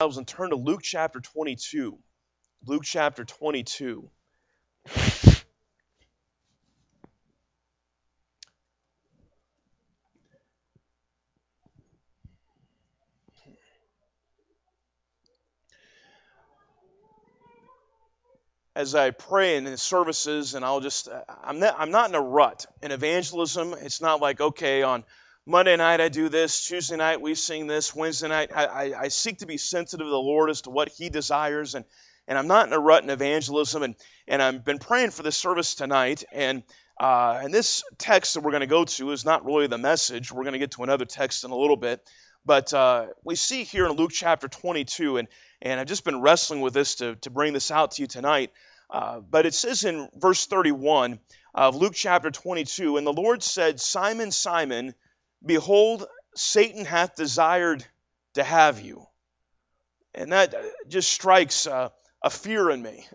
and 0.00 0.26
turn 0.26 0.48
to 0.48 0.56
Luke 0.56 0.80
chapter 0.82 1.20
22. 1.20 1.98
Luke 2.64 2.84
chapter 2.84 3.22
22. 3.22 4.08
as 18.74 18.94
I 18.94 19.10
pray 19.10 19.58
in 19.58 19.64
the 19.64 19.76
services, 19.76 20.54
and 20.54 20.64
I'll 20.64 20.80
just, 20.80 21.08
uh, 21.08 21.20
I'm 21.44 21.58
not, 21.58 21.74
I'm 21.78 21.90
not 21.90 22.08
in 22.08 22.14
a 22.14 22.20
rut. 22.22 22.64
In 22.82 22.92
evangelism, 22.92 23.74
it's 23.74 24.00
not 24.00 24.22
like, 24.22 24.40
okay, 24.40 24.82
on 24.82 25.04
Monday 25.46 25.76
night 25.76 26.00
I 26.00 26.08
do 26.08 26.28
this, 26.28 26.66
Tuesday 26.66 26.96
night 26.96 27.20
we 27.20 27.34
sing 27.34 27.66
this, 27.66 27.94
Wednesday 27.94 28.28
night 28.28 28.50
I, 28.54 28.64
I, 28.66 29.00
I 29.02 29.08
seek 29.08 29.38
to 29.38 29.46
be 29.46 29.56
sensitive 29.56 30.06
to 30.06 30.10
the 30.10 30.16
Lord 30.16 30.50
as 30.50 30.62
to 30.62 30.70
what 30.70 30.88
He 30.90 31.08
desires, 31.08 31.74
and, 31.74 31.86
and 32.28 32.36
I'm 32.36 32.46
not 32.46 32.66
in 32.66 32.72
a 32.74 32.78
rut 32.78 33.02
in 33.02 33.10
evangelism, 33.10 33.82
and, 33.82 33.94
and 34.28 34.42
I've 34.42 34.64
been 34.64 34.78
praying 34.78 35.10
for 35.10 35.22
this 35.22 35.38
service 35.38 35.74
tonight, 35.74 36.24
and 36.30 36.62
uh, 37.00 37.40
and 37.42 37.54
this 37.54 37.82
text 37.96 38.34
that 38.34 38.42
we're 38.42 38.50
going 38.50 38.60
to 38.60 38.66
go 38.66 38.84
to 38.84 39.10
is 39.12 39.24
not 39.24 39.46
really 39.46 39.66
the 39.66 39.78
message. 39.78 40.30
We're 40.30 40.42
going 40.42 40.52
to 40.52 40.58
get 40.58 40.72
to 40.72 40.82
another 40.82 41.06
text 41.06 41.44
in 41.44 41.50
a 41.50 41.56
little 41.56 41.78
bit. 41.78 42.06
But 42.44 42.74
uh, 42.74 43.06
we 43.24 43.36
see 43.36 43.64
here 43.64 43.86
in 43.86 43.92
Luke 43.92 44.10
chapter 44.12 44.48
22, 44.48 45.16
and, 45.16 45.28
and 45.62 45.80
I've 45.80 45.86
just 45.86 46.04
been 46.04 46.20
wrestling 46.20 46.60
with 46.60 46.74
this 46.74 46.96
to, 46.96 47.16
to 47.16 47.30
bring 47.30 47.54
this 47.54 47.70
out 47.70 47.92
to 47.92 48.02
you 48.02 48.06
tonight. 48.06 48.52
Uh, 48.90 49.20
but 49.20 49.46
it 49.46 49.54
says 49.54 49.84
in 49.84 50.10
verse 50.14 50.44
31 50.44 51.20
of 51.54 51.74
Luke 51.74 51.94
chapter 51.94 52.30
22, 52.30 52.98
And 52.98 53.06
the 53.06 53.14
Lord 53.14 53.42
said, 53.42 53.80
Simon, 53.80 54.30
Simon, 54.30 54.94
behold, 55.44 56.06
Satan 56.34 56.84
hath 56.84 57.16
desired 57.16 57.84
to 58.34 58.44
have 58.44 58.80
you. 58.80 59.06
And 60.14 60.32
that 60.32 60.54
just 60.88 61.12
strikes 61.12 61.66
uh, 61.66 61.90
a 62.22 62.30
fear 62.30 62.70
in 62.70 62.82
me. 62.82 63.06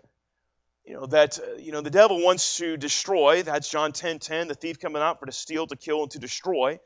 You 0.84 0.94
know, 0.94 1.06
that, 1.06 1.38
uh, 1.38 1.56
you 1.56 1.72
know, 1.72 1.80
the 1.80 1.90
devil 1.90 2.22
wants 2.22 2.58
to 2.58 2.76
destroy. 2.76 3.42
That's 3.42 3.68
John 3.68 3.92
10 3.92 4.18
10, 4.20 4.48
the 4.48 4.54
thief 4.54 4.78
coming 4.78 5.02
out 5.02 5.18
for 5.18 5.26
to 5.26 5.32
steal, 5.32 5.66
to 5.66 5.76
kill, 5.76 6.02
and 6.02 6.10
to 6.12 6.18
destroy 6.18 6.78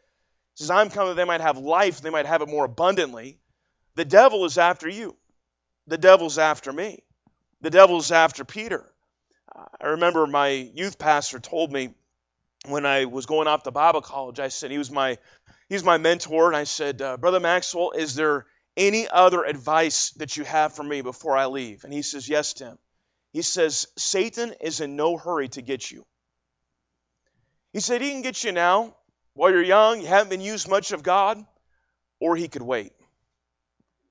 says, 0.61 0.71
I'm 0.71 0.91
coming 0.91 1.11
that 1.11 1.15
they 1.15 1.25
might 1.25 1.41
have 1.41 1.59
life, 1.59 2.01
they 2.01 2.11
might 2.11 2.27
have 2.27 2.43
it 2.43 2.49
more 2.49 2.67
abundantly. 2.67 3.39
The 3.95 4.05
devil 4.05 4.45
is 4.45 4.59
after 4.59 4.89
you. 4.89 5.17
The 5.87 5.99
devil's 5.99 6.39
after 6.39 6.73
me. 6.73 7.03
The 7.63 7.71
devil's 7.71 8.13
after 8.13 8.45
Peter. 8.45 8.87
I 9.81 9.89
remember 9.89 10.27
my 10.27 10.49
youth 10.49 10.99
pastor 10.99 11.41
told 11.41 11.73
me 11.73 11.95
when 12.67 12.87
I 12.87 13.07
was 13.07 13.27
going 13.27 13.49
off 13.49 13.63
to 13.65 13.71
Bible 13.71 14.03
college, 14.03 14.41
I 14.41 14.49
said, 14.49 14.71
he 14.71 14.79
was 14.79 14.91
my, 14.91 15.19
he's 15.69 15.85
my 15.85 15.99
mentor, 15.99 16.49
and 16.49 16.57
I 16.57 16.65
said, 16.65 17.01
uh, 17.01 17.17
Brother 17.17 17.41
Maxwell, 17.41 17.93
is 17.93 18.15
there 18.15 18.47
any 18.77 19.09
other 19.09 19.45
advice 19.45 20.11
that 20.13 20.37
you 20.37 20.45
have 20.45 20.75
for 20.75 20.83
me 20.83 21.01
before 21.03 21.37
I 21.37 21.47
leave? 21.47 21.85
And 21.85 21.93
he 21.93 22.03
says, 22.03 22.29
Yes, 22.29 22.53
Tim. 22.55 22.79
He 23.33 23.43
says, 23.43 23.87
Satan 23.97 24.55
is 24.61 24.81
in 24.81 24.97
no 24.97 25.17
hurry 25.17 25.49
to 25.51 25.63
get 25.63 25.91
you. 25.91 26.05
He 27.73 27.81
said, 27.81 28.03
He 28.03 28.11
can 28.11 28.23
get 28.23 28.43
you 28.45 28.53
now, 28.53 28.97
while 29.35 29.51
you're 29.51 29.63
young, 29.63 30.01
you 30.01 30.07
haven't 30.07 30.31
been 30.31 30.41
used 30.41 30.69
much 30.69 30.93
of 30.93 31.03
God, 31.03 31.45
or 32.21 32.37
he 32.37 32.49
could 32.49 32.63
wait. 32.63 32.93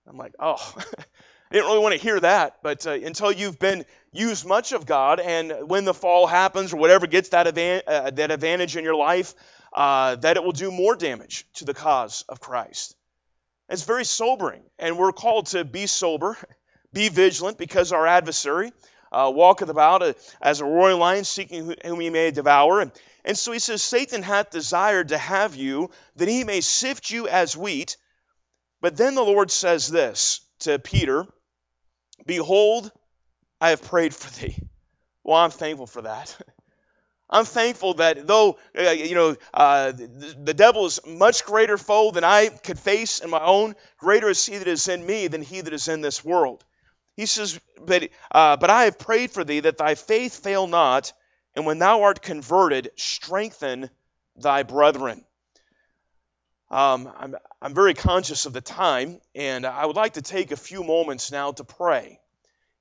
I'm 0.07 0.17
like, 0.17 0.33
oh, 0.39 0.75
I 1.51 1.55
didn't 1.55 1.67
really 1.67 1.79
want 1.79 1.95
to 1.95 2.01
hear 2.01 2.19
that, 2.19 2.57
but 2.61 2.85
uh, 2.85 2.91
until 2.91 3.31
you've 3.31 3.57
been 3.57 3.83
used 4.11 4.45
much 4.45 4.71
of 4.71 4.85
God, 4.85 5.19
and 5.19 5.67
when 5.67 5.83
the 5.83 5.95
fall 5.95 6.27
happens 6.27 6.73
or 6.73 6.77
whatever 6.77 7.07
gets 7.07 7.29
that, 7.29 7.47
uh, 7.47 8.11
that 8.11 8.29
advantage 8.29 8.77
in 8.77 8.83
your 8.83 8.95
life, 8.95 9.33
uh, 9.73 10.15
that 10.17 10.37
it 10.37 10.43
will 10.43 10.51
do 10.51 10.69
more 10.69 10.95
damage 10.95 11.47
to 11.55 11.65
the 11.65 11.73
cause 11.73 12.23
of 12.29 12.39
Christ. 12.39 12.95
It's 13.67 13.81
very 13.81 14.05
sobering, 14.05 14.61
and 14.77 14.95
we're 14.95 15.11
called 15.11 15.47
to 15.47 15.65
be 15.65 15.87
sober, 15.87 16.37
be 16.93 17.09
vigilant, 17.09 17.57
because 17.57 17.91
our 17.93 18.05
adversary 18.05 18.71
uh, 19.11 19.31
walketh 19.33 19.69
about 19.69 20.03
uh, 20.03 20.13
as 20.39 20.61
a 20.61 20.65
roaring 20.65 20.99
lion, 20.99 21.23
seeking 21.23 21.73
whom 21.83 21.99
he 21.99 22.11
may 22.11 22.29
devour. 22.29 22.79
And 22.79 22.91
and 23.25 23.35
so 23.35 23.51
he 23.51 23.59
says, 23.59 23.81
Satan 23.81 24.21
hath 24.21 24.51
desired 24.51 25.09
to 25.09 25.17
have 25.17 25.55
you, 25.55 25.89
that 26.17 26.27
he 26.27 26.43
may 26.43 26.61
sift 26.61 27.09
you 27.09 27.27
as 27.27 27.57
wheat. 27.57 27.97
But 28.81 28.97
then 28.97 29.15
the 29.15 29.23
Lord 29.23 29.49
says 29.49 29.87
this 29.87 30.41
to 30.59 30.77
Peter 30.77 31.25
Behold, 32.25 32.91
I 33.61 33.69
have 33.71 33.81
prayed 33.81 34.13
for 34.13 34.29
thee. 34.39 34.55
Well, 35.23 35.37
I'm 35.37 35.51
thankful 35.51 35.87
for 35.87 36.03
that. 36.03 36.35
I'm 37.29 37.45
thankful 37.45 37.95
that 37.95 38.25
though, 38.25 38.57
uh, 38.77 38.89
you 38.89 39.13
know, 39.13 39.35
uh, 39.53 39.91
the, 39.91 40.35
the, 40.45 40.53
devil 40.53 40.87
is 40.87 40.99
much 41.05 41.45
greater 41.45 41.77
foe 41.77 42.09
than 42.09 42.23
I 42.23 42.49
could 42.49 42.79
face 42.79 43.19
in 43.19 43.29
my 43.29 43.43
own, 43.43 43.75
greater 43.99 44.29
is 44.29 44.43
he 44.43 44.57
that 44.57 44.67
is 44.67 44.87
in 44.87 45.05
me 45.05 45.27
than 45.27 45.43
he 45.43 45.61
that 45.61 45.73
is 45.73 45.87
in 45.87 46.01
this 46.01 46.25
world. 46.25 46.63
He 47.15 47.27
says, 47.27 47.59
but, 47.79 48.09
uh, 48.31 48.57
but 48.57 48.71
I 48.71 48.85
have 48.85 48.97
prayed 48.97 49.29
for 49.29 49.43
thee 49.43 49.59
that 49.59 49.77
thy 49.77 49.93
faith 49.93 50.41
fail 50.41 50.65
not, 50.65 51.13
and 51.55 51.67
when 51.67 51.77
thou 51.77 52.01
art 52.01 52.23
converted, 52.23 52.91
strengthen 52.95 53.91
thy 54.35 54.63
brethren. 54.63 55.23
Um, 56.71 57.11
I'm, 57.17 57.35
I'm 57.61 57.73
very 57.73 57.95
conscious 57.95 58.45
of 58.45 58.53
the 58.53 58.61
time, 58.61 59.19
and 59.33 59.65
I 59.65 59.85
would 59.85 59.95
like 59.95 60.13
to 60.13 60.21
take 60.21 60.51
a 60.51 60.55
few 60.55 60.83
moments 60.83 61.31
now 61.31 61.51
to 61.53 61.63
pray. 61.63 62.19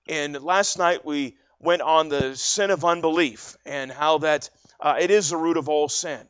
And 0.09 0.41
last 0.43 0.79
night 0.79 1.05
we 1.05 1.37
went 1.59 1.83
on 1.83 2.09
the 2.09 2.37
sin 2.37 2.71
of 2.71 2.85
unbelief 2.85 3.57
and 3.65 3.91
how 3.91 4.19
that 4.19 4.51
uh, 4.81 4.97
it 5.01 5.11
is 5.11 5.31
the 5.31 5.37
root 5.37 5.57
of 5.57 5.69
all 5.69 5.89
sin. 5.89 6.21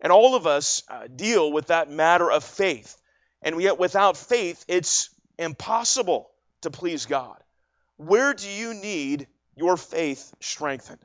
And 0.00 0.10
all 0.10 0.34
of 0.34 0.46
us 0.46 0.82
uh, 0.88 1.06
deal 1.14 1.52
with 1.52 1.68
that 1.68 1.90
matter 1.90 2.30
of 2.30 2.42
faith. 2.44 2.96
And 3.42 3.60
yet, 3.60 3.78
without 3.78 4.16
faith, 4.16 4.64
it's 4.66 5.10
impossible 5.38 6.30
to 6.62 6.70
please 6.70 7.06
God. 7.06 7.36
Where 7.96 8.34
do 8.34 8.48
you 8.48 8.74
need 8.74 9.28
your 9.54 9.76
faith 9.76 10.34
strengthened? 10.40 11.00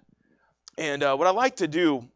And 0.78 1.04
uh, 1.04 1.16
what 1.16 1.28
I 1.28 1.32
like 1.32 1.58
to 1.58 1.68
do 1.68 2.08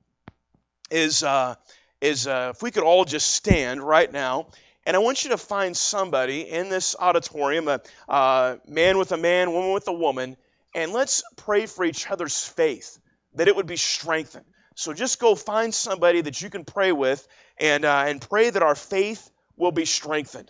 is, 0.90 1.23
uh, 1.23 1.56
is 2.01 2.28
uh, 2.28 2.51
if 2.56 2.62
we 2.62 2.72
could 2.72 2.84
all 2.84 3.06
just 3.06 3.31
stand 3.31 3.81
right 3.81 4.12
now, 4.12 4.47
and 4.85 4.95
I 4.95 5.00
want 5.00 5.23
you 5.23 5.29
to 5.29 5.38
find 5.38 5.78
somebody 5.78 6.41
in 6.41 6.69
this 6.69 6.95
auditorium, 7.00 7.67
a 7.67 7.81
uh, 8.09 8.57
man 8.67 8.97
with 8.97 9.12
a 9.12 9.17
man, 9.17 9.51
woman 9.51 9.73
with 9.73 9.88
a 9.88 9.94
woman, 9.94 10.35
and 10.73 10.91
let's 10.91 11.23
pray 11.35 11.67
for 11.67 11.85
each 11.85 12.09
other's 12.09 12.44
faith, 12.44 12.97
that 13.35 13.47
it 13.47 13.56
would 13.56 13.67
be 13.67 13.78
strengthened. 13.78 14.45
So 14.75 14.94
just 14.94 15.19
go 15.19 15.35
find 15.35 15.73
somebody 15.73 16.22
that 16.22 16.41
you 16.41 16.50
can 16.50 16.66
pray 16.66 16.91
with 16.91 17.28
and, 17.59 17.85
uh, 17.85 18.06
and 18.07 18.19
pray 18.19 18.50
that 18.50 18.63
our 18.63 18.75
faith 18.75 19.29
will 19.56 19.72
be 19.72 19.85
strengthened. 19.85 20.50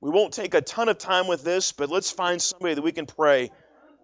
We 0.00 0.10
won't 0.10 0.34
take 0.34 0.52
a 0.54 0.60
ton 0.60 0.88
of 0.90 0.98
time 0.98 1.26
with 1.26 1.42
this, 1.42 1.72
but 1.72 1.88
let's 1.88 2.10
find 2.10 2.40
somebody 2.40 2.74
that 2.74 2.82
we 2.82 2.92
can 2.92 3.06
pray 3.06 3.50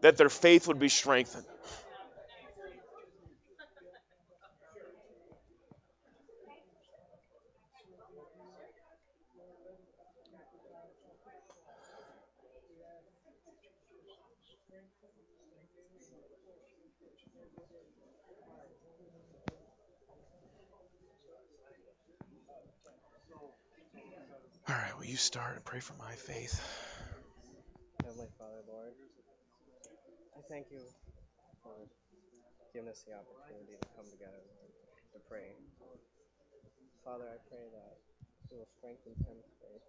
that 0.01 0.17
their 0.17 0.31
faith 0.31 0.67
would 0.67 0.79
be 0.79 0.89
strengthened. 0.89 1.45
You 25.10 25.19
start 25.19 25.59
and 25.59 25.66
pray 25.66 25.82
for 25.82 25.98
my 25.98 26.15
faith? 26.15 26.54
Heavenly 27.98 28.31
Father, 28.38 28.62
Lord, 28.71 28.94
I 30.38 30.41
thank 30.47 30.71
you 30.71 30.78
for 31.66 31.75
giving 32.71 32.87
us 32.87 33.03
the 33.03 33.19
opportunity 33.19 33.75
to 33.75 33.88
come 33.98 34.06
together 34.06 34.38
to 34.38 35.19
pray. 35.26 35.50
Father, 37.03 37.26
I 37.26 37.43
pray 37.50 37.66
that 37.75 37.98
you 38.54 38.62
will 38.62 38.71
strengthen 38.78 39.19
Tim's 39.26 39.50
faith 39.59 39.82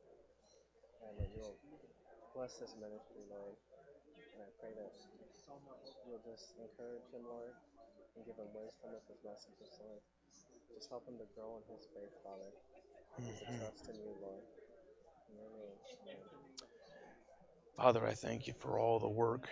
and 1.05 1.13
that 1.21 1.29
you 1.37 1.45
will 1.45 1.61
bless 2.33 2.57
this 2.57 2.73
ministry, 2.81 3.21
Lord. 3.29 3.53
And 4.33 4.41
I 4.41 4.49
pray 4.57 4.73
that 4.73 4.89
you'll 6.09 6.25
just 6.25 6.57
encourage 6.57 7.05
him, 7.13 7.29
Lord, 7.29 7.53
and 8.17 8.25
give 8.25 8.41
him 8.41 8.49
wisdom 8.57 8.97
with 8.97 9.05
his 9.05 9.21
messages, 9.21 9.69
Lord. 9.85 10.01
Just 10.73 10.89
help 10.89 11.05
him 11.05 11.21
to 11.21 11.29
grow 11.37 11.61
in 11.61 11.63
his 11.69 11.85
faith, 11.93 12.09
Father, 12.25 12.49
mm-hmm. 13.21 13.61
trust 13.61 13.85
in 13.85 14.01
you, 14.01 14.17
Lord. 14.17 14.41
Father, 17.77 18.05
I 18.05 18.13
thank 18.13 18.47
you 18.47 18.53
for 18.59 18.77
all 18.77 18.99
the 18.99 19.09
work 19.09 19.47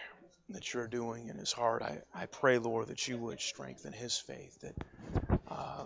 that 0.50 0.74
you're 0.74 0.88
doing 0.88 1.30
in 1.30 1.38
his 1.38 1.52
heart. 1.52 1.82
I, 1.82 2.00
I 2.14 2.26
pray, 2.28 2.58
Lord, 2.58 2.88
that 2.88 3.08
you 3.08 3.18
would 3.18 3.40
strengthen 3.40 3.94
his 3.94 4.18
faith, 4.18 4.58
that 4.62 4.76
uh, 5.48 5.86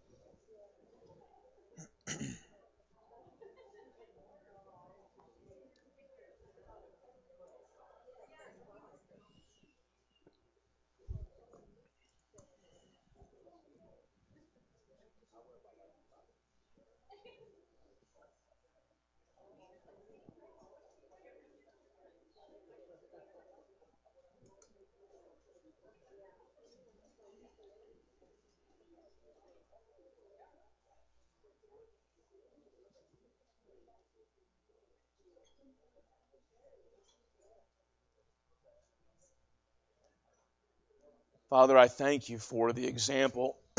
Father, 41.51 41.77
I 41.77 41.89
thank 41.89 42.29
you 42.29 42.39
for 42.39 42.71
the 42.71 42.87
example 42.87 43.57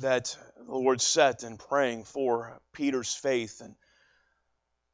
that 0.00 0.38
the 0.56 0.76
Lord 0.76 1.00
set 1.00 1.42
in 1.42 1.56
praying 1.56 2.04
for 2.04 2.60
Peter's 2.72 3.12
faith. 3.12 3.60
And 3.60 3.74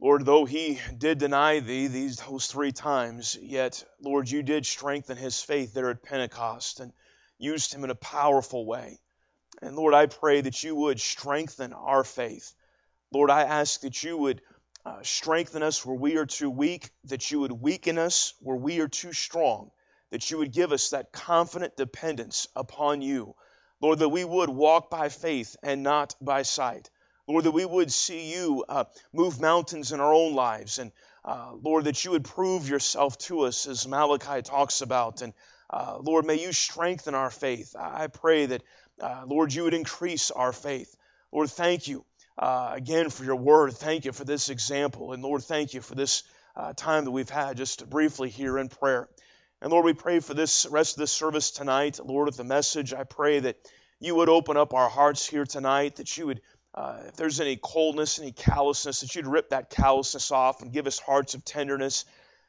Lord, 0.00 0.24
though 0.24 0.46
he 0.46 0.80
did 0.96 1.18
deny 1.18 1.60
thee 1.60 1.88
these 1.88 2.16
those 2.16 2.46
three 2.46 2.72
times, 2.72 3.36
yet, 3.38 3.84
Lord, 4.00 4.30
you 4.30 4.42
did 4.42 4.64
strengthen 4.64 5.18
his 5.18 5.42
faith 5.42 5.74
there 5.74 5.90
at 5.90 6.02
Pentecost 6.02 6.80
and 6.80 6.94
used 7.36 7.74
him 7.74 7.84
in 7.84 7.90
a 7.90 7.94
powerful 7.94 8.64
way. 8.64 8.98
And 9.60 9.76
Lord, 9.76 9.92
I 9.92 10.06
pray 10.06 10.40
that 10.40 10.62
you 10.62 10.74
would 10.74 11.00
strengthen 11.00 11.74
our 11.74 12.02
faith. 12.02 12.54
Lord, 13.12 13.28
I 13.28 13.42
ask 13.42 13.82
that 13.82 14.02
you 14.02 14.16
would 14.16 14.40
uh, 14.84 15.02
strengthen 15.02 15.62
us 15.62 15.84
where 15.84 15.96
we 15.96 16.16
are 16.16 16.26
too 16.26 16.50
weak, 16.50 16.90
that 17.04 17.30
you 17.30 17.40
would 17.40 17.52
weaken 17.52 17.98
us 17.98 18.34
where 18.40 18.56
we 18.56 18.80
are 18.80 18.88
too 18.88 19.12
strong 19.12 19.70
that 20.12 20.30
you 20.30 20.38
would 20.38 20.52
give 20.52 20.72
us 20.72 20.90
that 20.90 21.10
confident 21.10 21.74
dependence 21.74 22.46
upon 22.54 23.00
you. 23.00 23.34
Lord, 23.80 23.98
that 23.98 24.10
we 24.10 24.24
would 24.24 24.50
walk 24.50 24.90
by 24.90 25.08
faith 25.08 25.56
and 25.62 25.82
not 25.82 26.14
by 26.20 26.42
sight. 26.42 26.90
Lord, 27.26 27.44
that 27.44 27.52
we 27.52 27.64
would 27.64 27.90
see 27.90 28.30
you 28.30 28.64
uh, 28.68 28.84
move 29.12 29.40
mountains 29.40 29.90
in 29.90 30.00
our 30.00 30.12
own 30.12 30.34
lives. 30.34 30.78
And 30.78 30.92
uh, 31.24 31.52
Lord, 31.60 31.84
that 31.84 32.04
you 32.04 32.10
would 32.10 32.24
prove 32.24 32.68
yourself 32.68 33.16
to 33.18 33.40
us 33.40 33.66
as 33.66 33.88
Malachi 33.88 34.42
talks 34.42 34.82
about. 34.82 35.22
And 35.22 35.32
uh, 35.70 35.96
Lord, 36.02 36.26
may 36.26 36.40
you 36.40 36.52
strengthen 36.52 37.14
our 37.14 37.30
faith. 37.30 37.74
I 37.78 38.08
pray 38.08 38.46
that, 38.46 38.62
uh, 39.00 39.22
Lord, 39.26 39.54
you 39.54 39.64
would 39.64 39.74
increase 39.74 40.30
our 40.30 40.52
faith. 40.52 40.94
Lord, 41.32 41.48
thank 41.48 41.88
you 41.88 42.04
uh, 42.38 42.72
again 42.74 43.10
for 43.10 43.24
your 43.24 43.36
word. 43.36 43.72
Thank 43.72 44.04
you 44.04 44.12
for 44.12 44.24
this 44.24 44.48
example. 44.48 45.12
And 45.12 45.22
Lord, 45.22 45.42
thank 45.42 45.74
you 45.74 45.80
for 45.80 45.94
this 45.94 46.22
uh, 46.56 46.72
time 46.74 47.04
that 47.04 47.10
we've 47.10 47.28
had 47.28 47.56
just 47.56 47.88
briefly 47.88 48.28
here 48.28 48.58
in 48.58 48.68
prayer. 48.68 49.08
And 49.60 49.70
Lord, 49.70 49.84
we 49.84 49.92
pray 49.92 50.20
for 50.20 50.34
this 50.34 50.66
rest 50.66 50.96
of 50.96 51.00
this 51.00 51.12
service 51.12 51.50
tonight. 51.50 52.00
Lord, 52.04 52.28
of 52.28 52.36
the 52.36 52.44
message, 52.44 52.92
I 52.92 53.04
pray 53.04 53.40
that 53.40 53.56
you 54.00 54.16
would 54.16 54.28
open 54.28 54.56
up 54.56 54.74
our 54.74 54.88
hearts 54.88 55.26
here 55.26 55.44
tonight, 55.44 55.96
that 55.96 56.16
you 56.16 56.26
would, 56.26 56.40
uh, 56.74 57.02
if 57.06 57.16
there's 57.16 57.40
any 57.40 57.56
coldness, 57.56 58.18
any 58.18 58.32
callousness, 58.32 59.00
that 59.00 59.14
you'd 59.14 59.26
rip 59.26 59.50
that 59.50 59.70
callousness 59.70 60.32
off 60.32 60.62
and 60.62 60.72
give 60.72 60.88
us 60.88 60.98
hearts 60.98 61.34
of 61.34 61.44
tenderness. 61.44 62.04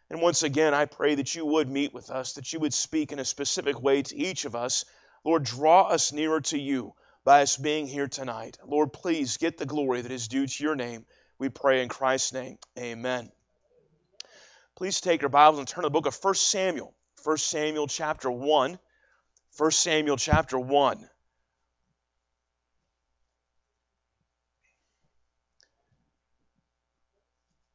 And 0.10 0.22
once 0.22 0.44
again, 0.44 0.74
I 0.74 0.86
pray 0.86 1.16
that 1.16 1.36
you 1.36 1.46
would 1.46 1.70
meet 1.70 1.94
with 1.94 2.10
us, 2.10 2.34
that 2.34 2.52
you 2.52 2.60
would 2.60 2.74
speak 2.74 3.12
in 3.12 3.20
a 3.20 3.26
specific 3.26 3.82
way 3.82 4.02
to 4.02 4.16
each 4.16 4.46
of 4.46 4.56
us. 4.56 4.86
Lord, 5.24 5.44
draw 5.44 5.84
us 5.84 6.12
nearer 6.12 6.42
to 6.42 6.60
you 6.60 6.94
by 7.24 7.42
us 7.42 7.58
being 7.58 7.88
here 7.88 8.08
tonight. 8.08 8.58
Lord, 8.66 8.94
please 8.94 9.38
get 9.38 9.58
the 9.58 9.66
glory 9.66 10.02
that 10.02 10.12
is 10.12 10.28
due 10.28 10.46
to 10.46 10.64
your 10.64 10.76
name. 10.76 11.06
We 11.40 11.50
pray 11.50 11.82
in 11.82 11.90
Christ's 11.90 12.34
name. 12.34 12.58
Amen. 12.78 13.32
Please 14.76 15.02
take 15.02 15.22
your 15.22 15.30
Bibles 15.30 15.60
and 15.60 15.68
turn 15.68 15.84
to 15.84 15.88
the 15.88 15.92
book 15.92 16.08
of 16.08 16.18
1 16.22 16.36
Samuel. 16.36 16.94
1 17.24 17.38
Samuel 17.38 17.88
chapter 17.88 18.30
1. 18.30 18.80
1 19.58 19.72
Samuel 19.72 20.18
chapter 20.18 20.60
1. 20.60 21.10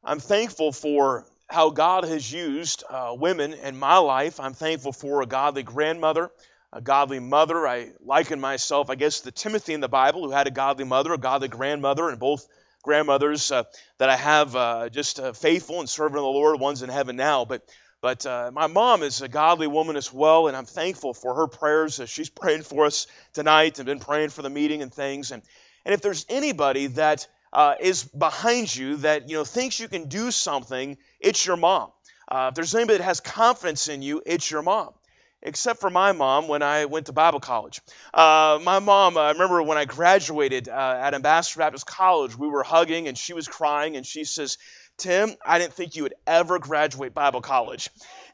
I'm 0.03 0.19
thankful 0.19 0.71
for 0.71 1.25
how 1.47 1.69
God 1.71 2.03
has 2.03 2.31
used 2.31 2.83
uh, 2.89 3.15
women 3.17 3.53
in 3.53 3.77
my 3.77 3.97
life. 3.97 4.39
I'm 4.39 4.53
thankful 4.53 4.91
for 4.91 5.21
a 5.21 5.25
godly 5.25 5.63
grandmother, 5.63 6.31
a 6.71 6.81
godly 6.81 7.19
mother. 7.19 7.67
I 7.67 7.91
liken 8.03 8.39
myself, 8.39 8.89
I 8.89 8.95
guess, 8.95 9.21
to 9.21 9.31
Timothy 9.31 9.73
in 9.73 9.81
the 9.81 9.87
Bible, 9.87 10.23
who 10.23 10.31
had 10.31 10.47
a 10.47 10.51
godly 10.51 10.85
mother, 10.85 11.13
a 11.13 11.17
godly 11.17 11.47
grandmother, 11.47 12.09
and 12.09 12.19
both 12.19 12.47
grandmothers 12.83 13.51
uh, 13.51 13.63
that 13.97 14.09
I 14.09 14.15
have 14.15 14.55
uh, 14.55 14.89
just 14.89 15.19
uh, 15.19 15.33
faithful 15.33 15.79
and 15.79 15.89
serving 15.89 16.15
the 16.15 16.21
Lord. 16.21 16.59
One's 16.59 16.83
in 16.83 16.89
heaven 16.89 17.15
now, 17.15 17.45
but 17.45 17.63
but 18.01 18.25
uh, 18.25 18.51
my 18.53 18.67
mom 18.67 19.03
is 19.03 19.21
a 19.21 19.27
godly 19.27 19.67
woman 19.67 19.97
as 19.97 20.13
well, 20.13 20.47
and 20.47 20.55
I'm 20.55 20.65
thankful 20.65 21.13
for 21.13 21.35
her 21.35 21.47
prayers. 21.47 22.01
she's 22.05 22.29
praying 22.41 22.63
for 22.63 22.85
us 22.85 23.07
tonight 23.33 23.79
and 23.79 23.85
been 23.85 23.99
praying 23.99 24.29
for 24.29 24.41
the 24.41 24.49
meeting 24.49 24.81
and 24.81 24.93
things. 24.93 25.31
And, 25.31 25.43
and 25.85 25.93
if 25.93 26.01
there's 26.01 26.25
anybody 26.29 26.87
that 26.87 27.27
uh, 27.51 27.75
is 27.79 28.03
behind 28.03 28.73
you 28.73 28.97
that 28.97 29.27
you 29.27 29.35
know 29.35 29.43
thinks 29.43 29.79
you 29.79 29.87
can 29.87 30.07
do 30.07 30.31
something, 30.31 30.97
it's 31.19 31.45
your 31.45 31.57
mom. 31.57 31.91
Uh, 32.27 32.47
if 32.49 32.55
there's 32.55 32.75
anybody 32.75 32.99
that 32.99 33.03
has 33.03 33.19
confidence 33.19 33.87
in 33.87 34.01
you, 34.01 34.21
it's 34.25 34.49
your 34.49 34.61
mom. 34.61 34.93
Except 35.41 35.79
for 35.79 35.89
my 35.89 36.11
mom 36.11 36.49
when 36.49 36.61
I 36.61 36.85
went 36.85 37.05
to 37.05 37.13
Bible 37.13 37.39
college. 37.39 37.79
Uh, 38.13 38.59
my 38.61 38.79
mom, 38.79 39.17
I 39.17 39.31
remember 39.31 39.63
when 39.63 39.77
I 39.77 39.85
graduated 39.85 40.67
uh, 40.67 40.99
at 41.01 41.13
Ambassador 41.13 41.59
Baptist 41.59 41.85
College, 41.85 42.37
we 42.37 42.49
were 42.49 42.63
hugging 42.63 43.07
and 43.07 43.17
she 43.17 43.33
was 43.33 43.47
crying 43.47 43.95
and 43.95 44.05
she 44.05 44.25
says, 44.25 44.57
Tim, 44.97 45.33
I 45.45 45.59
didn't 45.59 45.73
think 45.73 45.95
you 45.95 46.03
would 46.03 46.15
ever 46.27 46.59
graduate 46.59 47.13
Bible 47.13 47.39
college. 47.39 47.89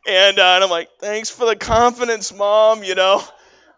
And, 0.07 0.39
uh, 0.39 0.53
and 0.55 0.63
I'm 0.63 0.69
like, 0.69 0.89
thanks 0.99 1.29
for 1.29 1.45
the 1.45 1.55
confidence, 1.55 2.33
mom, 2.33 2.83
you 2.83 2.95
know. 2.95 3.23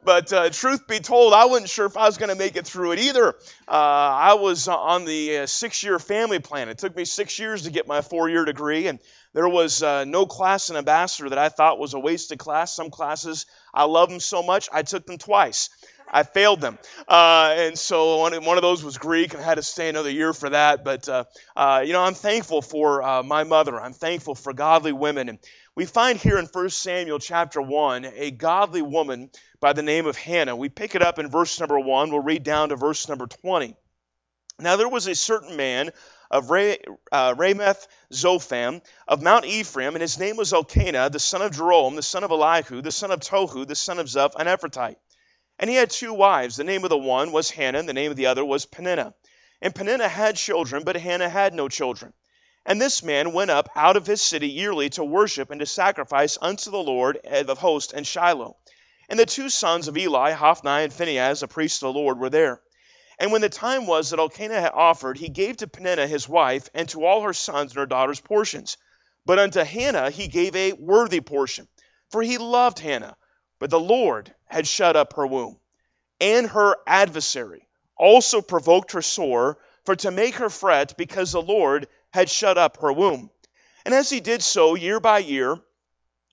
But 0.03 0.31
uh, 0.31 0.49
truth 0.49 0.87
be 0.87 0.99
told, 0.99 1.33
I 1.33 1.45
wasn't 1.45 1.69
sure 1.69 1.85
if 1.85 1.97
I 1.97 2.05
was 2.05 2.17
going 2.17 2.29
to 2.29 2.35
make 2.35 2.55
it 2.55 2.65
through 2.65 2.93
it 2.93 2.99
either. 2.99 3.29
Uh, 3.67 3.71
I 3.71 4.35
was 4.35 4.69
on 4.69 5.03
the 5.03 5.39
uh, 5.39 5.45
six 5.47 5.83
year 5.83 5.99
family 5.99 6.39
plan. 6.39 6.69
It 6.69 6.77
took 6.77 6.95
me 6.95 7.03
six 7.03 7.37
years 7.39 7.63
to 7.63 7.71
get 7.71 7.87
my 7.87 8.01
four 8.01 8.29
year 8.29 8.45
degree, 8.45 8.87
and 8.87 8.99
there 9.37 9.47
was 9.47 9.83
uh, 9.83 10.03
no 10.03 10.25
class 10.25 10.71
in 10.71 10.77
Ambassador 10.77 11.29
that 11.29 11.37
I 11.37 11.49
thought 11.49 11.77
was 11.77 11.93
a 11.93 11.99
wasted 11.99 12.39
class. 12.39 12.73
Some 12.73 12.89
classes, 12.89 13.45
I 13.71 13.83
love 13.83 14.09
them 14.09 14.19
so 14.19 14.41
much, 14.41 14.67
I 14.73 14.81
took 14.81 15.05
them 15.05 15.19
twice. 15.19 15.69
I 16.11 16.23
failed 16.23 16.59
them. 16.59 16.79
Uh, 17.07 17.53
and 17.55 17.77
so 17.77 18.17
one, 18.17 18.33
one 18.45 18.57
of 18.57 18.63
those 18.63 18.83
was 18.83 18.97
Greek, 18.97 19.35
and 19.35 19.43
I 19.43 19.45
had 19.45 19.55
to 19.55 19.61
stay 19.61 19.89
another 19.89 20.09
year 20.09 20.33
for 20.33 20.49
that. 20.49 20.83
But, 20.83 21.07
uh, 21.07 21.25
uh, 21.55 21.83
you 21.85 21.93
know, 21.93 22.01
I'm 22.01 22.15
thankful 22.15 22.63
for 22.63 23.03
uh, 23.03 23.21
my 23.21 23.43
mother. 23.43 23.79
I'm 23.79 23.93
thankful 23.93 24.33
for 24.33 24.53
godly 24.53 24.91
women. 24.91 25.29
And 25.29 25.37
we 25.75 25.85
find 25.85 26.17
here 26.17 26.39
in 26.39 26.45
1 26.45 26.69
Samuel 26.71 27.19
chapter 27.19 27.61
1 27.61 28.05
a 28.05 28.31
godly 28.31 28.81
woman 28.81 29.29
by 29.59 29.73
the 29.73 29.83
name 29.83 30.07
of 30.07 30.17
Hannah. 30.17 30.55
We 30.55 30.69
pick 30.69 30.95
it 30.95 31.03
up 31.03 31.19
in 31.19 31.29
verse 31.29 31.59
number 31.59 31.79
1. 31.79 32.09
We'll 32.09 32.23
read 32.23 32.41
down 32.41 32.69
to 32.69 32.75
verse 32.75 33.07
number 33.07 33.27
20. 33.27 33.75
Now 34.59 34.77
there 34.77 34.89
was 34.89 35.05
a 35.05 35.13
certain 35.13 35.57
man 35.57 35.91
of 36.29 36.51
uh, 36.51 37.35
Ramath 37.35 37.87
Zopham 38.11 38.81
of 39.07 39.21
Mount 39.21 39.45
Ephraim, 39.45 39.95
and 39.95 40.01
his 40.01 40.19
name 40.19 40.37
was 40.37 40.53
Elkanah, 40.53 41.09
the 41.09 41.19
son 41.19 41.41
of 41.41 41.51
Jeroham, 41.51 41.95
the 41.95 42.01
son 42.01 42.23
of 42.23 42.31
Elihu, 42.31 42.81
the 42.81 42.91
son 42.91 43.11
of 43.11 43.19
Tohu, 43.19 43.67
the 43.67 43.75
son 43.75 43.99
of 43.99 44.07
Zuph, 44.07 44.35
an 44.35 44.47
Ephrathite. 44.47 44.97
And 45.59 45.69
he 45.69 45.75
had 45.75 45.89
two 45.89 46.13
wives. 46.13 46.55
The 46.55 46.63
name 46.63 46.83
of 46.83 46.89
the 46.89 46.97
one 46.97 47.31
was 47.31 47.49
Hannah, 47.49 47.79
and 47.79 47.89
the 47.89 47.93
name 47.93 48.11
of 48.11 48.17
the 48.17 48.27
other 48.27 48.45
was 48.45 48.65
Peninnah. 48.65 49.13
And 49.61 49.73
Peninnah 49.73 50.07
had 50.07 50.35
children, 50.35 50.83
but 50.83 50.97
Hannah 50.97 51.29
had 51.29 51.53
no 51.53 51.67
children. 51.67 52.13
And 52.65 52.81
this 52.81 53.01
man 53.01 53.31
went 53.31 53.49
up 53.49 53.69
out 53.75 53.95
of 53.95 54.05
his 54.05 54.21
city 54.21 54.49
yearly 54.49 54.89
to 54.91 55.03
worship 55.03 55.51
and 55.51 55.59
to 55.61 55.65
sacrifice 55.65 56.37
unto 56.41 56.69
the 56.69 56.77
Lord 56.77 57.17
of 57.25 57.57
hosts 57.57 57.93
and 57.93 58.05
Shiloh. 58.05 58.57
And 59.09 59.17
the 59.17 59.25
two 59.25 59.49
sons 59.49 59.87
of 59.87 59.97
Eli, 59.97 60.31
Hophni 60.31 60.83
and 60.83 60.93
Phinehas, 60.93 61.39
the 61.39 61.47
priests 61.47 61.81
of 61.81 61.93
the 61.93 61.99
Lord, 61.99 62.19
were 62.19 62.29
there. 62.29 62.61
And 63.19 63.31
when 63.31 63.41
the 63.41 63.49
time 63.49 63.87
was 63.87 64.09
that 64.09 64.19
Elkanah 64.19 64.61
had 64.61 64.71
offered, 64.73 65.17
he 65.17 65.29
gave 65.29 65.57
to 65.57 65.67
Peninnah 65.67 66.07
his 66.07 66.29
wife, 66.29 66.69
and 66.73 66.87
to 66.89 67.05
all 67.05 67.21
her 67.21 67.33
sons 67.33 67.71
and 67.71 67.79
her 67.79 67.85
daughters 67.85 68.19
portions. 68.19 68.77
But 69.25 69.39
unto 69.39 69.63
Hannah 69.63 70.09
he 70.09 70.27
gave 70.27 70.55
a 70.55 70.73
worthy 70.73 71.21
portion, 71.21 71.67
for 72.11 72.21
he 72.21 72.37
loved 72.37 72.79
Hannah 72.79 73.17
but 73.59 73.69
the 73.69 73.79
Lord 73.79 74.33
had 74.45 74.67
shut 74.67 74.95
up 74.95 75.13
her 75.13 75.25
womb. 75.25 75.59
And 76.19 76.47
her 76.47 76.77
adversary 76.85 77.67
also 77.95 78.41
provoked 78.41 78.91
her 78.91 79.01
sore, 79.01 79.57
for 79.85 79.95
to 79.95 80.11
make 80.11 80.35
her 80.35 80.49
fret, 80.49 80.97
because 80.97 81.31
the 81.31 81.41
Lord 81.41 81.87
had 82.11 82.29
shut 82.29 82.57
up 82.57 82.77
her 82.77 82.91
womb. 82.91 83.29
And 83.85 83.93
as 83.93 84.09
he 84.09 84.19
did 84.19 84.43
so 84.43 84.75
year 84.75 84.99
by 84.99 85.19
year, 85.19 85.57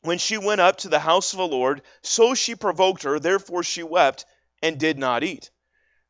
when 0.03 0.19
she 0.19 0.37
went 0.37 0.61
up 0.61 0.79
to 0.79 0.89
the 0.89 0.99
house 0.99 1.33
of 1.33 1.39
the 1.39 1.47
Lord, 1.47 1.83
so 2.03 2.35
she 2.35 2.55
provoked 2.55 3.05
her, 3.05 3.19
therefore 3.19 3.63
she 3.63 3.83
wept 3.83 4.27
and 4.63 4.79
did 4.79 4.99
not 4.99 5.25
eat. 5.25 5.51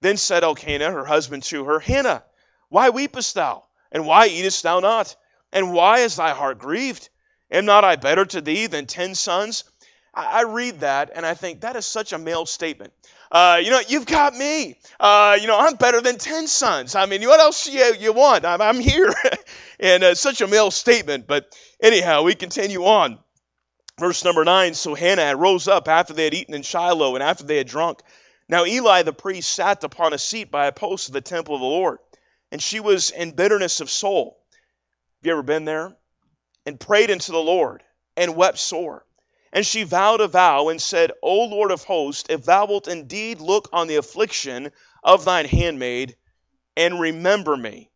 Then 0.04 0.18
said 0.18 0.44
Elkanah, 0.44 0.90
her 0.90 1.06
husband, 1.06 1.44
to 1.44 1.64
her, 1.64 1.80
Hannah, 1.80 2.22
why 2.68 2.90
weepest 2.90 3.32
thou? 3.32 3.64
And 3.90 4.06
why 4.06 4.26
eatest 4.26 4.62
thou 4.62 4.80
not? 4.80 5.16
And 5.50 5.72
why 5.72 6.00
is 6.00 6.16
thy 6.16 6.32
heart 6.34 6.58
grieved? 6.58 7.08
Am 7.50 7.64
not 7.64 7.84
I 7.84 7.96
better 7.96 8.26
to 8.26 8.42
thee 8.42 8.66
than 8.66 8.84
ten 8.84 9.14
sons? 9.14 9.64
I, 10.12 10.42
read 10.42 10.80
that 10.80 11.12
and 11.14 11.24
I 11.24 11.32
think 11.32 11.62
that 11.62 11.74
is 11.76 11.86
such 11.86 12.12
a 12.12 12.18
male 12.18 12.44
statement. 12.44 12.92
Uh, 13.32 13.62
you 13.64 13.70
know, 13.70 13.80
you've 13.88 14.04
got 14.04 14.36
me. 14.36 14.76
Uh, 15.00 15.38
you 15.40 15.46
know, 15.46 15.58
I'm 15.58 15.76
better 15.76 16.02
than 16.02 16.18
10 16.18 16.48
sons. 16.48 16.94
I 16.94 17.06
mean, 17.06 17.22
what 17.22 17.40
else 17.40 17.66
you, 17.66 17.94
you 17.98 18.12
want? 18.12 18.44
I'm, 18.44 18.60
I'm 18.60 18.80
here. 18.80 19.10
and 19.80 20.04
uh, 20.04 20.14
such 20.14 20.42
a 20.42 20.46
male 20.46 20.70
statement. 20.70 21.26
But 21.26 21.48
anyhow, 21.82 22.24
we 22.24 22.34
continue 22.34 22.84
on. 22.84 23.18
Verse 23.98 24.22
number 24.22 24.44
9 24.44 24.74
So 24.74 24.94
Hannah 24.94 25.34
rose 25.34 25.66
up 25.66 25.88
after 25.88 26.12
they 26.12 26.24
had 26.24 26.34
eaten 26.34 26.54
in 26.54 26.62
Shiloh 26.62 27.14
and 27.14 27.22
after 27.22 27.44
they 27.44 27.56
had 27.56 27.68
drunk. 27.68 28.02
Now 28.48 28.64
Eli 28.66 29.02
the 29.02 29.12
priest 29.12 29.52
sat 29.52 29.84
upon 29.84 30.12
a 30.12 30.18
seat 30.18 30.50
by 30.50 30.66
a 30.66 30.72
post 30.72 31.08
of 31.08 31.14
the 31.14 31.20
temple 31.20 31.54
of 31.54 31.60
the 31.60 31.66
Lord, 31.66 31.98
and 32.50 32.62
she 32.62 32.80
was 32.80 33.10
in 33.10 33.30
bitterness 33.32 33.80
of 33.80 33.90
soul. 33.90 34.38
Have 34.52 35.26
you 35.26 35.32
ever 35.32 35.42
been 35.42 35.64
there? 35.64 35.96
And 36.66 36.78
prayed 36.78 37.10
unto 37.10 37.32
the 37.32 37.38
Lord, 37.38 37.82
and 38.16 38.36
wept 38.36 38.58
sore. 38.58 39.06
And 39.52 39.66
she 39.66 39.84
vowed 39.84 40.20
a 40.20 40.28
vow 40.28 40.68
and 40.68 40.82
said, 40.82 41.12
O 41.22 41.44
Lord 41.44 41.70
of 41.70 41.84
hosts, 41.84 42.24
if 42.28 42.44
thou 42.44 42.66
wilt 42.66 42.88
indeed 42.88 43.40
look 43.40 43.68
on 43.72 43.86
the 43.86 43.96
affliction 43.96 44.72
of 45.02 45.24
thine 45.24 45.46
handmaid 45.46 46.16
and 46.76 47.00
remember 47.00 47.56
me, 47.56 47.90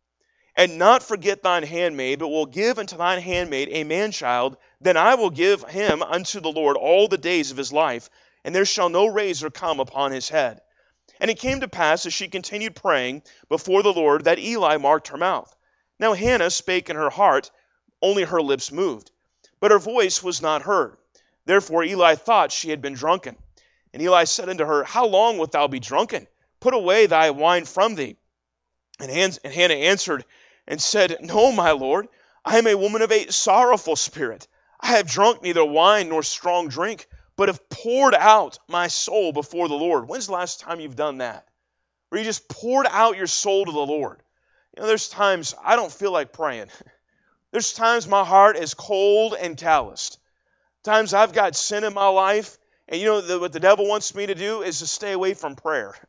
and 0.55 0.79
not 0.79 1.03
forget 1.03 1.43
thine 1.43 1.65
handmaid, 1.65 2.21
but 2.21 2.29
will 2.29 2.47
give 2.47 2.79
unto 2.79 2.97
thine 2.97 3.21
handmaid 3.21 3.69
a 3.71 3.85
man 3.85 4.13
child, 4.13 4.57
then 4.81 4.97
I 4.97 5.17
will 5.17 5.31
give 5.31 5.63
him 5.65 6.03
unto 6.03 6.41
the 6.41 6.53
Lord 6.53 6.77
all 6.77 7.09
the 7.09 7.19
days 7.19 7.51
of 7.51 7.57
his 7.57 7.73
life, 7.73 8.09
and 8.45 8.55
there 8.55 8.65
shall 8.65 8.89
no 8.89 9.07
razor 9.07 9.51
come 9.51 9.81
upon 9.81 10.13
his 10.13 10.29
head. 10.29 10.61
And 11.21 11.31
it 11.31 11.39
came 11.39 11.61
to 11.61 11.69
pass, 11.69 12.07
as 12.07 12.15
she 12.15 12.29
continued 12.29 12.77
praying 12.77 13.23
before 13.49 13.83
the 13.83 13.93
Lord, 13.93 14.25
that 14.25 14.39
Eli 14.39 14.77
marked 14.77 15.09
her 15.09 15.17
mouth. 15.17 15.55
Now 15.99 16.13
Hannah 16.13 16.51
spake 16.51 16.91
in 16.91 16.97
her 16.97 17.11
heart, 17.11 17.51
only 18.01 18.23
her 18.23 18.41
lips 18.41 18.71
moved, 18.71 19.11
but 19.59 19.73
her 19.73 19.79
voice 19.79 20.23
was 20.23 20.41
not 20.41 20.63
heard. 20.63 20.97
Therefore 21.45 21.83
Eli 21.83 22.15
thought 22.15 22.53
she 22.53 22.71
had 22.71 22.81
been 22.81 22.95
drunken. 22.95 23.37
And 23.93 24.03
Eli 24.03 24.25
said 24.25 24.49
unto 24.49 24.65
her, 24.65 24.85
How 24.85 25.07
long 25.07 25.39
wilt 25.39 25.53
thou 25.53 25.67
be 25.67 25.81
drunken? 25.81 26.29
Put 26.61 26.75
away 26.75 27.07
thy 27.07 27.31
wine 27.31 27.65
from 27.65 27.95
thee. 27.95 28.17
And 29.01 29.11
Hannah 29.45 29.75
answered 29.75 30.25
and 30.67 30.81
said, 30.81 31.17
No, 31.21 31.53
my 31.53 31.73
Lord, 31.73 32.09
I 32.45 32.59
am 32.59 32.67
a 32.67 32.77
woman 32.77 33.03
of 33.03 33.11
a 33.11 33.33
sorrowful 33.33 33.97
spirit. 33.97 34.47
I 34.81 34.89
have 34.89 35.07
drunk 35.09 35.43
neither 35.43 35.65
wine 35.65 36.09
nor 36.09 36.23
strong 36.23 36.69
drink, 36.69 37.09
but 37.39 37.49
have 37.49 37.71
poured 37.71 38.17
out 38.17 38.59
my 38.67 38.89
soul 38.89 39.33
before 39.33 39.69
the 39.69 39.75
Lord. 39.75 40.09
When's 40.09 40.27
the 40.27 40.33
last 40.33 40.59
time 40.59 40.81
you've 40.81 40.97
done 40.97 41.19
that? 41.19 41.47
Where 42.09 42.19
you 42.19 42.25
just 42.25 42.49
poured 42.49 42.89
out 42.91 43.17
your 43.17 43.29
soul 43.29 43.65
to 43.65 43.71
the 43.71 43.79
Lord? 43.79 44.21
You 44.77 44.83
know, 44.83 44.89
there's 44.89 45.09
times 45.09 45.55
I 45.65 45.77
don't 45.77 45.93
feel 45.93 46.11
like 46.11 46.33
praying. 46.33 46.67
There's 47.51 47.73
times 47.73 48.07
my 48.07 48.25
heart 48.25 48.59
is 48.59 48.75
cold 48.75 49.35
and 49.41 49.57
calloused. 49.57 50.19
Times 50.83 51.15
I've 51.15 51.33
got 51.33 51.57
sin 51.57 51.83
in 51.83 51.95
my 51.95 52.09
life, 52.09 52.59
and 52.87 53.01
you 53.01 53.07
know 53.07 53.23
the, 53.23 53.39
what 53.39 53.55
the 53.55 53.61
devil 53.61 53.89
wants 53.89 54.15
me 54.15 54.27
to 54.27 54.35
do 54.35 54.61
is 54.61 54.81
to 54.81 54.87
stay 54.87 55.13
away 55.13 55.33
from 55.33 55.57
prayer. 55.57 55.95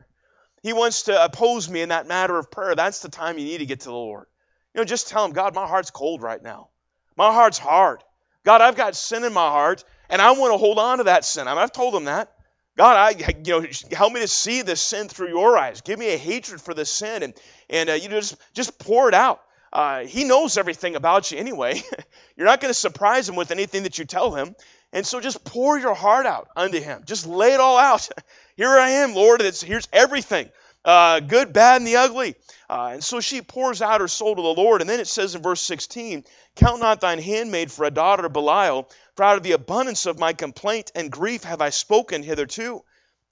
He 0.62 0.74
wants 0.74 1.03
to 1.03 1.24
oppose 1.24 1.69
me 1.69 1.79
in 1.79 1.88
that 1.88 2.05
matter 2.05 2.38
of 2.38 2.51
prayer. 2.51 2.75
That's 2.75 3.00
the 3.00 3.07
time 3.07 3.38
you 3.38 3.45
need 3.45 3.59
to 3.59 3.65
get 3.65 3.79
to 3.81 3.86
the 3.88 3.93
Lord. 3.93 4.25
You 4.74 4.81
know, 4.81 4.86
just 4.86 5.07
tell 5.07 5.24
him, 5.24 5.31
God, 5.31 5.55
my 5.55 5.65
heart's 5.65 5.89
cold 5.89 6.21
right 6.21 6.43
now. 6.43 6.67
My 7.15 7.31
heart's 7.31 7.57
hard. 7.57 8.03
God, 8.43 8.59
I've 8.59 8.75
got 8.75 8.98
sin 8.98 9.24
in 9.24 9.31
my 9.31 9.48
heart, 9.48 9.86
and 10.10 10.22
I 10.22 10.32
want 10.32 10.54
to 10.54 10.58
hold 10.58 10.80
on 10.80 10.98
to 11.00 11.06
that 11.06 11.25
sin. 11.25 11.48
I 11.48 11.51
mean, 11.51 11.60
I've 11.60 11.72
told 11.72 11.96
him 11.96 12.06
that. 12.06 12.32
God, 12.78 12.96
I, 12.96 13.34
you 13.44 13.62
know, 13.62 13.68
help 13.92 14.13
me 14.13 14.22
to 14.22 14.28
see 14.28 14.62
this 14.62 14.82
sin 14.82 15.10
through 15.10 15.30
your 15.30 15.58
eyes. 15.58 15.82
Give 15.82 16.00
me 16.00 16.13
a 16.13 16.18
hatred 16.18 16.62
for 16.62 16.74
this 16.74 16.89
sin, 16.89 17.24
and 17.24 17.34
and 17.70 17.89
uh, 17.89 17.94
you 17.94 18.08
just 18.08 18.38
just 18.54 18.80
pour 18.80 19.10
it 19.10 19.13
out. 19.13 19.42
Uh, 19.72 20.06
he 20.06 20.24
knows 20.24 20.58
everything 20.58 20.96
about 20.96 21.32
you 21.32 21.38
anyway. 21.38 21.82
You're 22.38 22.48
not 22.48 22.62
going 22.62 22.70
to 22.70 22.80
surprise 22.80 23.30
him 23.30 23.36
with 23.36 23.51
anything 23.51 23.84
that 23.84 24.00
you 24.00 24.06
tell 24.06 24.34
him. 24.34 24.56
And 24.92 25.06
so 25.06 25.20
just 25.20 25.44
pour 25.44 25.78
your 25.78 25.94
heart 25.94 26.25
out 26.25 26.48
unto 26.56 26.80
him. 26.80 27.04
Just 27.06 27.28
lay 27.28 27.54
it 27.54 27.60
all 27.60 27.78
out. 27.78 28.10
Here 28.56 28.70
I 28.70 28.89
am, 28.89 29.13
Lord. 29.13 29.42
It's, 29.42 29.62
here's 29.62 29.88
everything 29.94 30.50
uh, 30.84 31.20
good, 31.20 31.54
bad, 31.54 31.78
and 31.78 31.88
the 31.88 31.98
ugly. 31.98 32.36
Uh, 32.70 32.92
and 32.94 33.04
so 33.04 33.20
she 33.20 33.42
pours 33.42 33.82
out 33.82 34.01
her 34.01 34.08
soul 34.08 34.36
to 34.36 34.42
the 34.42 34.48
Lord. 34.48 34.82
And 34.82 34.89
then 34.89 35.00
it 35.00 35.08
says 35.08 35.36
in 35.36 35.42
verse 35.42 35.62
16 35.62 36.24
Count 36.56 36.80
not 36.80 37.01
thine 37.01 37.20
handmaid 37.20 37.72
for 37.72 37.86
a 37.86 37.92
daughter 37.92 38.25
of 38.25 38.34
Belial, 38.34 38.89
for 39.20 39.26
out 39.26 39.36
of 39.36 39.44
the 39.44 39.52
abundance 39.52 40.06
of 40.06 40.18
my 40.18 40.32
complaint 40.32 40.94
and 40.96 41.12
grief 41.12 41.44
have 41.44 41.60
I 41.60 41.72
spoken 41.72 42.24
hitherto. 42.24 42.86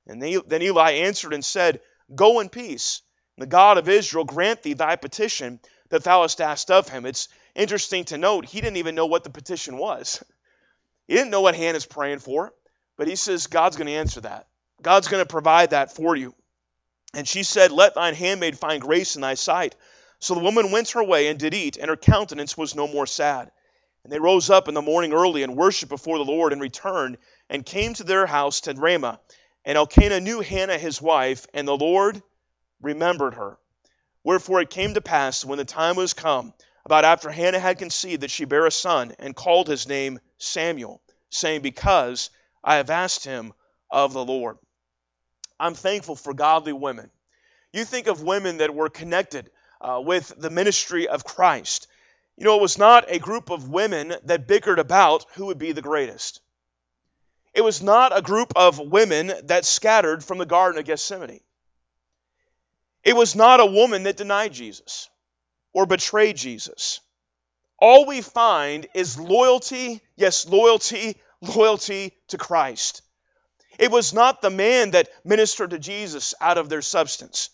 And 0.05 0.21
then 0.21 0.61
Eli 0.61 0.91
answered 0.91 1.31
and 1.31 1.45
said, 1.45 1.79
Go 2.13 2.41
in 2.41 2.49
peace. 2.49 3.01
The 3.37 3.45
God 3.45 3.77
of 3.77 3.87
Israel 3.87 4.25
grant 4.25 4.63
thee 4.63 4.73
thy 4.73 4.97
petition 4.97 5.61
that 5.87 6.03
thou 6.03 6.23
hast 6.23 6.41
asked 6.41 6.71
of 6.71 6.89
him. 6.89 7.05
It's 7.05 7.29
interesting 7.55 8.03
to 8.05 8.17
note, 8.17 8.43
he 8.43 8.59
didn't 8.59 8.75
even 8.75 8.95
know 8.95 9.05
what 9.05 9.23
the 9.23 9.29
petition 9.29 9.77
was. 9.77 10.21
He 11.07 11.13
didn't 11.13 11.31
know 11.31 11.39
what 11.39 11.55
Hannah's 11.55 11.85
praying 11.85 12.19
for, 12.19 12.53
but 12.97 13.07
he 13.07 13.15
says 13.15 13.47
God's 13.47 13.77
going 13.77 13.87
to 13.87 13.93
answer 13.93 14.19
that. 14.19 14.47
God's 14.81 15.07
going 15.07 15.23
to 15.23 15.29
provide 15.29 15.69
that 15.69 15.95
for 15.95 16.17
you. 16.17 16.35
And 17.13 17.25
she 17.25 17.43
said, 17.43 17.71
Let 17.71 17.95
thine 17.95 18.13
handmaid 18.13 18.59
find 18.59 18.81
grace 18.81 19.15
in 19.15 19.21
thy 19.21 19.35
sight. 19.35 19.73
So 20.19 20.33
the 20.33 20.41
woman 20.41 20.73
went 20.73 20.89
her 20.89 21.03
way 21.05 21.29
and 21.29 21.39
did 21.39 21.53
eat, 21.53 21.77
and 21.77 21.87
her 21.87 21.95
countenance 21.95 22.57
was 22.57 22.75
no 22.75 22.89
more 22.89 23.07
sad. 23.07 23.51
And 24.07 24.13
they 24.13 24.19
rose 24.19 24.49
up 24.49 24.69
in 24.69 24.73
the 24.73 24.81
morning 24.81 25.11
early 25.11 25.43
and 25.43 25.57
worshipped 25.57 25.89
before 25.89 26.17
the 26.17 26.23
Lord, 26.23 26.53
and 26.53 26.61
returned, 26.61 27.17
and 27.49 27.65
came 27.65 27.93
to 27.95 28.05
their 28.05 28.25
house 28.25 28.61
to 28.61 28.73
Ramah. 28.73 29.19
And 29.65 29.77
Elkanah 29.77 30.21
knew 30.21 30.39
Hannah 30.39 30.77
his 30.77 31.01
wife, 31.01 31.45
and 31.53 31.67
the 31.67 31.75
Lord 31.75 32.23
remembered 32.81 33.33
her. 33.33 33.57
Wherefore 34.23 34.61
it 34.61 34.69
came 34.69 34.93
to 34.93 35.01
pass, 35.01 35.43
when 35.43 35.57
the 35.57 35.65
time 35.65 35.97
was 35.97 36.13
come, 36.13 36.53
about 36.85 37.03
after 37.03 37.29
Hannah 37.29 37.59
had 37.59 37.79
conceived, 37.79 38.21
that 38.21 38.31
she 38.31 38.45
bare 38.45 38.65
a 38.65 38.71
son, 38.71 39.13
and 39.19 39.35
called 39.35 39.67
his 39.67 39.89
name 39.89 40.21
Samuel, 40.37 41.01
saying, 41.29 41.61
Because 41.61 42.29
I 42.63 42.77
have 42.77 42.89
asked 42.89 43.25
him 43.25 43.51
of 43.91 44.13
the 44.13 44.23
Lord. 44.23 44.57
I'm 45.59 45.73
thankful 45.73 46.15
for 46.15 46.33
godly 46.33 46.71
women. 46.71 47.11
You 47.73 47.83
think 47.83 48.07
of 48.07 48.21
women 48.21 48.59
that 48.59 48.73
were 48.73 48.87
connected 48.87 49.51
uh, 49.81 50.01
with 50.01 50.31
the 50.37 50.49
ministry 50.49 51.09
of 51.09 51.25
Christ. 51.25 51.87
You 52.37 52.45
know, 52.45 52.55
it 52.55 52.61
was 52.61 52.77
not 52.77 53.11
a 53.11 53.17
group 53.17 53.49
of 53.49 53.69
women 53.69 54.13
that 54.25 54.47
bickered 54.47 54.77
about 54.79 55.25
who 55.33 55.47
would 55.47 55.57
be 55.57 55.71
the 55.71 55.81
greatest. 55.81 56.39
It 57.53 57.63
was 57.63 57.81
not 57.81 58.15
a 58.15 58.21
group 58.21 58.53
of 58.55 58.77
women 58.77 59.33
that 59.45 59.65
scattered 59.65 60.23
from 60.23 60.37
the 60.37 60.45
Garden 60.45 60.77
of 60.77 60.85
Gethsemane. 60.85 61.41
It 63.03 63.15
was 63.15 63.35
not 63.35 63.59
a 63.59 63.65
woman 63.65 64.03
that 64.03 64.17
denied 64.17 64.53
Jesus 64.53 65.09
or 65.73 65.87
betrayed 65.87 66.37
Jesus. 66.37 66.99
All 67.79 68.05
we 68.05 68.21
find 68.21 68.87
is 68.93 69.19
loyalty, 69.19 70.01
yes, 70.15 70.47
loyalty, 70.47 71.17
loyalty 71.41 72.15
to 72.27 72.37
Christ. 72.37 73.01
It 73.79 73.89
was 73.89 74.13
not 74.13 74.41
the 74.41 74.49
man 74.49 74.91
that 74.91 75.09
ministered 75.23 75.71
to 75.71 75.79
Jesus 75.79 76.35
out 76.39 76.57
of 76.57 76.69
their 76.69 76.81
substance. 76.81 77.49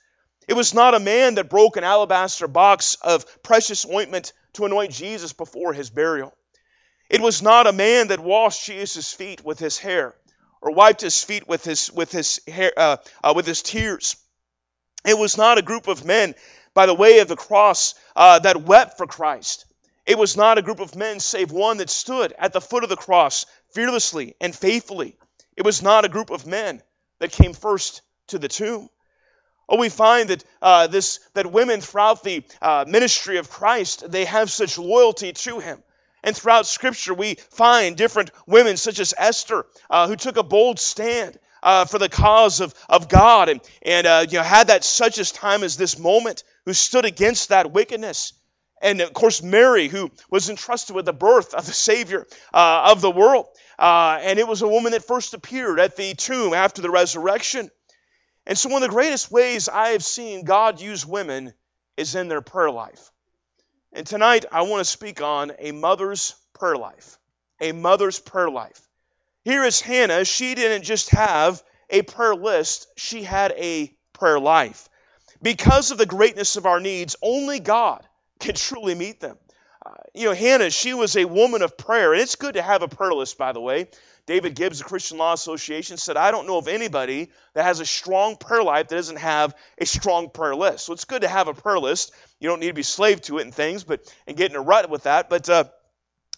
It 0.48 0.54
was 0.56 0.74
not 0.74 0.94
a 0.94 1.00
man 1.00 1.36
that 1.36 1.50
broke 1.50 1.78
an 1.78 1.84
alabaster 1.86 2.48
box 2.48 2.96
of 3.02 3.44
precious 3.44 3.86
ointment 3.86 4.34
to 4.54 4.66
anoint 4.66 4.92
Jesus 4.92 5.34
before 5.34 5.74
his 5.74 5.90
burial. 5.90 6.34
It 7.10 7.22
was 7.22 7.42
not 7.42 7.68
a 7.68 7.74
man 7.74 8.08
that 8.08 8.20
washed 8.20 8.66
Jesus' 8.66 9.14
feet 9.14 9.44
with 9.44 9.60
his 9.60 9.78
hair 9.78 10.16
or 10.62 10.74
wiped 10.74 11.02
his 11.02 11.24
feet 11.24 11.48
with 11.48 11.64
his 11.64 11.92
with 11.92 12.12
his 12.12 12.40
hair 12.48 12.72
uh, 12.78 12.98
uh, 13.24 13.34
with 13.36 13.46
his 13.46 13.62
tears. 13.62 14.16
It 15.06 15.18
was 15.18 15.38
not 15.38 15.58
a 15.58 15.62
group 15.62 15.88
of 15.88 16.06
men 16.06 16.34
by 16.74 16.86
the 16.86 16.94
way 16.94 17.20
of 17.20 17.28
the 17.28 17.36
cross 17.36 17.96
uh, 18.16 18.40
that 18.40 18.64
wept 18.64 18.98
for 18.98 19.06
Christ. 19.06 19.66
It 20.06 20.18
was 20.18 20.36
not 20.36 20.58
a 20.58 20.62
group 20.62 20.80
of 20.80 20.96
men 20.96 21.20
save 21.20 21.52
one 21.52 21.78
that 21.78 21.90
stood 21.90 22.34
at 22.38 22.54
the 22.54 22.62
foot 22.62 22.84
of 22.84 22.90
the 22.90 22.98
cross 22.98 23.46
fearlessly 23.74 24.36
and 24.42 24.56
faithfully. 24.56 25.18
It 25.56 25.66
was 25.66 25.82
not 25.82 26.06
a 26.06 26.10
group 26.10 26.30
of 26.30 26.48
men 26.48 26.82
that 27.20 27.32
came 27.32 27.54
first 27.54 28.02
to 28.28 28.40
the 28.40 28.48
tomb. 28.48 28.90
Oh, 29.70 29.78
we 29.78 29.90
find 29.90 30.30
that 30.30 30.44
uh, 30.62 30.88
this 30.88 31.20
that 31.34 31.52
women 31.52 31.82
throughout 31.82 32.24
the 32.24 32.44
uh, 32.62 32.86
ministry 32.88 33.38
of 33.38 33.50
Christ 33.50 34.10
they 34.12 34.26
have 34.26 34.52
such 34.52 34.78
loyalty 34.78 35.34
to 35.34 35.60
Him. 35.60 35.82
And 36.24 36.36
throughout 36.36 36.66
Scripture, 36.66 37.14
we 37.14 37.36
find 37.36 37.98
different 37.98 38.32
women, 38.48 38.78
such 38.78 39.00
as 39.00 39.14
Esther, 39.18 39.66
uh, 39.90 40.08
who 40.08 40.16
took 40.16 40.38
a 40.38 40.44
bold 40.44 40.80
stand 40.80 41.38
uh, 41.62 41.86
for 41.86 42.00
the 42.00 42.10
cause 42.10 42.62
of, 42.62 42.74
of 42.88 43.10
God 43.10 43.50
and, 43.50 43.62
and 43.82 44.08
uh, 44.08 44.26
you 44.30 44.38
know, 44.38 44.44
had 44.44 44.68
that 44.68 44.86
such 44.86 45.18
as 45.18 45.32
time 45.32 45.64
as 45.64 45.76
this 45.76 46.00
moment, 46.00 46.44
who 46.66 46.74
stood 46.74 47.04
against 47.04 47.50
that 47.50 47.72
wickedness. 47.72 48.34
And 48.82 49.02
of 49.02 49.14
course, 49.14 49.42
Mary, 49.42 49.88
who 49.88 50.12
was 50.30 50.50
entrusted 50.50 50.96
with 50.96 51.06
the 51.06 51.14
birth 51.14 51.54
of 51.54 51.66
the 51.66 51.74
Savior 51.74 52.26
uh, 52.54 52.90
of 52.92 53.02
the 53.02 53.12
world. 53.12 53.48
Uh, 53.80 54.20
and 54.22 54.40
it 54.40 54.48
was 54.48 54.62
a 54.62 54.68
woman 54.68 54.92
that 54.92 55.06
first 55.06 55.34
appeared 55.34 55.80
at 55.80 55.96
the 55.96 56.14
tomb 56.14 56.54
after 56.54 56.82
the 56.82 56.92
resurrection. 56.92 57.72
And 58.46 58.58
so, 58.58 58.70
one 58.70 58.84
of 58.84 58.90
the 58.90 58.94
greatest 58.94 59.32
ways 59.32 59.70
I 59.70 59.90
have 59.90 60.04
seen 60.04 60.44
God 60.44 60.82
use 60.82 61.06
women 61.06 61.54
is 61.96 62.16
in 62.16 62.28
their 62.28 62.42
prayer 62.42 62.72
life. 62.72 63.12
And 63.94 64.06
tonight, 64.06 64.46
I 64.52 64.64
want 64.64 64.82
to 64.82 64.92
speak 64.92 65.22
on 65.22 65.54
a 65.60 65.72
mother's 65.72 66.36
prayer 66.54 66.76
life. 66.76 67.18
A 67.62 67.72
mother's 67.72 68.20
prayer 68.20 68.50
life. 68.50 68.82
Here 69.44 69.64
is 69.64 69.80
Hannah. 69.80 70.26
She 70.26 70.56
didn't 70.56 70.84
just 70.84 71.12
have 71.12 71.62
a 71.90 72.02
prayer 72.02 72.36
list, 72.36 72.88
she 72.98 73.24
had 73.24 73.52
a 73.52 73.94
prayer 74.14 74.40
life. 74.40 74.90
Because 75.42 75.92
of 75.92 75.98
the 75.98 76.06
greatness 76.06 76.56
of 76.56 76.66
our 76.66 76.80
needs, 76.80 77.16
only 77.22 77.60
God 77.60 78.06
can 78.40 78.56
truly 78.56 78.96
meet 78.96 79.20
them. 79.20 79.38
You 80.14 80.28
know, 80.28 80.34
Hannah, 80.34 80.70
she 80.70 80.94
was 80.94 81.18
a 81.18 81.26
woman 81.26 81.62
of 81.62 81.78
prayer, 81.78 82.14
and 82.14 82.22
it's 82.22 82.36
good 82.36 82.54
to 82.54 82.62
have 82.62 82.84
a 82.84 82.88
prayer 82.88 83.14
list, 83.14 83.38
by 83.38 83.52
the 83.52 83.60
way. 83.60 83.88
David 84.26 84.56
Gibbs, 84.56 84.78
the 84.78 84.86
Christian 84.86 85.18
Law 85.18 85.34
Association, 85.34 85.98
said, 85.98 86.16
I 86.16 86.32
don't 86.32 86.48
know 86.48 86.58
of 86.58 86.70
anybody 86.70 87.30
that 87.54 87.66
has 87.66 87.82
a 87.82 87.86
strong 87.86 88.38
prayer 88.38 88.64
life 88.64 88.88
that 88.88 88.96
doesn't 88.96 89.18
have 89.18 89.54
a 89.78 89.86
strong 89.86 90.30
prayer 90.30 90.56
list. 90.56 90.86
So 90.86 90.94
it's 90.94 91.04
good 91.04 91.24
to 91.24 91.28
have 91.28 91.50
a 91.50 91.54
prayer 91.54 91.80
list. 91.80 92.14
You 92.40 92.48
don't 92.48 92.62
need 92.62 92.68
to 92.68 92.74
be 92.74 92.84
slave 92.84 93.22
to 93.24 93.40
it 93.40 93.42
and 93.42 93.54
things, 93.54 93.84
but 93.84 94.02
and 94.26 94.38
get 94.38 94.52
in 94.52 94.56
a 94.56 94.62
rut 94.62 94.90
with 94.90 95.04
that. 95.04 95.30
But 95.30 95.50
uh, 95.50 95.66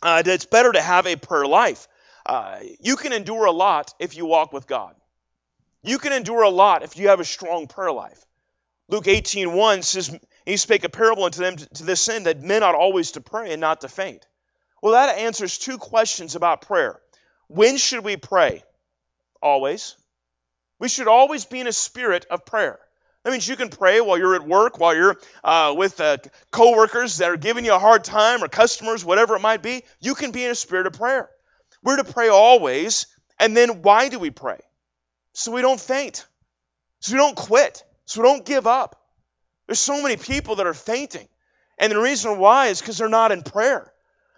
uh, 0.01 0.23
it's 0.25 0.45
better 0.45 0.71
to 0.71 0.81
have 0.81 1.05
a 1.05 1.15
prayer 1.15 1.45
life. 1.45 1.87
Uh, 2.25 2.59
you 2.79 2.95
can 2.95 3.13
endure 3.13 3.45
a 3.45 3.51
lot 3.51 3.93
if 3.99 4.17
you 4.17 4.25
walk 4.25 4.51
with 4.51 4.65
God. 4.65 4.95
You 5.83 5.99
can 5.99 6.11
endure 6.11 6.41
a 6.41 6.49
lot 6.49 6.81
if 6.81 6.97
you 6.97 7.09
have 7.09 7.19
a 7.19 7.25
strong 7.25 7.67
prayer 7.67 7.91
life. 7.91 8.19
Luke 8.87 9.05
18:1 9.05 9.83
says, 9.83 10.17
He 10.45 10.57
spake 10.57 10.83
a 10.83 10.89
parable 10.89 11.23
unto 11.23 11.39
them 11.39 11.57
to 11.57 11.83
this 11.83 12.07
end 12.07 12.27
that 12.27 12.41
men 12.41 12.63
ought 12.63 12.75
always 12.75 13.11
to 13.11 13.21
pray 13.21 13.51
and 13.51 13.61
not 13.61 13.81
to 13.81 13.87
faint. 13.87 14.25
Well, 14.81 14.93
that 14.93 15.17
answers 15.17 15.57
two 15.57 15.77
questions 15.77 16.35
about 16.35 16.61
prayer. 16.61 16.99
When 17.47 17.77
should 17.77 18.03
we 18.03 18.17
pray? 18.17 18.63
Always. 19.41 19.95
We 20.79 20.89
should 20.89 21.07
always 21.07 21.45
be 21.45 21.59
in 21.59 21.67
a 21.67 21.73
spirit 21.73 22.25
of 22.29 22.45
prayer. 22.45 22.79
That 23.23 23.31
means 23.31 23.47
you 23.47 23.55
can 23.55 23.69
pray 23.69 24.01
while 24.01 24.19
you're 24.19 24.35
at 24.35 24.47
work, 24.47 24.79
while 24.79 24.95
you're 24.95 25.19
uh, 25.43 25.73
with 25.75 25.99
uh, 25.99 26.17
coworkers 26.51 27.17
that 27.17 27.31
are 27.31 27.37
giving 27.37 27.65
you 27.65 27.73
a 27.73 27.79
hard 27.79 28.03
time, 28.03 28.43
or 28.43 28.47
customers, 28.47 29.03
whatever 29.03 29.35
it 29.35 29.41
might 29.41 29.63
be. 29.63 29.83
You 29.99 30.13
can 30.13 30.29
be 30.31 30.45
in 30.45 30.51
a 30.51 30.55
spirit 30.55 30.85
of 30.85 30.93
prayer. 30.93 31.29
We're 31.81 31.97
to 31.97 32.03
pray 32.03 32.29
always. 32.29 33.07
And 33.39 33.57
then 33.57 33.81
why 33.81 34.09
do 34.09 34.19
we 34.19 34.29
pray? 34.29 34.59
So 35.33 35.51
we 35.51 35.61
don't 35.61 35.79
faint, 35.79 36.25
so 37.01 37.11
we 37.11 37.17
don't 37.17 37.35
quit, 37.35 37.83
so 38.05 38.21
we 38.21 38.27
don't 38.27 38.45
give 38.45 38.67
up. 38.67 39.04
There's 39.67 39.79
so 39.79 40.01
many 40.01 40.17
people 40.17 40.57
that 40.57 40.67
are 40.67 40.73
fainting. 40.73 41.27
And 41.77 41.91
the 41.91 41.99
reason 41.99 42.37
why 42.37 42.67
is 42.67 42.79
because 42.79 42.97
they're 42.97 43.09
not 43.09 43.31
in 43.31 43.43
prayer. 43.43 43.91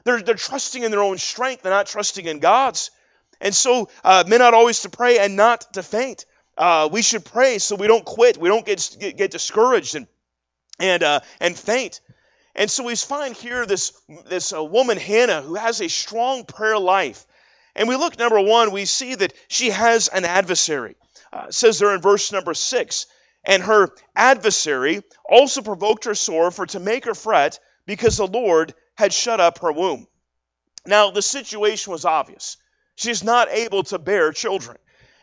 They're, 0.04 0.22
they're 0.22 0.36
trusting 0.36 0.84
in 0.84 0.92
their 0.92 1.04
own 1.04 1.18
strength, 1.18 1.64
they're 1.64 1.72
not 1.72 1.88
trusting 1.88 2.26
in 2.26 2.40
God's. 2.40 2.92
And 3.40 3.54
so, 3.54 3.90
uh, 4.04 4.24
men 4.28 4.42
ought 4.42 4.54
always 4.54 4.82
to 4.82 4.90
pray 4.90 5.20
and 5.20 5.36
not 5.36 5.74
to 5.74 5.84
faint. 5.84 6.26
Uh, 6.58 6.90
we 6.92 7.02
should 7.04 7.24
pray 7.24 7.60
so 7.60 7.76
we 7.76 7.88
don't 7.88 8.06
quit, 8.06 8.38
we 8.38 8.50
don't 8.50 8.66
get, 8.66 8.96
get, 9.00 9.18
get 9.18 9.32
discouraged 9.32 9.96
and, 9.96 10.08
and, 10.80 11.04
uh, 11.04 11.20
and 11.40 11.56
faint. 11.56 12.02
And 12.56 12.72
so 12.72 12.84
we 12.84 12.96
find 12.96 13.36
here 13.36 13.68
this, 13.68 13.94
this 14.28 14.52
uh, 14.52 14.64
woman, 14.64 14.98
Hannah, 14.98 15.42
who 15.42 15.54
has 15.54 15.80
a 15.82 15.88
strong 15.88 16.46
prayer 16.46 16.80
life. 16.80 17.28
And 17.76 17.88
we 17.88 17.96
look, 17.96 18.18
number 18.18 18.42
one, 18.42 18.72
we 18.72 18.86
see 18.86 19.14
that 19.14 19.34
she 19.48 19.70
has 19.70 20.08
an 20.08 20.26
adversary. 20.26 20.96
Uh, 21.32 21.52
says 21.52 21.78
there 21.78 21.94
in 21.94 22.02
verse 22.02 22.32
number 22.32 22.56
six, 22.56 23.06
and 23.44 23.64
her 23.64 23.90
adversary 24.16 25.02
also 25.28 25.62
provoked 25.62 26.06
her 26.06 26.16
sore 26.16 26.52
for 26.52 26.66
to 26.68 26.80
make 26.80 27.06
her 27.06 27.14
fret 27.14 27.60
because 27.86 28.18
the 28.18 28.28
Lord 28.28 28.74
had 28.96 29.14
shut 29.14 29.40
up 29.40 29.60
her 29.60 29.72
womb. 29.72 30.08
Now, 30.86 31.12
the 31.12 31.22
situation 31.22 31.92
was 31.92 32.06
obvious. 32.06 32.58
She's 32.96 33.24
not 33.24 33.50
able 33.50 33.84
to 33.84 34.00
bear 34.00 34.32
children. 34.32 34.78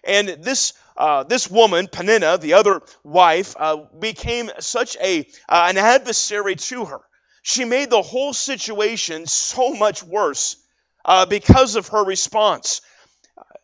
And 0.04 0.28
this, 0.28 0.74
uh, 0.96 1.24
this 1.24 1.50
woman, 1.50 1.88
Peninnah, 1.88 2.38
the 2.38 2.54
other 2.54 2.82
wife, 3.02 3.54
uh, 3.58 3.76
became 3.98 4.50
such 4.60 4.96
a, 4.96 5.26
uh, 5.48 5.66
an 5.70 5.78
adversary 5.78 6.56
to 6.56 6.84
her. 6.84 7.00
She 7.42 7.64
made 7.64 7.90
the 7.90 8.02
whole 8.02 8.32
situation 8.32 9.26
so 9.26 9.74
much 9.74 10.02
worse 10.02 10.56
uh, 11.04 11.26
because 11.26 11.76
of 11.76 11.88
her 11.88 12.04
response. 12.04 12.80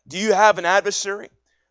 Do 0.09 0.19
you 0.19 0.33
have 0.33 0.59
an 0.59 0.67
adversary? 0.67 1.29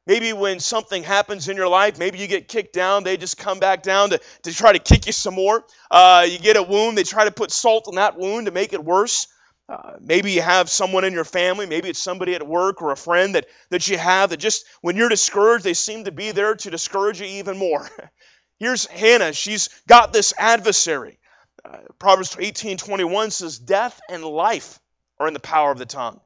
Maybe 0.07 0.33
when 0.33 0.59
something 0.59 1.03
happens 1.03 1.49
in 1.49 1.57
your 1.57 1.67
life, 1.67 1.99
maybe 1.99 2.17
you 2.17 2.27
get 2.27 2.47
kicked 2.47 2.73
down, 2.73 3.03
they 3.03 3.17
just 3.17 3.37
come 3.37 3.59
back 3.59 3.83
down 3.83 4.09
to, 4.11 4.19
to 4.43 4.53
try 4.53 4.73
to 4.73 4.79
kick 4.79 5.05
you 5.05 5.11
some 5.11 5.35
more. 5.35 5.63
Uh, 5.91 6.25
you 6.27 6.39
get 6.39 6.57
a 6.57 6.63
wound, 6.63 6.97
they 6.97 7.03
try 7.03 7.25
to 7.25 7.31
put 7.31 7.51
salt 7.51 7.87
on 7.87 7.95
that 7.95 8.17
wound 8.17 8.47
to 8.47 8.51
make 8.51 8.73
it 8.73 8.83
worse. 8.83 9.27
Uh, 9.67 9.97
maybe 10.01 10.31
you 10.31 10.41
have 10.41 10.67
someone 10.67 11.03
in 11.03 11.13
your 11.13 11.23
family, 11.23 11.67
maybe 11.67 11.89
it's 11.89 11.99
somebody 11.99 12.33
at 12.33 12.47
work 12.47 12.81
or 12.81 12.91
a 12.91 12.97
friend 12.97 13.35
that, 13.35 13.45
that 13.69 13.87
you 13.87 13.99
have 13.99 14.31
that 14.31 14.37
just, 14.37 14.65
when 14.81 14.95
you're 14.95 15.09
discouraged, 15.09 15.63
they 15.63 15.75
seem 15.75 16.05
to 16.05 16.11
be 16.11 16.31
there 16.31 16.55
to 16.55 16.71
discourage 16.71 17.21
you 17.21 17.27
even 17.27 17.57
more. 17.57 17.87
Here's 18.59 18.87
Hannah. 18.87 19.31
She's 19.31 19.69
got 19.87 20.11
this 20.11 20.33
adversary. 20.37 21.19
Uh, 21.63 21.77
Proverbs 21.97 22.35
18:21 22.35 23.31
says, 23.31 23.57
"Death 23.59 23.99
and 24.09 24.23
life 24.23 24.79
are 25.19 25.27
in 25.27 25.33
the 25.33 25.39
power 25.39 25.71
of 25.71 25.77
the 25.77 25.85
tongue, 25.85 26.19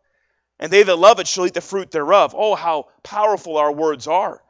and 0.63 0.71
they 0.71 0.81
that 0.81 0.95
love 0.95 1.19
it 1.19 1.27
shall 1.27 1.45
eat 1.45 1.53
the 1.53 1.61
fruit 1.61 1.91
thereof." 1.91 2.33
Oh, 2.35 2.55
how 2.55 2.87
powerful 3.03 3.57
our 3.57 3.71
words 3.71 4.07
are! 4.07 4.41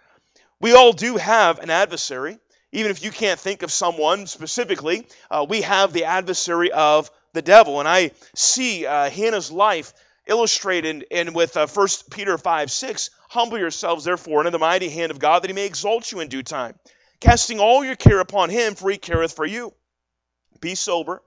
We 0.61 0.73
all 0.73 0.93
do 0.93 1.17
have 1.17 1.59
an 1.59 1.69
adversary. 1.69 2.39
Even 2.71 2.89
if 2.89 3.03
you 3.03 3.11
can't 3.11 3.39
think 3.39 3.63
of 3.63 3.71
someone 3.71 4.27
specifically, 4.27 5.05
uh, 5.29 5.45
we 5.47 5.61
have 5.61 5.91
the 5.91 6.05
adversary 6.05 6.71
of 6.71 7.11
the 7.33 7.41
devil. 7.41 7.79
And 7.79 7.87
I 7.89 8.11
see 8.33 8.85
uh, 8.85 9.09
Hannah's 9.09 9.51
life 9.51 9.93
illustrated 10.25 11.05
in 11.11 11.33
with 11.33 11.57
uh, 11.57 11.67
1 11.67 11.87
Peter 12.11 12.37
5 12.37 12.71
6. 12.71 13.09
Humble 13.29 13.59
yourselves, 13.59 14.05
therefore, 14.05 14.39
under 14.39 14.51
the 14.51 14.59
mighty 14.59 14.89
hand 14.89 15.11
of 15.11 15.19
God, 15.19 15.43
that 15.43 15.49
he 15.49 15.53
may 15.53 15.65
exalt 15.65 16.11
you 16.11 16.19
in 16.19 16.29
due 16.29 16.43
time, 16.43 16.75
casting 17.19 17.59
all 17.59 17.83
your 17.83 17.95
care 17.95 18.19
upon 18.19 18.49
him, 18.49 18.75
for 18.75 18.89
he 18.89 18.97
careth 18.97 19.33
for 19.33 19.45
you. 19.45 19.73
Be 20.61 20.75
sober, 20.75 21.21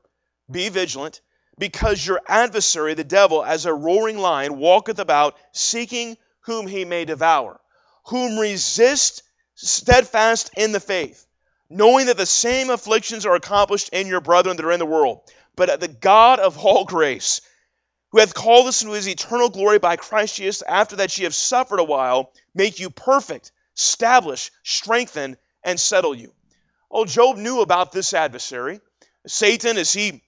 be 0.51 0.68
vigilant, 0.68 1.20
because 1.59 2.07
your 2.07 2.21
adversary, 2.27 2.95
the 2.95 3.05
devil, 3.05 3.45
as 3.45 3.66
a 3.66 3.73
roaring 3.73 4.19
lion, 4.19 4.59
walketh 4.59 4.99
about, 4.99 5.37
seeking 5.53 6.16
whom 6.40 6.66
he 6.66 6.85
may 6.85 7.05
devour, 7.05 7.61
whom 8.07 8.38
resist 8.38 9.23
steadfast 9.55 10.51
in 10.57 10.73
the 10.73 10.81
faith, 10.81 11.27
knowing 11.71 12.07
that 12.07 12.16
the 12.16 12.27
same 12.27 12.71
afflictions 12.71 13.27
are 13.27 13.35
accomplished 13.35 13.88
in 13.90 14.07
your 14.07 14.21
brethren 14.21 14.57
that 14.57 14.66
are 14.66 14.73
in 14.73 14.79
the 14.79 14.87
world 14.87 15.21
but 15.57 15.81
the 15.81 15.88
God 15.88 16.38
of 16.38 16.59
all 16.59 16.85
grace, 16.95 17.40
who 18.12 18.21
hath 18.21 18.35
called 18.35 18.69
us 18.69 18.83
into 18.83 18.95
his 18.95 19.09
eternal 19.09 19.49
glory 19.49 19.79
by 19.79 19.97
Christ 19.97 20.37
Jesus, 20.37 20.62
after 20.62 20.97
that 20.97 21.16
ye 21.19 21.25
have 21.25 21.35
suffered 21.35 21.81
a 21.81 21.85
while, 21.85 22.33
make 22.55 22.79
you 22.79 22.90
perfect, 22.90 23.51
establish, 23.77 24.53
strengthen, 24.62 25.37
and 25.64 25.81
settle 25.81 26.14
you. 26.14 26.33
Oh, 26.90 27.05
Job 27.05 27.37
knew 27.37 27.62
about 27.62 27.90
this 27.90 28.14
adversary. 28.14 28.81
Satan, 29.27 29.77
as 29.77 29.92
he 29.92 30.23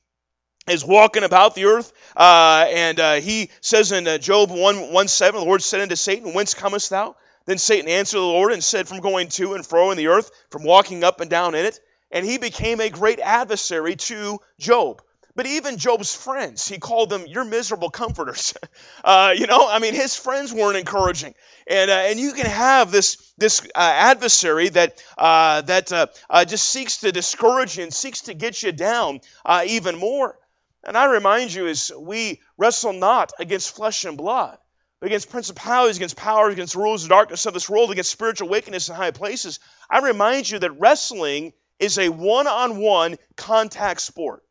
is 0.71 0.85
walking 0.85 1.25
about 1.25 1.55
the 1.55 1.67
earth, 1.67 1.93
uh, 2.17 2.67
and 2.69 3.01
uh, 3.01 3.15
he 3.15 3.51
says 3.61 3.93
in 3.93 4.07
uh, 4.07 4.19
Job 4.19 4.51
1, 4.51 4.93
1 4.93 5.09
7, 5.09 5.41
the 5.41 5.47
Lord 5.47 5.63
said 5.63 5.81
unto 5.81 5.97
Satan, 5.97 6.35
Whence 6.35 6.55
comest 6.55 6.91
thou? 6.91 7.17
Then 7.47 7.59
Satan 7.59 7.89
answered 7.89 8.19
the 8.19 8.23
Lord 8.23 8.53
and 8.53 8.63
said, 8.63 8.89
From 8.89 9.01
going 9.01 9.29
to 9.29 9.55
and 9.55 9.67
fro 9.67 9.91
in 9.91 9.97
the 9.97 10.09
earth, 10.09 10.31
from 10.51 10.65
walking 10.65 11.05
up 11.05 11.21
and 11.21 11.31
down 11.31 11.55
in 11.55 11.65
it. 11.65 11.81
And 12.11 12.25
he 12.25 12.39
became 12.39 12.81
a 12.81 12.91
great 12.91 13.21
adversary 13.21 13.97
to 13.97 14.39
Job. 14.59 15.03
But 15.35 15.47
even 15.47 15.79
Job's 15.79 16.15
friends, 16.15 16.67
he 16.67 16.79
called 16.79 17.11
them 17.11 17.27
your 17.27 17.45
miserable 17.45 17.91
comforters. 17.91 18.55
Uh, 19.05 19.33
you 19.35 19.47
know, 19.47 19.67
I 19.67 19.79
mean, 19.79 19.95
his 19.95 20.17
friends 20.17 20.53
weren't 20.53 20.77
encouraging. 20.77 21.35
And, 21.67 21.91
uh, 21.91 21.95
and 21.95 22.19
you 22.19 22.33
can 22.33 22.47
have 22.47 22.91
this, 22.91 23.33
this 23.39 23.63
uh, 23.75 23.79
adversary 23.79 24.69
that, 24.71 25.03
that 25.17 26.11
just 26.49 26.69
seeks 26.69 26.99
to 26.99 27.13
discourage 27.13 27.79
you 27.79 27.85
and 27.85 27.95
seeks 27.95 28.23
to 28.23 28.35
get 28.35 28.63
you 28.63 28.73
down 28.73 29.21
even 29.65 29.97
more. 29.97 30.37
And 30.85 30.97
I 30.97 31.07
remind 31.07 31.53
you, 31.53 31.67
as 31.67 31.93
we 31.97 32.41
wrestle 32.57 32.93
not 32.93 33.33
against 33.39 33.75
flesh 33.75 34.05
and 34.05 34.17
blood, 34.17 34.59
but 35.01 35.07
against 35.07 35.31
principalities, 35.31 35.97
against 35.97 36.17
powers, 36.17 36.53
against 36.53 36.75
rulers 36.75 37.05
of 37.05 37.11
darkness 37.11 37.47
of 37.47 37.55
this 37.55 37.69
world, 37.69 37.91
against 37.91 38.11
spiritual 38.11 38.49
wickedness 38.49 38.89
in 38.89 38.95
high 38.95 39.11
places, 39.11 39.61
I 39.91 40.01
remind 40.01 40.49
you 40.49 40.59
that 40.59 40.81
wrestling 40.81 41.53
is 41.79 41.99
a 41.99 42.09
one 42.09 42.47
on 42.47 42.79
one 42.79 43.17
contact 43.37 44.01
sport. 44.01 44.43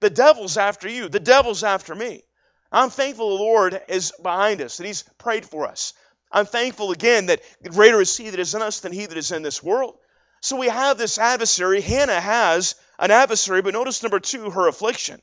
The 0.00 0.10
devil's 0.10 0.56
after 0.56 0.88
you. 0.88 1.08
The 1.08 1.20
devil's 1.20 1.64
after 1.64 1.94
me. 1.94 2.22
I'm 2.70 2.90
thankful 2.90 3.30
the 3.36 3.42
Lord 3.42 3.80
is 3.88 4.12
behind 4.22 4.60
us, 4.60 4.76
that 4.76 4.86
He's 4.86 5.04
prayed 5.18 5.46
for 5.46 5.66
us. 5.66 5.94
I'm 6.30 6.46
thankful 6.46 6.90
again 6.90 7.26
that 7.26 7.42
greater 7.62 8.00
is 8.00 8.16
He 8.16 8.30
that 8.30 8.40
is 8.40 8.54
in 8.54 8.62
us 8.62 8.80
than 8.80 8.92
He 8.92 9.06
that 9.06 9.16
is 9.16 9.32
in 9.32 9.42
this 9.42 9.62
world. 9.62 9.96
So 10.42 10.56
we 10.56 10.68
have 10.68 10.98
this 10.98 11.18
adversary. 11.18 11.80
Hannah 11.80 12.20
has 12.20 12.74
an 12.98 13.10
adversary, 13.10 13.62
but 13.62 13.72
notice 13.72 14.02
number 14.02 14.20
two, 14.20 14.50
her 14.50 14.68
affliction. 14.68 15.20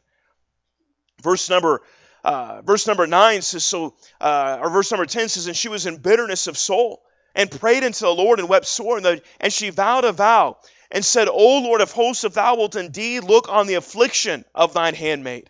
Verse 1.23 1.49
number 1.49 1.81
uh, 2.23 2.61
verse 2.61 2.87
number 2.87 3.07
nine 3.07 3.41
says 3.41 3.65
so, 3.65 3.95
uh, 4.21 4.59
or 4.61 4.69
verse 4.69 4.91
number 4.91 5.05
ten 5.05 5.27
says, 5.27 5.47
and 5.47 5.57
she 5.57 5.69
was 5.69 5.85
in 5.85 5.97
bitterness 5.97 6.47
of 6.47 6.57
soul 6.57 7.01
and 7.35 7.49
prayed 7.49 7.83
unto 7.83 8.05
the 8.05 8.13
Lord 8.13 8.39
and 8.39 8.47
wept 8.47 8.65
sore, 8.65 8.97
and, 8.97 9.05
the, 9.05 9.21
and 9.39 9.51
she 9.51 9.69
vowed 9.71 10.05
a 10.05 10.11
vow 10.11 10.57
and 10.91 11.03
said, 11.03 11.27
O 11.27 11.59
Lord 11.59 11.81
of 11.81 11.91
hosts, 11.91 12.23
if 12.23 12.35
thou 12.35 12.55
wilt 12.55 12.75
indeed 12.75 13.23
look 13.23 13.49
on 13.49 13.67
the 13.67 13.73
affliction 13.73 14.45
of 14.53 14.73
thine 14.73 14.93
handmaid. 14.93 15.49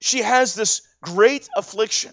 She 0.00 0.22
has 0.22 0.54
this 0.54 0.82
great 1.00 1.48
affliction. 1.56 2.12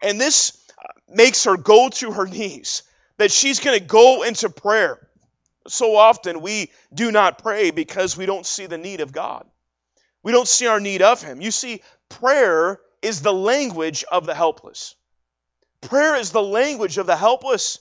And 0.00 0.20
this 0.20 0.56
uh, 0.78 0.92
makes 1.08 1.44
her 1.44 1.56
go 1.56 1.88
to 1.88 2.12
her 2.12 2.26
knees, 2.26 2.84
that 3.18 3.32
she's 3.32 3.60
going 3.60 3.78
to 3.78 3.84
go 3.84 4.22
into 4.22 4.48
prayer. 4.48 4.98
So 5.68 5.96
often 5.96 6.40
we 6.40 6.70
do 6.94 7.10
not 7.12 7.42
pray 7.42 7.70
because 7.70 8.16
we 8.16 8.26
don't 8.26 8.46
see 8.46 8.66
the 8.66 8.78
need 8.78 9.00
of 9.00 9.12
God. 9.12 9.46
We 10.22 10.32
don't 10.32 10.48
see 10.48 10.66
our 10.68 10.80
need 10.80 11.02
of 11.02 11.22
Him. 11.22 11.40
You 11.40 11.50
see, 11.50 11.82
prayer 12.20 12.80
is 13.00 13.20
the 13.22 13.32
language 13.32 14.04
of 14.10 14.26
the 14.26 14.34
helpless. 14.34 14.94
Prayer 15.80 16.16
is 16.16 16.30
the 16.30 16.42
language 16.42 16.98
of 16.98 17.06
the 17.06 17.16
helpless. 17.16 17.78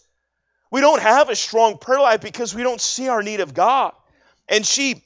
We 0.71 0.81
don't 0.81 1.01
have 1.01 1.29
a 1.29 1.35
strong 1.35 1.77
prayer 1.77 1.99
life 1.99 2.21
because 2.21 2.55
we 2.55 2.63
don't 2.63 2.81
see 2.81 3.07
our 3.07 3.21
need 3.21 3.39
of 3.39 3.53
God. 3.53 3.93
And 4.47 4.65
she 4.65 5.03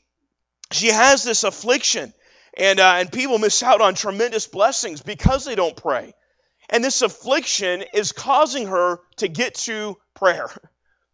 she 0.71 0.87
has 0.87 1.23
this 1.23 1.43
affliction, 1.43 2.13
and 2.57 2.79
uh, 2.79 2.95
and 2.97 3.11
people 3.11 3.37
miss 3.37 3.61
out 3.61 3.81
on 3.81 3.93
tremendous 3.93 4.47
blessings 4.47 5.01
because 5.01 5.45
they 5.45 5.55
don't 5.55 5.75
pray. 5.75 6.13
And 6.69 6.83
this 6.83 7.01
affliction 7.01 7.83
is 7.93 8.11
causing 8.11 8.67
her 8.67 8.99
to 9.17 9.27
get 9.27 9.55
to 9.65 9.97
prayer. 10.15 10.49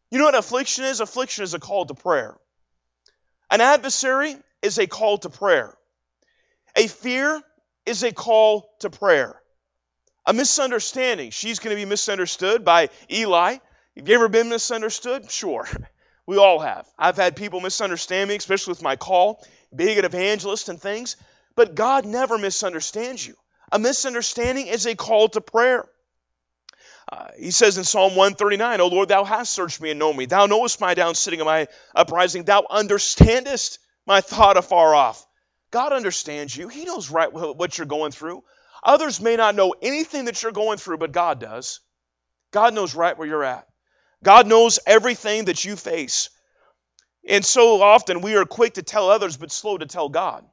You 0.10 0.19
know 0.19 0.26
what 0.26 0.36
affliction 0.36 0.86
is? 0.86 1.00
Affliction 1.00 1.43
is 1.43 1.54
a 1.54 1.60
call 1.60 1.86
to 1.86 1.93
prayer. 1.93 2.38
An 3.50 3.60
adversary 3.62 4.36
is 4.62 4.78
a 4.78 4.88
call 4.88 5.17
to 5.19 5.30
prayer. 5.30 5.76
A 6.76 6.88
fear 6.88 7.41
is 7.86 8.04
a 8.04 8.12
call 8.12 8.70
to 8.80 8.89
prayer. 8.89 9.41
A 10.26 10.34
misunderstanding, 10.34 11.32
she's 11.32 11.60
going 11.60 11.76
to 11.76 11.82
be 11.82 11.89
misunderstood 11.89 12.63
by 12.63 12.89
Eli. 13.12 13.58
Have 13.98 14.08
you 14.08 14.15
ever 14.15 14.30
been 14.30 14.50
misunderstood? 14.50 15.30
Sure. 15.32 15.67
We 16.28 16.38
all 16.38 16.60
have. 16.60 16.88
I've 16.98 17.17
had 17.17 17.36
people 17.36 17.60
misunderstand 17.60 18.30
me, 18.30 18.36
especially 18.36 18.72
with 18.72 18.84
my 18.84 18.96
call, 18.96 19.44
being 19.76 19.98
an 19.98 20.06
evangelist 20.06 20.70
and 20.70 20.80
things. 20.80 21.17
But 21.56 21.76
God 21.76 22.06
never 22.06 22.38
misunderstands 22.38 23.26
you. 23.26 23.36
A 23.72 23.80
misunderstanding 23.80 24.67
is 24.67 24.86
a 24.86 24.96
call 24.96 25.30
to 25.30 25.41
prayer. 25.41 25.89
Uh, 27.12 27.28
he 27.38 27.52
says 27.52 27.78
in 27.78 27.84
Psalm 27.84 28.15
139, 28.15 28.80
O 28.80 28.88
Lord, 28.88 29.10
thou 29.10 29.24
hast 29.24 29.52
searched 29.52 29.82
me 29.82 29.89
and 29.89 30.00
known 30.00 30.15
me. 30.15 30.26
Thou 30.26 30.46
knowest 30.46 30.80
my 30.80 30.94
down 30.94 31.15
sitting 31.15 31.41
and 31.41 31.48
my 31.48 31.67
uprising. 31.96 32.44
Thou 32.44 32.65
understandest 32.70 33.80
my 34.06 34.22
thought 34.22 34.58
afar 34.58 34.96
off. 34.96 35.26
God 35.72 35.94
understands 35.94 36.56
you. 36.56 36.68
He 36.68 36.86
knows 36.86 37.10
right 37.10 37.32
what 37.32 37.78
you're 37.78 37.88
going 37.88 38.12
through. 38.12 38.44
Others 38.84 39.22
may 39.22 39.36
not 39.36 39.56
know 39.56 39.74
anything 39.82 40.26
that 40.26 40.44
you're 40.44 40.52
going 40.52 40.78
through, 40.78 40.98
but 40.98 41.12
God 41.12 41.40
does. 41.40 41.80
God 42.52 42.74
knows 42.74 42.94
right 42.94 43.18
where 43.18 43.28
you're 43.28 43.44
at. 43.44 43.68
God 44.24 44.48
knows 44.48 44.80
everything 44.86 45.46
that 45.46 45.64
you 45.64 45.76
face. 45.76 46.30
And 47.28 47.46
so 47.46 47.82
often 47.82 48.22
we 48.22 48.36
are 48.36 48.46
quick 48.46 48.76
to 48.76 48.84
tell 48.84 49.10
others, 49.10 49.38
but 49.38 49.52
slow 49.52 49.78
to 49.78 49.86
tell 49.86 50.10
God. 50.10 50.44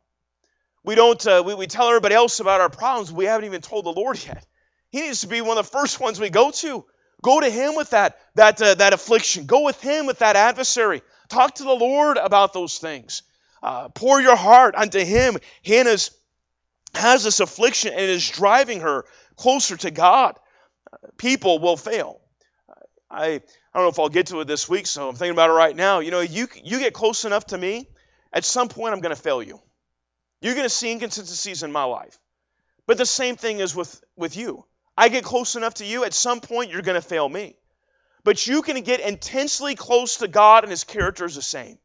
We 0.85 0.95
don't. 0.95 1.27
Uh, 1.27 1.43
we, 1.45 1.55
we 1.55 1.67
tell 1.67 1.89
everybody 1.89 2.15
else 2.15 2.41
about 2.41 2.61
our 2.61 2.71
problems. 2.71 3.13
We 3.13 3.25
haven't 3.25 3.47
even 3.47 3.61
told 3.61 3.85
the 3.85 3.93
Lord 3.93 4.25
yet. 4.25 4.47
He 4.91 5.03
needs 5.03 5.23
to 5.23 5.27
be 5.27 5.41
one 5.41 5.59
of 5.59 5.67
the 5.67 5.71
first 5.71 6.01
ones 6.01 6.21
we 6.21 6.31
go 6.31 6.51
to. 6.51 6.85
Go 7.23 7.41
to 7.41 7.51
Him 7.51 7.75
with 7.75 7.91
that 7.91 8.19
that 8.37 8.63
uh, 8.63 8.75
that 8.75 8.93
affliction. 8.93 9.47
Go 9.47 9.65
with 9.65 9.81
Him 9.81 10.07
with 10.07 10.21
that 10.21 10.37
adversary. 10.37 11.03
Talk 11.29 11.57
to 11.57 11.65
the 11.65 11.75
Lord 11.75 12.17
about 12.17 12.53
those 12.53 12.79
things. 12.79 13.23
Uh, 13.63 13.89
pour 13.89 14.21
your 14.21 14.37
heart 14.37 14.75
unto 14.77 15.01
Him. 15.01 15.37
Hannah's 15.65 16.11
has 16.95 17.25
this 17.25 17.41
affliction 17.41 17.93
and 17.93 18.01
is 18.01 18.29
driving 18.29 18.81
her 18.81 19.05
closer 19.37 19.77
to 19.77 19.91
God. 19.91 20.39
people 21.17 21.59
will 21.59 21.77
fail. 21.77 22.21
I 23.11 23.41
I 23.75 23.79
don't 23.79 23.85
know 23.85 23.89
if 23.89 23.99
I'll 23.99 24.09
get 24.09 24.29
to 24.29 24.41
it 24.41 24.47
this 24.47 24.69
week, 24.69 24.87
so 24.87 25.09
I'm 25.09 25.15
thinking 25.15 25.33
about 25.33 25.51
it 25.51 25.55
right 25.55 25.77
now. 25.77 26.01
You 26.01 26.11
know, 26.11 26.21
you 26.21 26.49
you 26.63 26.79
get 26.79 26.95
close 26.95 27.25
enough 27.25 27.47
to 27.49 27.59
me, 27.59 27.89
at 28.33 28.45
some 28.45 28.69
point 28.69 28.95
I'm 28.95 29.01
going 29.01 29.15
to 29.15 29.21
fail 29.21 29.43
you. 29.43 29.61
You're 30.41 30.55
going 30.55 30.65
to 30.67 30.71
see 30.71 30.93
inconsistencies 30.93 31.63
in 31.63 31.73
my 31.73 31.85
life. 31.85 32.19
But 32.87 32.97
the 32.97 33.07
same 33.07 33.37
thing 33.37 33.61
is 33.61 33.75
with, 33.75 34.03
with 34.17 34.37
you. 34.37 34.65
I 34.97 35.09
get 35.09 35.25
close 35.25 35.57
enough 35.57 35.75
to 35.75 35.85
you, 35.85 36.05
at 36.05 36.15
some 36.15 36.41
point 36.41 36.71
you're 36.71 36.83
going 36.83 37.01
to 37.01 37.07
fail 37.07 37.29
me. 37.29 37.57
But 38.25 38.47
you 38.47 38.63
can 38.63 38.81
get 38.83 39.01
intensely 39.01 39.75
close 39.75 40.19
to 40.19 40.29
God, 40.29 40.65
and 40.65 40.71
His 40.71 40.85
character 40.85 41.25
is 41.25 41.35
the 41.35 41.43
same. 41.43 41.79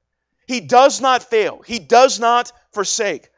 He 0.47 0.59
does 0.61 1.01
not 1.01 1.23
fail, 1.23 1.61
He 1.65 1.79
does 1.79 2.19
not 2.19 2.51
forsake. 2.71 3.29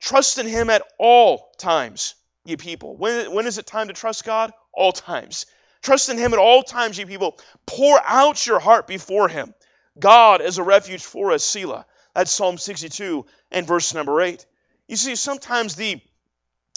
Trust 0.00 0.38
in 0.38 0.46
Him 0.46 0.70
at 0.70 0.82
all 0.98 1.50
times, 1.58 2.14
ye 2.44 2.56
people. 2.56 2.96
When, 2.96 3.32
when 3.32 3.46
is 3.46 3.58
it 3.58 3.66
time 3.66 3.88
to 3.88 3.94
trust 3.94 4.24
God? 4.24 4.52
All 4.72 4.92
times. 4.92 5.46
Trust 5.82 6.10
in 6.10 6.18
Him 6.18 6.32
at 6.32 6.38
all 6.38 6.62
times, 6.62 6.98
ye 6.98 7.04
people. 7.04 7.38
Pour 7.64 8.00
out 8.04 8.46
your 8.46 8.58
heart 8.58 8.86
before 8.86 9.28
Him. 9.28 9.54
God 9.98 10.42
is 10.42 10.58
a 10.58 10.62
refuge 10.62 11.02
for 11.02 11.32
us, 11.32 11.44
Selah. 11.44 11.86
That's 12.14 12.30
Psalm 12.30 12.58
62 12.58 13.26
and 13.50 13.66
verse 13.66 13.94
number 13.94 14.20
8. 14.20 14.44
You 14.88 14.96
see, 14.96 15.16
sometimes 15.16 15.74
the, 15.74 16.00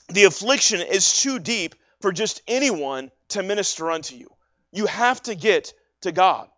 the 0.09 0.25
affliction 0.25 0.81
is 0.81 1.21
too 1.21 1.39
deep 1.39 1.75
for 2.01 2.11
just 2.11 2.41
anyone 2.47 3.11
to 3.29 3.43
minister 3.43 3.91
unto 3.91 4.15
you. 4.15 4.29
You 4.71 4.85
have 4.85 5.21
to 5.23 5.35
get 5.35 5.73
to 6.01 6.11
God. 6.11 6.49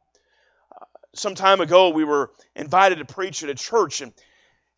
Some 1.14 1.36
time 1.36 1.60
ago, 1.60 1.90
we 1.90 2.06
were 2.06 2.32
invited 2.56 3.00
to 3.00 3.06
preach 3.06 3.44
at 3.44 3.50
a 3.50 3.56
church, 3.56 4.00
and, 4.00 4.14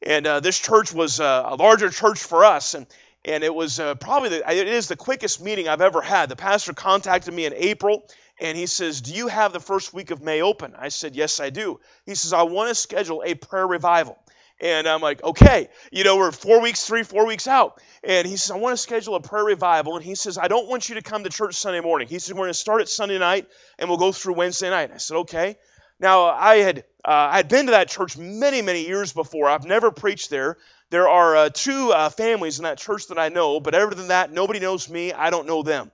and 0.02 0.26
uh, 0.26 0.40
this 0.40 0.58
church 0.58 0.92
was 0.92 1.20
uh, 1.20 1.44
a 1.46 1.56
larger 1.56 1.90
church 1.90 2.24
for 2.24 2.44
us. 2.44 2.74
And, 2.74 2.88
and 3.24 3.44
it 3.44 3.54
was 3.54 3.80
uh, 3.80 3.94
probably 3.96 4.30
the, 4.30 4.52
it 4.52 4.68
is 4.68 4.88
the 4.88 4.96
quickest 4.96 5.44
meeting 5.44 5.68
I've 5.68 5.82
ever 5.82 6.02
had. 6.02 6.30
The 6.30 6.36
pastor 6.36 6.74
contacted 6.74 7.34
me 7.34 7.46
in 7.46 7.54
April, 7.54 8.10
and 8.40 8.58
he 8.58 8.66
says, 8.66 9.02
Do 9.02 9.14
you 9.14 9.28
have 9.28 9.54
the 9.54 9.60
first 9.60 9.94
week 9.94 10.10
of 10.10 10.24
May 10.24 10.42
open? 10.42 10.74
I 10.76 10.90
said, 10.90 11.16
Yes, 11.16 11.40
I 11.40 11.52
do. 11.52 11.80
He 12.06 12.16
says, 12.16 12.34
I 12.34 12.44
want 12.44 12.70
to 12.70 12.76
schedule 12.76 13.22
a 13.24 13.36
prayer 13.36 13.68
revival. 13.68 14.18
And 14.60 14.88
I'm 14.88 15.02
like, 15.02 15.22
okay, 15.24 15.68
you 15.92 16.04
know, 16.04 16.16
we're 16.16 16.32
four 16.32 16.62
weeks, 16.62 16.86
three, 16.86 17.04
four 17.04 17.26
weeks 17.26 17.48
out. 17.48 17.82
And 18.04 18.26
he 18.26 18.38
says, 18.38 18.52
I 18.52 18.58
want 18.58 18.74
to 18.74 18.82
schedule 18.82 19.16
a 19.16 19.20
prayer 19.20 19.44
revival. 19.44 19.98
And 19.98 20.06
he 20.06 20.16
says, 20.16 20.38
I 20.38 20.48
don't 20.48 20.70
want 20.70 20.88
you 20.88 20.96
to 20.96 21.02
come 21.02 21.24
to 21.26 21.30
church 21.30 21.56
Sunday 21.56 21.82
morning. 21.82 22.08
He 22.08 22.20
says, 22.20 22.34
we're 22.34 22.42
going 22.42 22.50
to 22.50 22.54
start 22.54 22.80
at 22.82 22.88
Sunday 22.88 23.20
night 23.20 23.48
and 23.78 23.90
we'll 23.90 23.98
go 23.98 24.12
through 24.12 24.36
Wednesday 24.36 24.70
night. 24.70 24.92
I 24.94 24.98
said, 24.98 25.18
okay. 25.18 25.58
Now, 26.00 26.26
I 26.26 26.58
had 26.58 26.80
uh, 27.06 27.30
I 27.32 27.38
had 27.38 27.50
been 27.50 27.66
to 27.66 27.72
that 27.74 27.90
church 27.90 28.18
many, 28.18 28.62
many 28.62 28.88
years 28.88 29.12
before. 29.12 29.50
I've 29.50 29.66
never 29.66 29.92
preached 29.92 30.30
there. 30.30 30.58
There 30.90 31.10
are 31.10 31.36
uh, 31.36 31.50
two 31.50 31.92
uh, 31.92 32.10
families 32.10 32.60
in 32.60 32.64
that 32.64 32.78
church 32.78 33.08
that 33.08 33.20
I 33.20 33.30
know, 33.30 33.60
but 33.60 33.76
other 33.76 33.94
than 33.94 34.08
that, 34.08 34.32
nobody 34.32 34.60
knows 34.60 34.90
me. 34.90 35.12
I 35.12 35.30
don't 35.32 35.48
know 35.48 35.64
them. 35.64 35.92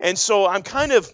And 0.00 0.18
so 0.18 0.46
I'm 0.46 0.62
kind 0.62 0.92
of 0.92 1.12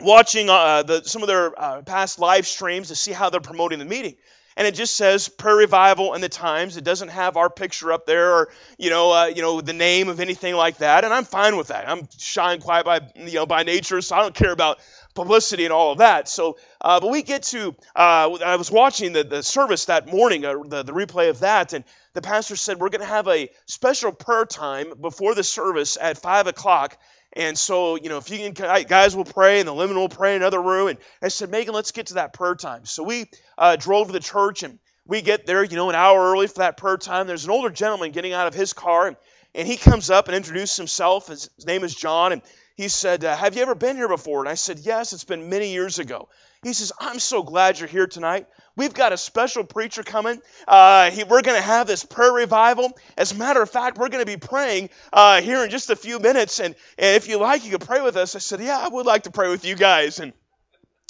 watching 0.00 0.48
uh, 0.48 0.82
the, 0.82 1.02
some 1.02 1.22
of 1.22 1.28
their 1.28 1.58
uh, 1.60 1.82
past 1.82 2.18
live 2.18 2.46
streams 2.46 2.88
to 2.88 2.96
see 2.96 3.12
how 3.12 3.30
they're 3.30 3.40
promoting 3.40 3.78
the 3.78 3.84
meeting. 3.84 4.16
And 4.56 4.66
it 4.66 4.74
just 4.74 4.96
says 4.96 5.28
prayer 5.28 5.56
revival 5.56 6.12
and 6.12 6.22
the 6.22 6.28
times. 6.28 6.76
It 6.76 6.84
doesn't 6.84 7.08
have 7.08 7.36
our 7.36 7.48
picture 7.48 7.90
up 7.90 8.04
there 8.04 8.34
or 8.34 8.52
you 8.76 8.90
know 8.90 9.10
uh, 9.12 9.26
you 9.26 9.40
know 9.40 9.62
the 9.62 9.72
name 9.72 10.08
of 10.08 10.20
anything 10.20 10.54
like 10.54 10.78
that. 10.78 11.04
And 11.04 11.14
I'm 11.14 11.24
fine 11.24 11.56
with 11.56 11.68
that. 11.68 11.88
I'm 11.88 12.06
shy 12.18 12.52
and 12.52 12.62
quiet 12.62 12.84
by 12.84 13.00
you 13.16 13.34
know 13.34 13.46
by 13.46 13.62
nature, 13.62 14.00
so 14.02 14.14
I 14.14 14.20
don't 14.20 14.34
care 14.34 14.52
about 14.52 14.78
publicity 15.14 15.64
and 15.64 15.72
all 15.72 15.92
of 15.92 15.98
that. 15.98 16.28
So, 16.28 16.58
uh, 16.80 17.00
but 17.00 17.10
we 17.10 17.22
get 17.22 17.44
to. 17.44 17.74
Uh, 17.94 18.38
I 18.44 18.56
was 18.56 18.70
watching 18.70 19.12
the, 19.12 19.24
the 19.24 19.42
service 19.42 19.86
that 19.86 20.06
morning, 20.06 20.44
uh, 20.44 20.54
the 20.64 20.82
the 20.82 20.92
replay 20.92 21.30
of 21.30 21.40
that, 21.40 21.72
and 21.72 21.84
the 22.14 22.22
pastor 22.22 22.56
said 22.56 22.78
we're 22.78 22.90
going 22.90 23.00
to 23.00 23.06
have 23.06 23.28
a 23.28 23.50
special 23.66 24.12
prayer 24.12 24.44
time 24.44 24.92
before 25.00 25.34
the 25.34 25.44
service 25.44 25.98
at 26.00 26.18
five 26.18 26.46
o'clock 26.46 26.98
and 27.34 27.56
so, 27.56 27.96
you 27.96 28.08
know, 28.08 28.18
if 28.18 28.30
you 28.30 28.52
can, 28.52 28.84
guys 28.84 29.16
will 29.16 29.24
pray 29.24 29.60
and 29.60 29.68
the 29.68 29.72
women 29.72 29.96
will 29.96 30.08
pray 30.08 30.36
in 30.36 30.42
another 30.42 30.60
room. 30.60 30.88
And 30.88 30.98
I 31.22 31.28
said, 31.28 31.50
Megan, 31.50 31.74
let's 31.74 31.92
get 31.92 32.08
to 32.08 32.14
that 32.14 32.34
prayer 32.34 32.54
time. 32.54 32.84
So 32.84 33.02
we 33.02 33.26
uh, 33.56 33.76
drove 33.76 34.08
to 34.08 34.12
the 34.12 34.20
church 34.20 34.62
and 34.62 34.78
we 35.06 35.22
get 35.22 35.46
there, 35.46 35.64
you 35.64 35.76
know, 35.76 35.88
an 35.88 35.94
hour 35.94 36.20
early 36.20 36.46
for 36.46 36.58
that 36.58 36.76
prayer 36.76 36.98
time. 36.98 37.26
There's 37.26 37.44
an 37.44 37.50
older 37.50 37.70
gentleman 37.70 38.12
getting 38.12 38.34
out 38.34 38.48
of 38.48 38.54
his 38.54 38.74
car 38.74 39.08
and, 39.08 39.16
and 39.54 39.66
he 39.66 39.76
comes 39.76 40.10
up 40.10 40.28
and 40.28 40.36
introduces 40.36 40.76
himself. 40.76 41.28
His, 41.28 41.48
his 41.56 41.66
name 41.66 41.84
is 41.84 41.94
John. 41.94 42.32
And 42.32 42.42
he 42.74 42.88
said, 42.88 43.24
uh, 43.24 43.36
Have 43.36 43.56
you 43.56 43.62
ever 43.62 43.74
been 43.74 43.96
here 43.96 44.08
before? 44.08 44.40
And 44.40 44.48
I 44.48 44.54
said, 44.54 44.78
Yes, 44.78 45.12
it's 45.12 45.24
been 45.24 45.48
many 45.48 45.72
years 45.72 45.98
ago. 45.98 46.28
He 46.62 46.72
says, 46.72 46.92
I'm 46.98 47.18
so 47.18 47.42
glad 47.42 47.78
you're 47.78 47.88
here 47.88 48.06
tonight. 48.06 48.46
We've 48.76 48.94
got 48.94 49.12
a 49.12 49.16
special 49.16 49.64
preacher 49.64 50.02
coming. 50.02 50.40
Uh, 50.66 51.10
he, 51.10 51.24
we're 51.24 51.42
going 51.42 51.58
to 51.58 51.66
have 51.66 51.86
this 51.86 52.04
prayer 52.04 52.32
revival. 52.32 52.96
As 53.18 53.32
a 53.32 53.34
matter 53.34 53.60
of 53.60 53.68
fact, 53.68 53.98
we're 53.98 54.08
going 54.08 54.24
to 54.24 54.30
be 54.30 54.38
praying 54.38 54.90
uh, 55.12 55.42
here 55.42 55.64
in 55.64 55.70
just 55.70 55.90
a 55.90 55.96
few 55.96 56.20
minutes. 56.20 56.60
And, 56.60 56.74
and 56.98 57.16
if 57.16 57.28
you 57.28 57.38
like, 57.38 57.64
you 57.64 57.76
can 57.76 57.86
pray 57.86 58.00
with 58.00 58.16
us. 58.16 58.36
I 58.36 58.38
said, 58.38 58.60
Yeah, 58.60 58.78
I 58.78 58.88
would 58.88 59.06
like 59.06 59.24
to 59.24 59.30
pray 59.30 59.50
with 59.50 59.64
you 59.64 59.74
guys. 59.74 60.20
And, 60.20 60.32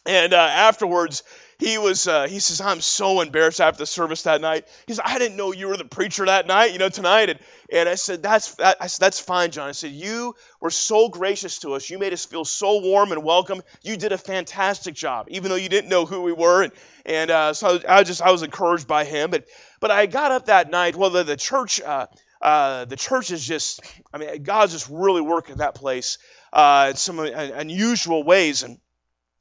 and 0.06 0.32
uh, 0.32 0.36
afterwards, 0.36 1.22
he 1.58 1.78
was 1.78 2.08
uh, 2.08 2.26
he 2.26 2.38
says 2.38 2.60
i'm 2.60 2.80
so 2.80 3.20
embarrassed 3.20 3.60
after 3.60 3.78
the 3.78 3.86
service 3.86 4.22
that 4.22 4.40
night. 4.40 4.66
He 4.86 4.94
said 4.94 5.04
i 5.06 5.18
didn't 5.18 5.36
know 5.36 5.52
you 5.52 5.68
were 5.68 5.76
the 5.76 5.84
preacher 5.84 6.26
that 6.26 6.46
night 6.46 6.72
you 6.72 6.78
know 6.78 6.88
tonight. 6.88 7.30
And, 7.30 7.38
and 7.72 7.88
i 7.88 7.94
said 7.94 8.22
that's 8.22 8.54
that, 8.56 8.76
I 8.80 8.86
said, 8.86 9.04
that's 9.04 9.20
fine 9.20 9.50
john. 9.50 9.68
I 9.68 9.72
said 9.72 9.92
you 9.92 10.34
were 10.60 10.70
so 10.70 11.08
gracious 11.08 11.58
to 11.60 11.74
us. 11.74 11.88
You 11.90 11.98
made 11.98 12.12
us 12.12 12.24
feel 12.24 12.44
so 12.44 12.80
warm 12.80 13.12
and 13.12 13.22
welcome. 13.22 13.62
You 13.82 13.96
did 13.96 14.12
a 14.12 14.18
fantastic 14.18 14.94
job 14.94 15.26
even 15.30 15.50
though 15.50 15.56
you 15.56 15.68
didn't 15.68 15.90
know 15.90 16.06
who 16.06 16.22
we 16.22 16.32
were. 16.32 16.62
And 16.62 16.72
and 17.04 17.30
uh, 17.30 17.52
so 17.52 17.80
I 17.88 18.02
just 18.04 18.22
I 18.22 18.30
was 18.30 18.42
encouraged 18.42 18.86
by 18.86 19.04
him. 19.04 19.30
But 19.30 19.46
but 19.80 19.90
I 19.90 20.06
got 20.06 20.32
up 20.32 20.46
that 20.46 20.70
night 20.70 20.96
well 20.96 21.10
the, 21.10 21.22
the 21.22 21.36
church 21.36 21.80
uh, 21.80 22.06
uh, 22.40 22.84
the 22.86 22.96
church 22.96 23.30
is 23.30 23.44
just 23.44 23.80
I 24.12 24.18
mean 24.18 24.42
God's 24.42 24.72
just 24.72 24.88
really 24.90 25.22
working 25.22 25.56
that 25.56 25.74
place 25.74 26.18
uh, 26.52 26.88
in 26.90 26.96
some 26.96 27.18
unusual 27.20 28.24
ways. 28.24 28.62
And 28.62 28.78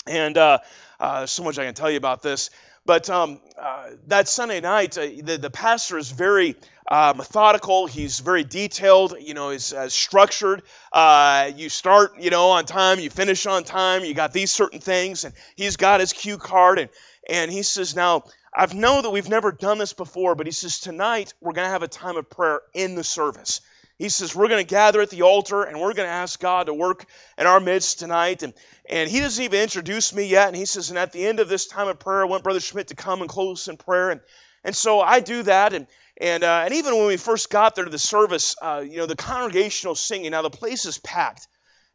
and 0.07 0.37
uh, 0.37 0.59
uh, 1.01 1.25
so 1.25 1.43
much 1.43 1.59
I 1.59 1.65
can 1.65 1.73
tell 1.73 1.91
you 1.91 1.97
about 1.97 2.21
this. 2.21 2.49
But 2.85 3.09
um, 3.09 3.41
uh, 3.59 3.89
that 4.07 4.27
Sunday 4.27 4.61
night, 4.61 4.97
uh, 4.97 5.01
the, 5.01 5.37
the 5.37 5.49
pastor 5.49 5.97
is 5.97 6.09
very 6.11 6.55
uh, 6.87 7.13
methodical. 7.15 7.85
He's 7.85 8.19
very 8.19 8.43
detailed. 8.43 9.15
You 9.19 9.33
know, 9.33 9.49
he's 9.49 9.73
uh, 9.73 9.89
structured. 9.89 10.63
Uh, 10.91 11.51
you 11.55 11.69
start, 11.69 12.19
you 12.19 12.29
know, 12.29 12.51
on 12.51 12.65
time. 12.65 12.99
You 12.99 13.09
finish 13.09 13.45
on 13.45 13.63
time. 13.63 14.03
You 14.03 14.13
got 14.13 14.33
these 14.33 14.51
certain 14.51 14.79
things, 14.79 15.25
and 15.25 15.33
he's 15.55 15.77
got 15.77 15.99
his 15.99 16.13
cue 16.13 16.37
card. 16.37 16.79
And 16.79 16.89
and 17.29 17.51
he 17.51 17.63
says, 17.63 17.95
now 17.95 18.23
I've 18.53 18.73
know 18.73 19.01
that 19.01 19.11
we've 19.11 19.29
never 19.29 19.51
done 19.51 19.77
this 19.77 19.93
before, 19.93 20.35
but 20.35 20.45
he 20.45 20.51
says 20.51 20.79
tonight 20.79 21.33
we're 21.39 21.53
going 21.53 21.67
to 21.67 21.71
have 21.71 21.83
a 21.83 21.87
time 21.87 22.17
of 22.17 22.29
prayer 22.29 22.61
in 22.73 22.95
the 22.95 23.03
service. 23.03 23.61
He 24.01 24.09
says, 24.09 24.35
We're 24.35 24.47
going 24.47 24.65
to 24.65 24.69
gather 24.69 25.01
at 25.01 25.09
the 25.09 25.21
altar 25.21 25.63
and 25.63 25.79
we're 25.79 25.93
going 25.93 26.07
to 26.07 26.13
ask 26.13 26.39
God 26.39 26.65
to 26.65 26.73
work 26.73 27.05
in 27.37 27.45
our 27.45 27.59
midst 27.59 27.99
tonight. 27.99 28.43
And, 28.43 28.53
and 28.89 29.09
he 29.09 29.19
doesn't 29.19 29.43
even 29.43 29.61
introduce 29.61 30.13
me 30.13 30.25
yet. 30.25 30.47
And 30.47 30.55
he 30.55 30.65
says, 30.65 30.89
And 30.89 30.99
at 30.99 31.11
the 31.11 31.25
end 31.25 31.39
of 31.39 31.49
this 31.49 31.67
time 31.67 31.87
of 31.87 31.99
prayer, 31.99 32.21
I 32.21 32.25
want 32.25 32.43
Brother 32.43 32.59
Schmidt 32.59 32.87
to 32.87 32.95
come 32.95 33.21
and 33.21 33.29
close 33.29 33.67
in 33.67 33.77
prayer. 33.77 34.09
And, 34.09 34.21
and 34.63 34.75
so 34.75 34.99
I 35.01 35.19
do 35.19 35.43
that. 35.43 35.73
And, 35.73 35.87
and, 36.19 36.43
uh, 36.43 36.63
and 36.65 36.73
even 36.73 36.95
when 36.95 37.07
we 37.07 37.17
first 37.17 37.49
got 37.49 37.75
there 37.75 37.85
to 37.85 37.91
the 37.91 37.99
service, 37.99 38.55
uh, 38.61 38.83
you 38.85 38.97
know, 38.97 39.05
the 39.05 39.15
congregational 39.15 39.95
singing, 39.95 40.31
now 40.31 40.41
the 40.41 40.49
place 40.49 40.85
is 40.85 40.97
packed 40.97 41.47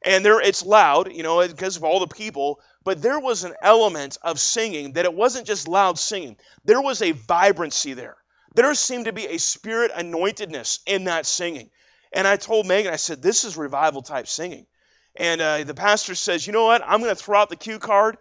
and 0.02 0.24
there 0.24 0.40
it's 0.40 0.64
loud, 0.64 1.12
you 1.12 1.22
know, 1.22 1.46
because 1.46 1.76
of 1.76 1.84
all 1.84 2.00
the 2.00 2.06
people, 2.06 2.60
but 2.84 3.02
there 3.02 3.18
was 3.18 3.42
an 3.42 3.54
element 3.60 4.16
of 4.22 4.38
singing 4.38 4.92
that 4.92 5.04
it 5.04 5.12
wasn't 5.12 5.46
just 5.46 5.66
loud 5.66 5.98
singing. 5.98 6.36
There 6.64 6.80
was 6.80 7.02
a 7.02 7.10
vibrancy 7.10 7.94
there. 7.94 8.16
There 8.54 8.72
seemed 8.74 9.06
to 9.06 9.12
be 9.12 9.26
a 9.26 9.38
spirit 9.38 9.90
anointedness 9.92 10.78
in 10.86 11.04
that 11.04 11.26
singing. 11.26 11.70
And 12.12 12.26
I 12.26 12.36
told 12.36 12.66
Megan, 12.66 12.92
I 12.92 12.96
said, 12.96 13.22
this 13.22 13.44
is 13.44 13.56
revival 13.56 14.02
type 14.02 14.26
singing. 14.26 14.66
And 15.16 15.40
uh, 15.40 15.64
the 15.64 15.74
pastor 15.74 16.14
says, 16.14 16.46
you 16.46 16.52
know 16.52 16.64
what? 16.64 16.82
I'm 16.84 17.00
going 17.00 17.14
to 17.14 17.20
throw 17.20 17.38
out 17.38 17.48
the 17.48 17.56
cue 17.56 17.78
card. 17.78 18.16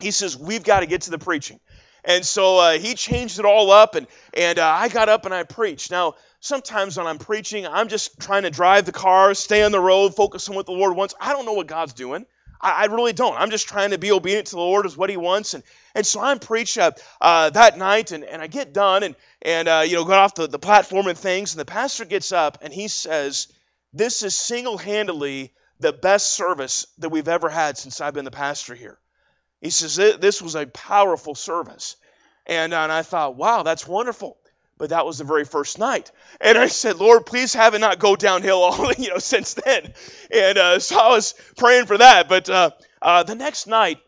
He 0.00 0.10
says, 0.10 0.36
we've 0.38 0.64
got 0.64 0.80
to 0.80 0.86
get 0.86 1.02
to 1.02 1.10
the 1.10 1.18
preaching. 1.18 1.60
And 2.04 2.24
so 2.24 2.58
uh, 2.58 2.78
he 2.78 2.94
changed 2.94 3.38
it 3.38 3.44
all 3.44 3.70
up, 3.70 3.94
and, 3.94 4.06
and 4.32 4.58
uh, 4.58 4.66
I 4.66 4.88
got 4.88 5.10
up 5.10 5.26
and 5.26 5.34
I 5.34 5.42
preached. 5.42 5.90
Now, 5.90 6.14
sometimes 6.40 6.96
when 6.96 7.06
I'm 7.06 7.18
preaching, 7.18 7.66
I'm 7.66 7.88
just 7.88 8.18
trying 8.18 8.44
to 8.44 8.50
drive 8.50 8.86
the 8.86 8.92
car, 8.92 9.34
stay 9.34 9.62
on 9.62 9.72
the 9.72 9.80
road, 9.80 10.14
focus 10.14 10.48
on 10.48 10.54
what 10.54 10.64
the 10.64 10.72
Lord 10.72 10.96
wants. 10.96 11.14
I 11.20 11.32
don't 11.32 11.44
know 11.44 11.52
what 11.52 11.66
God's 11.66 11.92
doing. 11.92 12.24
I, 12.60 12.82
I 12.82 12.84
really 12.86 13.12
don't. 13.12 13.36
I'm 13.36 13.50
just 13.50 13.68
trying 13.68 13.90
to 13.90 13.98
be 13.98 14.12
obedient 14.12 14.48
to 14.48 14.56
the 14.56 14.60
Lord 14.60 14.86
is 14.86 14.96
what 14.96 15.10
He 15.10 15.16
wants. 15.16 15.54
And 15.54 15.62
and 15.94 16.06
so 16.06 16.20
I'm 16.20 16.38
preaching 16.38 16.82
uh, 16.82 16.92
uh, 17.20 17.50
that 17.50 17.78
night, 17.78 18.12
and, 18.12 18.24
and 18.24 18.40
I 18.42 18.46
get 18.46 18.72
done, 18.72 19.02
and 19.02 19.16
and 19.42 19.68
uh, 19.68 19.82
you 19.86 19.94
know 19.94 20.04
got 20.04 20.18
off 20.18 20.34
the, 20.34 20.46
the 20.46 20.58
platform 20.58 21.06
and 21.06 21.18
things, 21.18 21.52
and 21.52 21.60
the 21.60 21.64
pastor 21.64 22.04
gets 22.04 22.32
up 22.32 22.58
and 22.62 22.72
he 22.72 22.88
says, 22.88 23.48
"This 23.92 24.22
is 24.22 24.38
single-handedly 24.38 25.52
the 25.78 25.92
best 25.92 26.32
service 26.32 26.86
that 26.98 27.08
we've 27.08 27.28
ever 27.28 27.48
had 27.48 27.78
since 27.78 28.00
I've 28.00 28.14
been 28.14 28.24
the 28.24 28.30
pastor 28.30 28.74
here." 28.74 28.98
He 29.60 29.70
says 29.70 29.96
this 29.96 30.40
was 30.40 30.54
a 30.54 30.66
powerful 30.66 31.34
service, 31.34 31.96
and 32.46 32.72
and 32.72 32.92
I 32.92 33.02
thought, 33.02 33.36
wow, 33.36 33.62
that's 33.62 33.86
wonderful 33.86 34.39
but 34.80 34.88
that 34.88 35.04
was 35.04 35.18
the 35.18 35.24
very 35.24 35.44
first 35.44 35.78
night. 35.78 36.10
And 36.40 36.56
I 36.56 36.66
said, 36.66 36.96
Lord, 36.96 37.26
please 37.26 37.52
have 37.52 37.74
it 37.74 37.80
not 37.80 37.98
go 37.98 38.16
downhill 38.16 38.62
all 38.62 38.92
you 38.98 39.10
know 39.10 39.18
since 39.18 39.52
then. 39.52 39.92
And 40.34 40.58
uh, 40.58 40.78
so 40.78 40.98
I 40.98 41.08
was 41.10 41.34
praying 41.58 41.84
for 41.84 41.98
that. 41.98 42.30
But 42.30 42.48
uh, 42.48 42.70
uh, 43.02 43.22
the 43.22 43.34
next 43.34 43.66
night, 43.66 43.98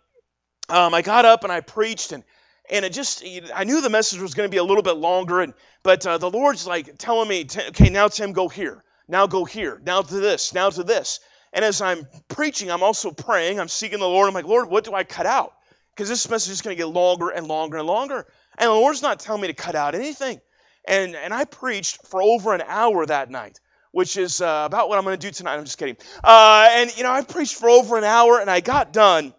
um, 0.70 0.94
I 0.94 1.02
got 1.02 1.26
up 1.26 1.44
and 1.44 1.52
I 1.52 1.60
preached, 1.60 2.12
and 2.12 2.24
and 2.70 2.86
it 2.86 2.94
just 2.94 3.22
I 3.54 3.64
knew 3.64 3.82
the 3.82 3.90
message 3.90 4.18
was 4.18 4.32
going 4.32 4.48
to 4.48 4.50
be 4.50 4.56
a 4.56 4.64
little 4.64 4.82
bit 4.82 4.96
longer, 4.96 5.42
and 5.42 5.52
but 5.82 6.06
uh, 6.06 6.16
the 6.16 6.30
Lord's 6.30 6.66
like 6.66 6.96
telling 6.96 7.28
me, 7.28 7.46
okay, 7.68 7.90
now 7.90 8.08
Tim, 8.08 8.32
go 8.32 8.48
here, 8.48 8.82
now 9.06 9.26
go 9.26 9.44
here, 9.44 9.78
now 9.84 10.00
to 10.00 10.14
this, 10.20 10.54
now 10.54 10.70
to 10.70 10.82
this. 10.82 11.20
And 11.52 11.66
as 11.66 11.82
I'm 11.82 12.08
preaching, 12.28 12.70
I'm 12.70 12.82
also 12.82 13.10
praying. 13.10 13.60
I'm 13.60 13.68
seeking 13.68 13.98
the 13.98 14.08
Lord. 14.08 14.26
I'm 14.26 14.32
like, 14.32 14.46
Lord, 14.46 14.70
what 14.70 14.84
do 14.84 14.94
I 14.94 15.04
cut 15.04 15.26
out? 15.26 15.52
Because 15.94 16.08
this 16.08 16.30
message 16.30 16.52
is 16.52 16.62
going 16.62 16.74
to 16.74 16.82
get 16.82 16.88
longer 16.88 17.28
and 17.28 17.46
longer 17.46 17.76
and 17.76 17.86
longer. 17.86 18.26
And 18.56 18.68
the 18.68 18.74
Lord's 18.74 19.02
not 19.02 19.20
telling 19.20 19.42
me 19.42 19.48
to 19.48 19.54
cut 19.54 19.74
out 19.74 19.94
anything. 19.94 20.40
And, 20.86 21.14
and 21.14 21.32
I 21.32 21.44
preached 21.44 22.06
for 22.06 22.22
over 22.22 22.54
an 22.54 22.62
hour 22.66 23.04
that 23.06 23.30
night, 23.30 23.60
which 23.92 24.16
is 24.16 24.40
uh, 24.40 24.64
about 24.66 24.88
what 24.88 24.98
I'm 24.98 25.04
going 25.04 25.18
to 25.18 25.26
do 25.26 25.32
tonight. 25.32 25.54
I'm 25.54 25.64
just 25.64 25.78
kidding. 25.78 25.96
Uh, 26.22 26.68
and, 26.70 26.96
you 26.96 27.04
know, 27.04 27.12
I 27.12 27.22
preached 27.22 27.54
for 27.54 27.68
over 27.68 27.96
an 27.96 28.04
hour 28.04 28.40
and 28.40 28.50
I 28.50 28.60
got 28.60 28.92
done. 28.92 29.32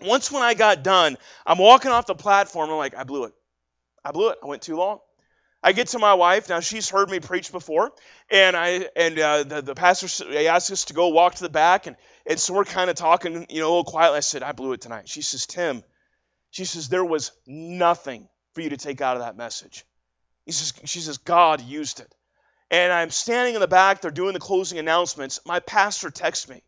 Once 0.00 0.32
when 0.32 0.42
I 0.42 0.54
got 0.54 0.82
done, 0.82 1.16
I'm 1.46 1.58
walking 1.58 1.90
off 1.90 2.06
the 2.06 2.14
platform. 2.14 2.70
I'm 2.70 2.76
like, 2.76 2.96
I 2.96 3.04
blew 3.04 3.24
it. 3.24 3.32
I 4.04 4.12
blew 4.12 4.30
it. 4.30 4.38
I 4.42 4.46
went 4.46 4.62
too 4.62 4.76
long. 4.76 4.98
I 5.64 5.72
get 5.72 5.88
to 5.88 5.98
my 5.98 6.12
wife. 6.12 6.50
Now 6.50 6.60
she's 6.60 6.90
heard 6.90 7.08
me 7.08 7.20
preach 7.20 7.50
before, 7.50 7.92
and 8.30 8.54
I 8.54 8.86
and 8.94 9.18
uh, 9.18 9.44
the 9.44 9.62
the 9.62 9.74
pastor 9.74 10.06
asked 10.46 10.70
us 10.70 10.84
to 10.86 10.92
go 10.92 11.08
walk 11.08 11.36
to 11.36 11.42
the 11.42 11.48
back, 11.48 11.86
and 11.86 11.96
and 12.26 12.38
so 12.38 12.52
we're 12.52 12.66
kind 12.66 12.90
of 12.90 12.96
talking, 12.96 13.46
you 13.48 13.60
know, 13.60 13.68
a 13.68 13.70
little 13.70 13.84
quietly. 13.84 14.18
I 14.18 14.20
said, 14.20 14.42
I 14.42 14.52
blew 14.52 14.74
it 14.74 14.82
tonight. 14.82 15.08
She 15.08 15.22
says, 15.22 15.46
Tim, 15.46 15.82
she 16.50 16.66
says 16.66 16.90
there 16.90 17.04
was 17.04 17.32
nothing 17.46 18.28
for 18.52 18.60
you 18.60 18.70
to 18.70 18.76
take 18.76 19.00
out 19.00 19.16
of 19.16 19.22
that 19.22 19.38
message. 19.38 19.86
He 20.46 20.52
says, 20.52 20.72
she 20.84 21.00
says, 21.00 21.18
God 21.18 21.60
used 21.60 22.00
it. 22.00 22.14
And 22.70 22.92
I'm 22.92 23.10
standing 23.10 23.54
in 23.54 23.60
the 23.60 23.68
back, 23.68 24.00
they're 24.00 24.10
doing 24.10 24.34
the 24.34 24.40
closing 24.40 24.78
announcements. 24.78 25.40
My 25.46 25.60
pastor 25.60 26.10
texts 26.10 26.48
me. 26.48 26.62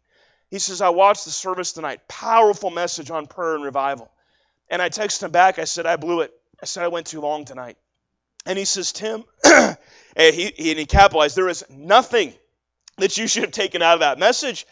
He 0.50 0.58
says, 0.58 0.80
I 0.80 0.90
watched 0.90 1.24
the 1.24 1.30
service 1.30 1.72
tonight. 1.72 2.06
Powerful 2.06 2.70
message 2.70 3.10
on 3.10 3.26
prayer 3.26 3.56
and 3.56 3.64
revival. 3.64 4.10
And 4.70 4.80
I 4.80 4.88
text 4.88 5.22
him 5.22 5.30
back. 5.30 5.58
I 5.58 5.64
said, 5.64 5.86
I 5.86 5.96
blew 5.96 6.20
it. 6.20 6.32
I 6.62 6.66
said, 6.66 6.84
I 6.84 6.88
went 6.88 7.06
too 7.06 7.20
long 7.20 7.44
tonight. 7.44 7.76
And 8.46 8.58
he 8.58 8.64
says, 8.64 8.92
Tim, 8.92 9.24
and, 9.44 9.76
he, 10.16 10.52
he, 10.56 10.70
and 10.70 10.78
he 10.78 10.86
capitalized, 10.86 11.36
there 11.36 11.48
is 11.48 11.64
nothing 11.68 12.32
that 12.98 13.16
you 13.18 13.26
should 13.26 13.42
have 13.42 13.52
taken 13.52 13.82
out 13.82 13.94
of 13.94 14.00
that 14.00 14.18
message. 14.18 14.66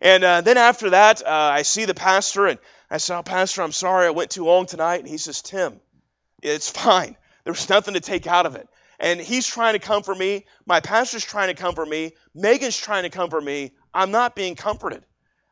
And 0.00 0.22
uh, 0.22 0.40
then 0.40 0.56
after 0.56 0.90
that, 0.90 1.26
uh, 1.26 1.28
I 1.28 1.62
see 1.62 1.84
the 1.84 1.94
pastor, 1.94 2.46
and 2.46 2.58
I 2.88 2.98
said, 2.98 3.18
oh, 3.18 3.22
Pastor, 3.24 3.62
I'm 3.62 3.72
sorry 3.72 4.06
I 4.06 4.10
went 4.10 4.30
too 4.30 4.44
long 4.44 4.66
tonight. 4.66 5.00
And 5.00 5.08
he 5.08 5.18
says, 5.18 5.42
Tim, 5.42 5.80
it's 6.42 6.70
fine. 6.70 7.16
There 7.48 7.54
was 7.54 7.70
nothing 7.70 7.94
to 7.94 8.00
take 8.00 8.26
out 8.26 8.44
of 8.44 8.56
it. 8.56 8.68
And 8.98 9.18
he's 9.18 9.46
trying 9.46 9.72
to 9.72 9.78
comfort 9.78 10.18
me. 10.18 10.44
My 10.66 10.80
pastor's 10.80 11.24
trying 11.24 11.48
to 11.48 11.54
comfort 11.54 11.88
me. 11.88 12.12
Megan's 12.34 12.76
trying 12.76 13.04
to 13.04 13.08
comfort 13.08 13.42
me. 13.42 13.72
I'm 13.94 14.10
not 14.10 14.36
being 14.36 14.54
comforted. 14.54 15.02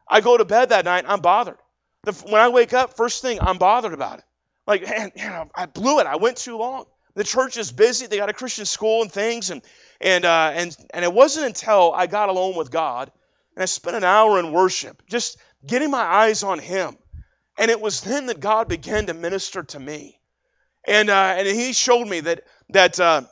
I 0.06 0.20
go 0.20 0.36
to 0.36 0.44
bed 0.44 0.68
that 0.68 0.84
night, 0.84 1.06
I'm 1.08 1.20
bothered. 1.20 1.56
The, 2.02 2.12
when 2.12 2.42
I 2.42 2.50
wake 2.50 2.74
up, 2.74 2.98
first 2.98 3.22
thing, 3.22 3.38
I'm 3.40 3.56
bothered 3.56 3.94
about 3.94 4.18
it. 4.18 4.24
Like, 4.66 4.82
man, 4.82 5.10
man, 5.16 5.50
I 5.54 5.64
blew 5.64 5.98
it. 6.00 6.06
I 6.06 6.16
went 6.16 6.36
too 6.36 6.58
long. 6.58 6.84
The 7.14 7.24
church 7.24 7.56
is 7.56 7.72
busy. 7.72 8.06
They 8.08 8.18
got 8.18 8.28
a 8.28 8.34
Christian 8.34 8.66
school 8.66 9.00
and 9.00 9.10
things, 9.10 9.48
and 9.48 9.62
and 9.98 10.26
uh, 10.26 10.50
and 10.52 10.76
and 10.92 11.02
it 11.02 11.14
wasn't 11.14 11.46
until 11.46 11.94
I 11.94 12.08
got 12.08 12.28
alone 12.28 12.56
with 12.56 12.70
God 12.70 13.10
and 13.54 13.62
I 13.62 13.64
spent 13.64 13.96
an 13.96 14.04
hour 14.04 14.38
in 14.38 14.52
worship, 14.52 15.02
just 15.08 15.38
getting 15.66 15.90
my 15.90 16.02
eyes 16.02 16.42
on 16.42 16.58
Him, 16.58 16.98
and 17.56 17.70
it 17.70 17.80
was 17.80 18.02
then 18.02 18.26
that 18.26 18.38
God 18.38 18.68
began 18.68 19.06
to 19.06 19.14
minister 19.14 19.62
to 19.62 19.80
me. 19.80 20.20
And, 20.86 21.10
uh, 21.10 21.34
and 21.38 21.46
he 21.48 21.72
showed 21.72 22.06
me 22.06 22.20
that, 22.20 22.44
that 22.70 23.00
uh, 23.00 23.22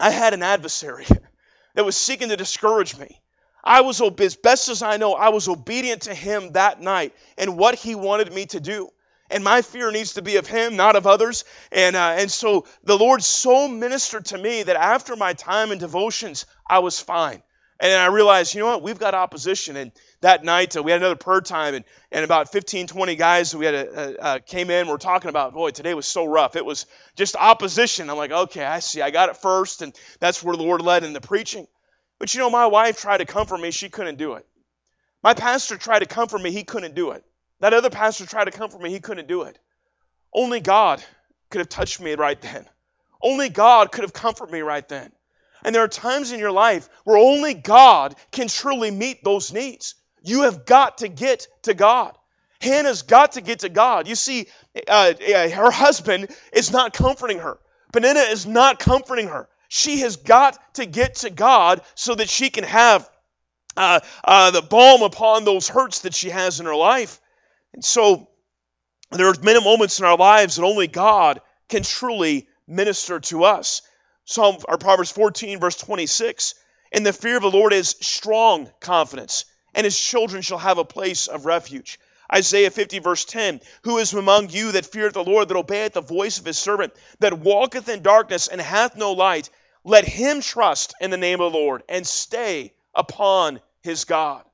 I 0.00 0.10
had 0.10 0.34
an 0.34 0.42
adversary 0.42 1.06
that 1.74 1.84
was 1.84 1.96
seeking 1.96 2.30
to 2.30 2.36
discourage 2.36 2.96
me. 2.96 3.20
I 3.62 3.82
was, 3.82 4.00
as 4.00 4.36
best 4.36 4.68
as 4.68 4.82
I 4.82 4.96
know, 4.96 5.14
I 5.14 5.28
was 5.28 5.48
obedient 5.48 6.02
to 6.02 6.14
him 6.14 6.52
that 6.52 6.80
night 6.80 7.12
and 7.36 7.58
what 7.58 7.74
he 7.74 7.94
wanted 7.94 8.32
me 8.32 8.46
to 8.46 8.60
do. 8.60 8.88
And 9.30 9.44
my 9.44 9.60
fear 9.60 9.90
needs 9.90 10.14
to 10.14 10.22
be 10.22 10.36
of 10.36 10.46
him, 10.46 10.76
not 10.76 10.96
of 10.96 11.06
others. 11.06 11.44
And, 11.70 11.96
uh, 11.96 12.14
and 12.18 12.30
so 12.30 12.66
the 12.84 12.96
Lord 12.96 13.22
so 13.22 13.68
ministered 13.68 14.26
to 14.26 14.38
me 14.38 14.62
that 14.62 14.76
after 14.76 15.16
my 15.16 15.34
time 15.34 15.70
in 15.70 15.78
devotions, 15.78 16.46
I 16.66 16.78
was 16.78 16.98
fine. 16.98 17.42
And 17.78 17.92
I 17.92 18.06
realized, 18.06 18.54
you 18.54 18.60
know 18.60 18.68
what, 18.68 18.82
we've 18.82 18.98
got 18.98 19.14
opposition. 19.14 19.76
And 19.76 19.92
that 20.20 20.44
night 20.44 20.76
uh, 20.76 20.82
we 20.82 20.90
had 20.90 21.00
another 21.00 21.16
prayer 21.16 21.40
time, 21.40 21.74
and, 21.74 21.84
and 22.10 22.24
about 22.24 22.50
15, 22.50 22.86
20 22.88 23.16
guys 23.16 23.54
we 23.54 23.64
had 23.64 23.74
a, 23.74 23.88
a, 24.00 24.34
a 24.34 24.40
came 24.40 24.70
in. 24.70 24.88
We're 24.88 24.96
talking 24.96 25.28
about, 25.28 25.54
boy, 25.54 25.70
today 25.70 25.94
was 25.94 26.06
so 26.06 26.24
rough. 26.24 26.56
It 26.56 26.64
was 26.64 26.86
just 27.16 27.36
opposition. 27.36 28.10
I'm 28.10 28.16
like, 28.16 28.32
okay, 28.32 28.64
I 28.64 28.80
see. 28.80 29.02
I 29.02 29.10
got 29.10 29.28
it 29.28 29.36
first, 29.36 29.82
and 29.82 29.94
that's 30.20 30.42
where 30.42 30.56
the 30.56 30.62
Lord 30.62 30.82
led 30.82 31.04
in 31.04 31.12
the 31.12 31.20
preaching. 31.20 31.66
But 32.18 32.34
you 32.34 32.40
know, 32.40 32.50
my 32.50 32.66
wife 32.66 33.00
tried 33.00 33.18
to 33.18 33.26
comfort 33.26 33.60
me. 33.60 33.70
She 33.70 33.88
couldn't 33.88 34.18
do 34.18 34.34
it. 34.34 34.46
My 35.22 35.34
pastor 35.34 35.76
tried 35.76 36.00
to 36.00 36.06
comfort 36.06 36.40
me. 36.40 36.50
He 36.50 36.64
couldn't 36.64 36.94
do 36.94 37.10
it. 37.10 37.24
That 37.60 37.74
other 37.74 37.90
pastor 37.90 38.26
tried 38.26 38.44
to 38.44 38.50
comfort 38.50 38.80
me. 38.80 38.90
He 38.90 39.00
couldn't 39.00 39.28
do 39.28 39.42
it. 39.42 39.58
Only 40.32 40.60
God 40.60 41.02
could 41.50 41.60
have 41.60 41.68
touched 41.68 42.00
me 42.00 42.14
right 42.14 42.40
then. 42.40 42.66
Only 43.20 43.48
God 43.48 43.90
could 43.90 44.02
have 44.02 44.12
comforted 44.12 44.52
me 44.52 44.60
right 44.60 44.86
then. 44.88 45.10
And 45.64 45.74
there 45.74 45.82
are 45.82 45.88
times 45.88 46.30
in 46.30 46.38
your 46.38 46.52
life 46.52 46.88
where 47.04 47.16
only 47.16 47.54
God 47.54 48.14
can 48.30 48.48
truly 48.48 48.90
meet 48.90 49.24
those 49.24 49.52
needs. 49.52 49.94
You 50.22 50.42
have 50.42 50.64
got 50.64 50.98
to 50.98 51.08
get 51.08 51.46
to 51.62 51.74
God. 51.74 52.16
Hannah's 52.60 53.02
got 53.02 53.32
to 53.32 53.40
get 53.40 53.60
to 53.60 53.68
God. 53.68 54.08
You 54.08 54.14
see, 54.14 54.46
uh, 54.88 55.14
her 55.20 55.70
husband 55.70 56.28
is 56.52 56.72
not 56.72 56.92
comforting 56.92 57.38
her. 57.38 57.58
Peninnah 57.92 58.20
is 58.20 58.46
not 58.46 58.78
comforting 58.78 59.28
her. 59.28 59.48
She 59.68 60.00
has 60.00 60.16
got 60.16 60.58
to 60.74 60.86
get 60.86 61.16
to 61.16 61.30
God 61.30 61.82
so 61.94 62.14
that 62.14 62.28
she 62.28 62.50
can 62.50 62.64
have 62.64 63.08
uh, 63.76 64.00
uh, 64.24 64.50
the 64.50 64.62
balm 64.62 65.02
upon 65.02 65.44
those 65.44 65.68
hurts 65.68 66.00
that 66.00 66.14
she 66.14 66.30
has 66.30 66.58
in 66.58 66.66
her 66.66 66.74
life. 66.74 67.20
And 67.72 67.84
so 67.84 68.28
there 69.10 69.28
are 69.28 69.34
many 69.42 69.62
moments 69.62 70.00
in 70.00 70.04
our 70.04 70.16
lives 70.16 70.56
that 70.56 70.64
only 70.64 70.88
God 70.88 71.40
can 71.68 71.82
truly 71.82 72.48
minister 72.66 73.20
to 73.20 73.44
us. 73.44 73.82
Psalm 74.24 74.56
or 74.68 74.78
Proverbs 74.78 75.12
14, 75.12 75.60
verse 75.60 75.76
26. 75.76 76.54
In 76.92 77.02
the 77.02 77.12
fear 77.12 77.36
of 77.36 77.42
the 77.42 77.50
Lord 77.50 77.72
is 77.72 77.96
strong 78.00 78.70
confidence, 78.80 79.44
and 79.74 79.84
his 79.84 79.98
children 79.98 80.42
shall 80.42 80.58
have 80.58 80.78
a 80.78 80.84
place 80.84 81.26
of 81.26 81.46
refuge. 81.46 81.98
Isaiah 82.32 82.70
50, 82.70 82.98
verse 82.98 83.24
10 83.24 83.60
Who 83.82 83.98
is 83.98 84.12
among 84.12 84.50
you 84.50 84.72
that 84.72 84.86
feareth 84.86 85.14
the 85.14 85.24
Lord, 85.24 85.48
that 85.48 85.56
obeyeth 85.56 85.94
the 85.94 86.00
voice 86.00 86.38
of 86.38 86.44
his 86.44 86.58
servant, 86.58 86.92
that 87.20 87.38
walketh 87.38 87.88
in 87.88 88.02
darkness 88.02 88.48
and 88.48 88.60
hath 88.60 88.96
no 88.96 89.12
light? 89.12 89.50
Let 89.84 90.04
him 90.04 90.40
trust 90.40 90.94
in 91.00 91.10
the 91.10 91.16
name 91.16 91.40
of 91.40 91.52
the 91.52 91.58
Lord 91.58 91.82
and 91.88 92.06
stay 92.06 92.74
upon 92.94 93.60
his 93.80 94.04
God. 94.04 94.44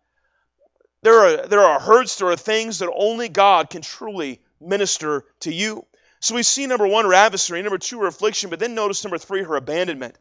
There 1.03 1.19
are, 1.19 1.47
there 1.47 1.61
are 1.61 1.81
hurts, 1.81 2.17
there 2.17 2.29
are 2.29 2.37
things 2.37 2.79
that 2.79 2.93
only 2.95 3.29
God 3.29 3.69
can 3.69 3.83
truly 3.83 4.41
minister 4.61 5.25
to 5.41 5.53
you. 5.53 5.85
So 6.21 6.35
we 6.35 6.43
see 6.43 6.67
number 6.67 6.87
one, 6.87 7.05
her 7.05 7.13
adversary, 7.13 7.61
number 7.61 7.79
two, 7.79 8.01
her 8.01 8.07
affliction, 8.07 8.49
but 8.49 8.59
then 8.59 8.75
notice 8.75 9.05
number 9.05 9.19
three, 9.19 9.43
her 9.43 9.57
abandonment. 9.57 10.17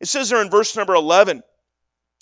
It 0.00 0.08
says 0.08 0.30
there 0.30 0.42
in 0.42 0.50
verse 0.50 0.74
number 0.74 0.94
11, 0.94 1.44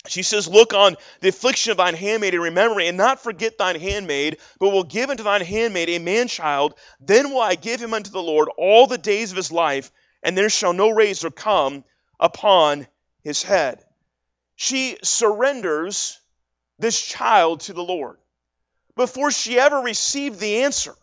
she 0.07 0.23
says, 0.23 0.47
Look 0.47 0.73
on 0.73 0.97
the 1.21 1.29
affliction 1.29 1.71
of 1.71 1.77
thine 1.77 1.95
handmaid 1.95 2.33
and 2.33 2.43
remember 2.43 2.81
and 2.81 2.97
not 2.97 3.23
forget 3.23 3.57
thine 3.57 3.79
handmaid, 3.79 4.37
but 4.59 4.69
will 4.69 4.83
give 4.83 5.09
unto 5.09 5.23
thine 5.23 5.41
handmaid 5.41 5.89
a 5.89 5.99
man 5.99 6.27
child. 6.27 6.75
Then 6.99 7.31
will 7.31 7.41
I 7.41 7.55
give 7.55 7.81
him 7.81 7.93
unto 7.93 8.11
the 8.11 8.21
Lord 8.21 8.49
all 8.57 8.87
the 8.87 8.97
days 8.97 9.31
of 9.31 9.37
his 9.37 9.51
life, 9.51 9.91
and 10.21 10.37
there 10.37 10.49
shall 10.49 10.73
no 10.73 10.89
razor 10.89 11.31
come 11.31 11.85
upon 12.19 12.87
his 13.23 13.43
head. 13.43 13.83
She 14.55 14.97
surrenders 15.03 16.19
this 16.79 17.01
child 17.01 17.61
to 17.61 17.73
the 17.73 17.83
Lord 17.83 18.17
before 18.95 19.31
she 19.31 19.57
ever 19.57 19.77
received 19.77 20.39
the 20.39 20.63
answer. 20.63 20.95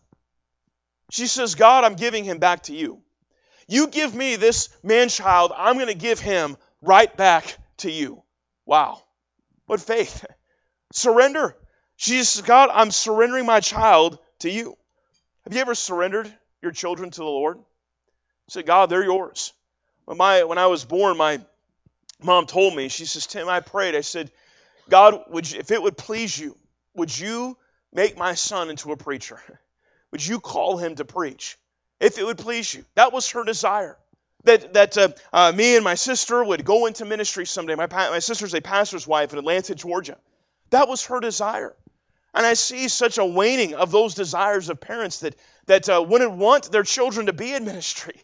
She 1.11 1.27
says, 1.27 1.55
God, 1.55 1.85
I'm 1.85 1.95
giving 1.95 2.25
him 2.25 2.39
back 2.39 2.65
to 2.65 2.75
you. 2.75 3.01
You 3.67 3.89
give 3.89 4.15
me 4.15 4.37
this 4.37 4.69
man 4.83 5.09
child, 5.09 5.53
I'm 5.57 5.77
going 5.77 5.87
to 5.87 5.95
give 5.95 6.21
him 6.21 6.57
right 6.83 7.15
back 7.17 7.57
to 7.79 7.91
you. 7.91 8.23
Wow. 8.71 9.03
What 9.67 9.81
faith. 9.81 10.25
Surrender. 10.93 11.57
Says, 11.97 12.41
God, 12.47 12.71
I'm 12.73 12.93
surrendering 12.93 13.45
my 13.45 13.59
child 13.59 14.17
to 14.39 14.49
you. 14.49 14.77
Have 15.43 15.53
you 15.53 15.61
ever 15.61 15.75
surrendered 15.75 16.33
your 16.63 16.71
children 16.71 17.11
to 17.11 17.19
the 17.19 17.25
Lord? 17.25 17.59
Say, 18.49 18.63
God, 18.63 18.89
they're 18.89 19.03
yours. 19.03 19.53
When, 20.05 20.17
my, 20.17 20.45
when 20.45 20.59
I 20.59 20.69
was 20.69 20.85
born, 20.85 21.17
my 21.17 21.41
mom 22.23 22.47
told 22.47 22.77
me, 22.77 22.89
she 22.89 23.07
says, 23.07 23.27
Tim, 23.27 23.49
I 23.49 23.59
prayed. 23.59 23.97
I 23.97 24.03
said, 24.03 24.31
God, 24.89 25.25
would 25.31 25.51
you, 25.51 25.59
if 25.59 25.73
it 25.73 25.83
would 25.83 25.99
please 25.99 26.39
you, 26.39 26.57
would 26.95 27.19
you 27.19 27.57
make 27.93 28.17
my 28.17 28.35
son 28.35 28.71
into 28.71 28.93
a 28.93 28.97
preacher? 28.97 29.41
Would 30.13 30.25
you 30.25 30.39
call 30.39 30.77
him 30.77 30.95
to 30.95 31.05
preach? 31.05 31.59
If 31.99 32.19
it 32.19 32.25
would 32.25 32.39
please 32.39 32.73
you. 32.73 32.85
That 32.95 33.13
was 33.13 33.33
her 33.33 33.43
desire. 33.43 33.99
That, 34.45 34.73
that 34.73 34.97
uh, 34.97 35.09
uh, 35.33 35.53
me 35.55 35.77
and 35.77 35.85
my 35.85 35.97
sister 35.97 36.43
would 36.43 36.65
go 36.65 36.87
into 36.87 37.05
ministry 37.05 37.45
someday. 37.45 37.75
My, 37.75 37.87
my 37.87 38.21
sister's 38.21 38.55
a 38.55 38.61
pastor's 38.61 39.07
wife 39.07 39.33
in 39.33 39.39
Atlanta, 39.39 39.75
Georgia. 39.75 40.17
That 40.71 40.89
was 40.89 41.07
her 41.07 41.21
desire. 41.21 41.77
And 42.33 42.47
I 42.47 42.55
see 42.55 42.89
such 42.89 43.19
a 43.19 43.25
waning 43.25 43.75
of 43.75 43.91
those 43.91 44.15
desires 44.15 44.69
of 44.71 44.81
parents 44.81 45.21
that, 45.21 45.35
that 45.67 45.89
uh, 45.89 46.05
wouldn't 46.07 46.33
want 46.33 46.71
their 46.71 46.85
children 46.85 47.27
to 47.27 47.33
be 47.33 47.53
in 47.53 47.65
ministry. 47.65 48.23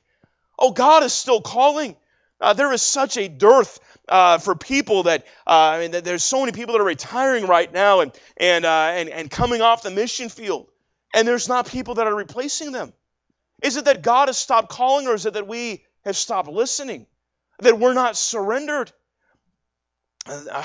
Oh, 0.59 0.71
God 0.71 1.03
is 1.03 1.13
still 1.13 1.41
calling. 1.41 1.97
Uh, 2.41 2.53
there 2.53 2.73
is 2.73 2.83
such 2.83 3.17
a 3.17 3.29
dearth 3.29 3.81
uh, 4.09 4.39
for 4.39 4.55
people 4.55 5.05
that 5.05 5.27
uh, 5.47 5.51
I 5.51 5.81
mean, 5.81 6.03
there's 6.05 6.23
so 6.25 6.41
many 6.41 6.53
people 6.53 6.75
that 6.75 6.81
are 6.81 6.85
retiring 6.85 7.47
right 7.47 7.73
now 7.73 8.01
and 8.01 8.13
and, 8.37 8.65
uh, 8.65 8.91
and 8.93 9.09
and 9.09 9.31
coming 9.31 9.63
off 9.63 9.83
the 9.83 9.91
mission 9.91 10.29
field, 10.29 10.69
and 11.15 11.27
there's 11.27 11.49
not 11.49 11.67
people 11.67 11.95
that 11.95 12.07
are 12.07 12.15
replacing 12.15 12.73
them. 12.73 12.93
Is 13.63 13.77
it 13.77 13.87
that 13.87 14.03
God 14.03 14.29
has 14.29 14.37
stopped 14.37 14.69
calling, 14.69 15.09
or 15.09 15.15
is 15.15 15.25
it 15.27 15.33
that 15.35 15.49
we 15.49 15.85
have 16.07 16.17
stopped 16.17 16.49
listening? 16.49 17.07
That 17.61 17.79
we're 17.79 17.95
not 17.95 18.17
surrendered? 18.17 18.93
Uh, 20.27 20.65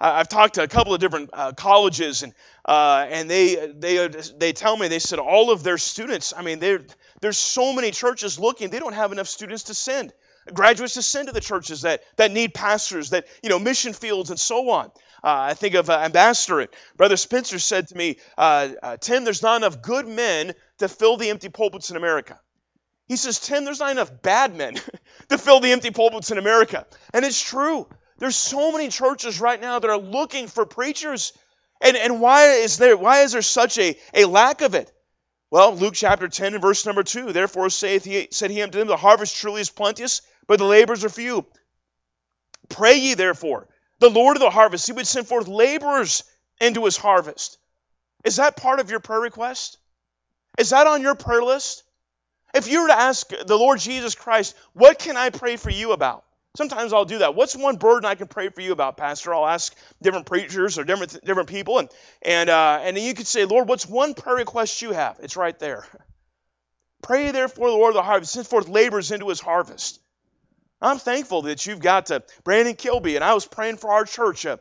I've 0.00 0.28
talked 0.28 0.54
to 0.54 0.62
a 0.62 0.68
couple 0.68 0.94
of 0.94 1.00
different 1.00 1.30
uh, 1.32 1.52
colleges, 1.52 2.22
and 2.22 2.32
uh, 2.64 3.06
and 3.08 3.28
they 3.28 3.72
they 3.76 4.08
they 4.38 4.52
tell 4.52 4.76
me 4.76 4.88
they 4.88 4.98
said 4.98 5.18
all 5.18 5.50
of 5.50 5.62
their 5.62 5.78
students. 5.78 6.32
I 6.36 6.42
mean, 6.42 6.58
there's 7.20 7.38
so 7.38 7.72
many 7.72 7.90
churches 7.90 8.38
looking, 8.38 8.70
they 8.70 8.78
don't 8.78 8.94
have 8.94 9.12
enough 9.12 9.28
students 9.28 9.64
to 9.64 9.74
send 9.74 10.12
graduates 10.52 10.94
to 10.94 11.02
send 11.02 11.28
to 11.28 11.34
the 11.34 11.40
churches 11.40 11.82
that, 11.82 12.02
that 12.16 12.30
need 12.30 12.52
pastors, 12.52 13.10
that, 13.10 13.26
you 13.42 13.48
know, 13.48 13.58
mission 13.58 13.92
fields 13.92 14.30
and 14.30 14.38
so 14.38 14.70
on. 14.70 14.86
Uh, 15.22 15.48
I 15.50 15.54
think 15.54 15.74
of 15.74 15.88
uh, 15.88 15.98
Ambassador. 16.00 16.66
Brother 16.96 17.16
Spencer 17.16 17.58
said 17.58 17.88
to 17.88 17.96
me, 17.96 18.18
uh, 18.36 18.68
uh, 18.82 18.96
Tim, 18.98 19.24
there's 19.24 19.42
not 19.42 19.56
enough 19.56 19.80
good 19.80 20.06
men 20.06 20.52
to 20.78 20.88
fill 20.88 21.16
the 21.16 21.30
empty 21.30 21.48
pulpits 21.48 21.90
in 21.90 21.96
America. 21.96 22.38
He 23.06 23.16
says, 23.16 23.38
Tim, 23.38 23.64
there's 23.64 23.80
not 23.80 23.90
enough 23.90 24.22
bad 24.22 24.54
men 24.54 24.74
to 25.28 25.38
fill 25.38 25.60
the 25.60 25.72
empty 25.72 25.90
pulpits 25.90 26.30
in 26.30 26.38
America. 26.38 26.86
And 27.12 27.24
it's 27.24 27.40
true. 27.40 27.86
There's 28.18 28.36
so 28.36 28.72
many 28.72 28.88
churches 28.88 29.40
right 29.40 29.60
now 29.60 29.78
that 29.78 29.90
are 29.90 29.98
looking 29.98 30.46
for 30.46 30.64
preachers. 30.64 31.32
And, 31.80 31.96
and 31.96 32.20
why 32.20 32.52
is 32.52 32.78
there 32.78 32.96
why 32.96 33.22
is 33.22 33.32
there 33.32 33.42
such 33.42 33.78
a, 33.78 33.98
a 34.14 34.24
lack 34.24 34.62
of 34.62 34.74
it? 34.74 34.90
Well, 35.50 35.76
Luke 35.76 35.94
chapter 35.94 36.28
10 36.28 36.54
and 36.54 36.62
verse 36.62 36.86
number 36.86 37.02
2, 37.02 37.32
therefore 37.32 37.70
saith 37.70 38.04
he, 38.04 38.28
said 38.30 38.50
he 38.50 38.62
unto 38.62 38.78
them, 38.78 38.88
The 38.88 38.96
harvest 38.96 39.36
truly 39.36 39.60
is 39.60 39.70
plenteous, 39.70 40.22
but 40.46 40.58
the 40.58 40.64
laborers 40.64 41.04
are 41.04 41.08
few. 41.08 41.46
Pray 42.68 42.96
ye 42.96 43.14
therefore, 43.14 43.68
the 43.98 44.10
Lord 44.10 44.36
of 44.36 44.40
the 44.40 44.50
harvest, 44.50 44.86
he 44.86 44.92
would 44.92 45.06
send 45.06 45.28
forth 45.28 45.46
laborers 45.46 46.24
into 46.60 46.84
his 46.84 46.96
harvest. 46.96 47.58
Is 48.24 48.36
that 48.36 48.56
part 48.56 48.80
of 48.80 48.90
your 48.90 49.00
prayer 49.00 49.20
request? 49.20 49.78
Is 50.58 50.70
that 50.70 50.86
on 50.86 51.02
your 51.02 51.14
prayer 51.14 51.42
list? 51.42 51.84
If 52.54 52.68
you 52.68 52.82
were 52.82 52.88
to 52.88 52.98
ask 52.98 53.28
the 53.28 53.58
Lord 53.58 53.80
Jesus 53.80 54.14
Christ, 54.14 54.54
what 54.74 55.00
can 55.00 55.16
I 55.16 55.30
pray 55.30 55.56
for 55.56 55.70
you 55.70 55.90
about? 55.90 56.24
Sometimes 56.56 56.92
I'll 56.92 57.04
do 57.04 57.18
that. 57.18 57.34
What's 57.34 57.56
one 57.56 57.76
burden 57.76 58.04
I 58.04 58.14
can 58.14 58.28
pray 58.28 58.48
for 58.48 58.60
you 58.60 58.70
about, 58.70 58.96
Pastor? 58.96 59.34
I'll 59.34 59.44
ask 59.44 59.74
different 60.00 60.26
preachers 60.26 60.78
or 60.78 60.84
different 60.84 61.24
different 61.24 61.48
people, 61.48 61.80
and 61.80 61.88
and 62.22 62.48
uh, 62.48 62.78
and 62.80 62.96
then 62.96 63.02
you 63.02 63.14
could 63.14 63.26
say, 63.26 63.44
Lord, 63.44 63.68
what's 63.68 63.88
one 63.88 64.14
prayer 64.14 64.36
request 64.36 64.80
you 64.80 64.92
have? 64.92 65.18
It's 65.20 65.36
right 65.36 65.58
there. 65.58 65.84
Pray 67.02 67.32
therefore 67.32 67.70
the 67.70 67.76
Lord 67.76 67.90
of 67.90 67.96
the 67.96 68.02
harvest 68.04 68.32
send 68.32 68.46
forth 68.46 68.68
laborers 68.68 69.10
into 69.10 69.28
His 69.28 69.40
harvest. 69.40 70.00
I'm 70.80 70.98
thankful 70.98 71.42
that 71.42 71.66
you've 71.66 71.80
got 71.80 72.06
to 72.06 72.22
Brandon 72.44 72.76
Kilby, 72.76 73.16
and 73.16 73.24
I 73.24 73.34
was 73.34 73.46
praying 73.46 73.78
for 73.78 73.90
our 73.90 74.04
church 74.04 74.46
uh, 74.46 74.58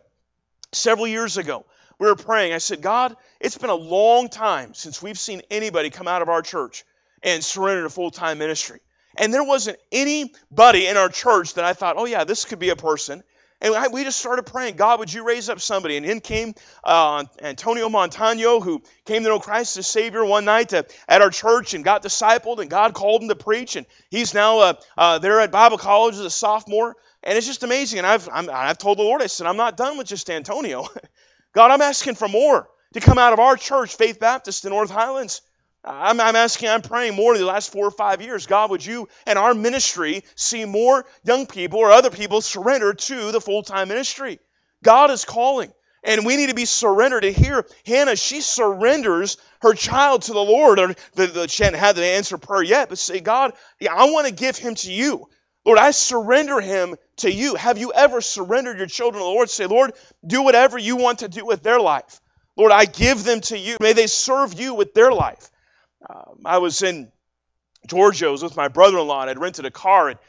several 0.71 1.05
years 1.05 1.37
ago. 1.37 1.63
We 1.99 2.07
were 2.07 2.15
praying. 2.15 2.53
I 2.53 2.57
said, 2.57 2.81
God, 2.81 3.15
it's 3.39 3.57
been 3.57 3.69
a 3.69 3.75
long 3.75 4.29
time 4.29 4.73
since 4.73 4.99
we've 4.99 5.19
seen 5.19 5.43
anybody 5.51 5.91
come 5.91 6.07
out 6.07 6.23
of 6.23 6.29
our 6.29 6.41
church 6.41 6.85
and 7.23 7.43
surrender 7.43 7.83
to 7.83 7.89
full 7.89 8.11
time 8.11 8.37
ministry. 8.37 8.79
And 9.15 9.33
there 9.33 9.43
wasn't 9.43 9.77
anybody 9.91 10.87
in 10.87 10.97
our 10.97 11.09
church 11.09 11.55
that 11.55 11.65
I 11.65 11.73
thought, 11.73 11.97
oh, 11.97 12.05
yeah, 12.05 12.23
this 12.23 12.45
could 12.45 12.59
be 12.59 12.69
a 12.69 12.75
person. 12.75 13.23
And 13.63 13.93
we 13.93 14.03
just 14.03 14.17
started 14.17 14.45
praying, 14.45 14.75
God, 14.75 14.99
would 14.99 15.13
you 15.13 15.23
raise 15.23 15.47
up 15.47 15.61
somebody? 15.61 15.95
And 15.95 16.05
in 16.05 16.19
came 16.19 16.53
uh, 16.83 17.23
Antonio 17.41 17.87
Montano, 17.87 18.59
who 18.59 18.81
came 19.05 19.23
to 19.23 19.29
know 19.29 19.39
Christ 19.39 19.77
as 19.77 19.87
Savior 19.87 20.25
one 20.25 20.43
night 20.43 20.69
to, 20.69 20.85
at 21.07 21.21
our 21.21 21.29
church 21.29 21.73
and 21.73 21.81
got 21.81 22.03
discipled, 22.03 22.59
and 22.59 22.69
God 22.69 22.93
called 22.93 23.21
him 23.21 23.29
to 23.29 23.35
preach. 23.35 23.77
And 23.77 23.85
he's 24.09 24.33
now 24.33 24.59
uh, 24.59 24.73
uh, 24.97 25.19
there 25.19 25.39
at 25.39 25.51
Bible 25.51 25.77
College 25.77 26.15
as 26.15 26.21
a 26.21 26.29
sophomore. 26.29 26.97
And 27.23 27.37
it's 27.37 27.47
just 27.47 27.63
amazing. 27.63 27.99
And 27.99 28.07
I've, 28.07 28.27
i 28.27 28.67
have 28.67 28.77
told 28.77 28.97
the 28.97 29.03
Lord, 29.03 29.21
I 29.21 29.27
said, 29.27 29.47
I'm 29.47 29.55
not 29.55 29.77
done 29.77 29.97
with 29.97 30.07
just 30.07 30.29
Antonio. 30.29 30.85
God, 31.53 31.71
I'm 31.71 31.81
asking 31.81 32.15
for 32.15 32.27
more 32.27 32.67
to 32.93 32.99
come 32.99 33.17
out 33.17 33.31
of 33.31 33.39
our 33.39 33.55
church, 33.55 33.95
Faith 33.95 34.19
Baptist 34.19 34.65
in 34.65 34.71
North 34.71 34.89
Highlands. 34.89 35.41
I'm, 35.85 36.19
I'm, 36.21 36.35
asking, 36.35 36.69
I'm 36.69 36.81
praying 36.81 37.15
more 37.15 37.33
in 37.33 37.41
the 37.41 37.45
last 37.45 37.71
four 37.71 37.85
or 37.85 37.91
five 37.91 38.21
years. 38.21 38.45
God, 38.45 38.69
would 38.69 38.85
you 38.85 39.09
and 39.25 39.37
our 39.37 39.53
ministry 39.53 40.23
see 40.35 40.63
more 40.65 41.05
young 41.23 41.45
people 41.45 41.79
or 41.79 41.91
other 41.91 42.09
people 42.09 42.41
surrender 42.41 42.93
to 42.93 43.31
the 43.31 43.41
full 43.41 43.63
time 43.63 43.89
ministry? 43.89 44.39
God 44.81 45.11
is 45.11 45.25
calling. 45.25 45.73
And 46.05 46.25
we 46.25 46.35
need 46.35 46.49
to 46.49 46.55
be 46.55 46.65
surrendered 46.65 47.23
to 47.23 47.31
hear 47.31 47.65
Hannah, 47.85 48.17
she 48.17 48.41
surrenders 48.41 49.37
her 49.61 49.73
child 49.73 50.23
to 50.23 50.33
the 50.33 50.43
Lord. 50.43 50.79
Or 50.79 50.87
the, 51.15 51.27
the, 51.27 51.47
she 51.47 51.63
hadn't 51.63 51.79
had 51.79 51.95
the 51.95 52.03
answer 52.03 52.37
prayer 52.37 52.63
yet, 52.63 52.89
but 52.89 52.97
say, 52.97 53.21
God, 53.21 53.53
yeah, 53.79 53.93
I 53.93 54.05
want 54.05 54.27
to 54.27 54.33
give 54.33 54.57
him 54.57 54.75
to 54.75 54.91
you. 54.91 55.29
Lord, 55.65 55.79
I 55.79 55.91
surrender 55.91 56.59
him 56.59 56.95
to 57.17 57.31
you. 57.31 57.55
Have 57.55 57.77
you 57.77 57.93
ever 57.93 58.19
surrendered 58.19 58.77
your 58.77 58.87
children 58.87 59.21
to 59.21 59.25
the 59.25 59.29
Lord? 59.29 59.49
Say, 59.49 59.65
Lord, 59.65 59.93
do 60.25 60.43
whatever 60.43 60.77
you 60.77 60.97
want 60.97 61.19
to 61.19 61.29
do 61.29 61.45
with 61.45 61.63
their 61.63 61.79
life. 61.79 62.19
Lord, 62.57 62.73
I 62.73 62.83
give 62.83 63.23
them 63.23 63.39
to 63.41 63.57
you. 63.57 63.77
May 63.79 63.93
they 63.93 64.07
serve 64.07 64.59
you 64.59 64.73
with 64.73 64.93
their 64.93 65.11
life. 65.11 65.49
Um, 66.09 66.41
I 66.45 66.57
was 66.57 66.81
in 66.81 67.11
Georgia. 67.87 68.27
I 68.27 68.29
was 68.29 68.43
with 68.43 68.55
my 68.55 68.67
brother-in-law, 68.67 69.21
and 69.21 69.29
I'd 69.29 69.39
rented 69.39 69.65
a 69.65 69.71
car, 69.71 70.09
and, 70.09 70.19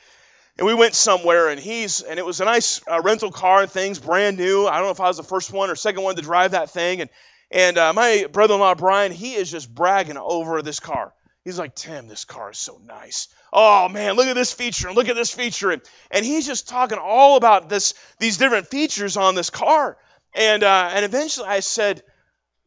and 0.59 0.67
we 0.67 0.75
went 0.75 0.95
somewhere, 0.95 1.49
and 1.49 1.61
he's 1.61 2.01
and 2.01 2.19
it 2.19 2.27
was 2.27 2.41
a 2.41 2.45
nice 2.45 2.81
uh, 2.91 3.01
rental 3.03 3.31
car 3.31 3.63
and 3.63 3.71
things, 3.71 3.99
brand 3.99 4.37
new. 4.37 4.67
I 4.67 4.77
don't 4.77 4.87
know 4.87 4.93
if 4.93 5.01
I 5.01 5.09
was 5.09 5.17
the 5.17 5.23
first 5.23 5.53
one 5.53 5.71
or 5.71 5.75
second 5.75 6.03
one 6.03 6.17
to 6.17 6.23
drive 6.23 6.53
that 6.53 6.71
thing, 6.71 7.01
and 7.01 7.11
and 7.51 7.79
uh, 7.79 7.93
my 7.93 8.27
brother-in-law 8.31 8.75
Brian, 8.77 9.13
he 9.13 9.35
is 9.35 9.51
just 9.51 9.73
bragging 9.73 10.17
over 10.17 10.63
this 10.63 10.81
car. 10.81 11.13
He's 11.45 11.59
like, 11.59 11.75
Tim, 11.75 12.09
this 12.09 12.25
car 12.25 12.53
is 12.53 12.59
so 12.59 12.81
nice. 12.87 13.29
Oh 13.53 13.89
man, 13.89 14.15
look 14.15 14.27
at 14.27 14.35
this 14.35 14.53
feature 14.53 14.89
and 14.89 14.97
look 14.97 15.09
at 15.09 15.17
this 15.17 15.33
feature, 15.33 15.71
and, 15.71 15.83
and 16.11 16.25
he's 16.25 16.47
just 16.47 16.69
talking 16.69 16.99
all 16.99 17.37
about 17.37 17.69
this 17.69 17.95
these 18.19 18.39
different 18.39 18.69
features 18.69 19.17
on 19.17 19.35
this 19.35 19.51
car. 19.51 19.97
And 20.35 20.63
uh, 20.63 20.91
and 20.93 21.05
eventually 21.05 21.47
I 21.47 21.61
said, 21.61 22.03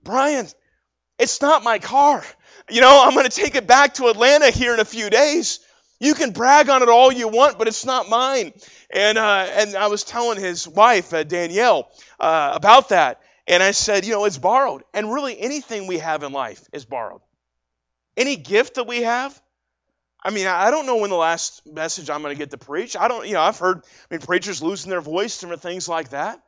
Brian, 0.03 0.47
it's 1.17 1.41
not 1.41 1.63
my 1.63 1.79
car 1.79 2.23
you 2.69 2.81
know, 2.81 3.03
I'm 3.05 3.13
going 3.13 3.29
to 3.29 3.35
take 3.35 3.55
it 3.55 3.67
back 3.67 3.95
to 3.95 4.07
Atlanta 4.07 4.49
here 4.49 4.73
in 4.73 4.79
a 4.79 4.85
few 4.85 5.09
days. 5.09 5.59
You 5.99 6.13
can 6.13 6.31
brag 6.31 6.69
on 6.69 6.83
it 6.83 6.89
all 6.89 7.11
you 7.11 7.27
want, 7.27 7.57
but 7.57 7.67
it's 7.67 7.85
not 7.85 8.09
mine. 8.09 8.53
And 8.91 9.17
uh, 9.17 9.47
and 9.49 9.75
I 9.75 9.87
was 9.87 10.03
telling 10.03 10.39
his 10.39 10.67
wife 10.67 11.13
uh, 11.13 11.23
Danielle 11.23 11.89
uh, 12.19 12.51
about 12.53 12.89
that, 12.89 13.19
and 13.47 13.63
I 13.63 13.71
said, 13.71 14.05
you 14.05 14.13
know, 14.13 14.25
it's 14.25 14.37
borrowed. 14.37 14.83
And 14.93 15.11
really, 15.11 15.39
anything 15.39 15.87
we 15.87 15.97
have 15.97 16.23
in 16.23 16.31
life 16.31 16.61
is 16.71 16.85
borrowed. 16.85 17.21
Any 18.15 18.35
gift 18.35 18.75
that 18.75 18.85
we 18.85 19.03
have. 19.03 19.39
I 20.23 20.31
mean, 20.31 20.47
I 20.47 20.71
don't 20.71 20.87
know 20.87 20.97
when 20.97 21.09
the 21.09 21.15
last 21.15 21.65
message 21.65 22.09
I'm 22.09 22.21
going 22.21 22.35
to 22.35 22.37
get 22.37 22.51
to 22.51 22.57
preach. 22.57 22.97
I 22.97 23.07
don't, 23.07 23.25
you 23.27 23.33
know, 23.33 23.41
I've 23.41 23.59
heard 23.59 23.77
I 23.77 24.13
mean, 24.13 24.19
preachers 24.19 24.61
losing 24.61 24.89
their 24.89 25.01
voice, 25.01 25.39
different 25.39 25.61
things 25.61 25.87
like 25.87 26.09
that. 26.09 26.41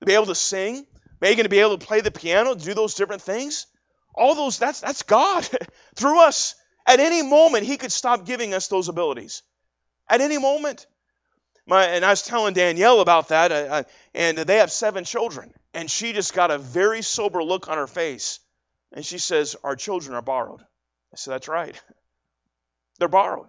To 0.00 0.06
be 0.06 0.12
able 0.12 0.26
to 0.26 0.34
sing, 0.34 0.86
maybe 1.20 1.42
to 1.42 1.48
be 1.48 1.58
able 1.58 1.78
to 1.78 1.86
play 1.86 2.00
the 2.00 2.10
piano, 2.10 2.54
do 2.54 2.74
those 2.74 2.94
different 2.94 3.22
things. 3.22 3.66
All 4.14 4.34
those, 4.34 4.58
that's, 4.58 4.80
that's 4.80 5.02
God 5.02 5.48
through 5.94 6.20
us. 6.20 6.54
At 6.86 7.00
any 7.00 7.22
moment, 7.22 7.64
He 7.64 7.76
could 7.76 7.92
stop 7.92 8.26
giving 8.26 8.54
us 8.54 8.68
those 8.68 8.88
abilities. 8.88 9.42
At 10.08 10.20
any 10.20 10.38
moment. 10.38 10.86
My, 11.66 11.84
and 11.86 12.04
I 12.04 12.10
was 12.10 12.22
telling 12.22 12.52
Danielle 12.52 13.00
about 13.00 13.28
that, 13.28 13.50
uh, 13.50 13.54
uh, 13.54 13.82
and 14.14 14.36
they 14.36 14.58
have 14.58 14.70
seven 14.70 15.04
children. 15.04 15.52
And 15.72 15.90
she 15.90 16.12
just 16.12 16.34
got 16.34 16.50
a 16.50 16.58
very 16.58 17.00
sober 17.00 17.42
look 17.42 17.68
on 17.68 17.78
her 17.78 17.86
face. 17.86 18.40
And 18.92 19.04
she 19.04 19.18
says, 19.18 19.56
Our 19.64 19.74
children 19.74 20.14
are 20.14 20.22
borrowed. 20.22 20.60
I 20.60 21.16
said, 21.16 21.32
That's 21.32 21.48
right. 21.48 21.80
They're 22.98 23.08
borrowed. 23.08 23.48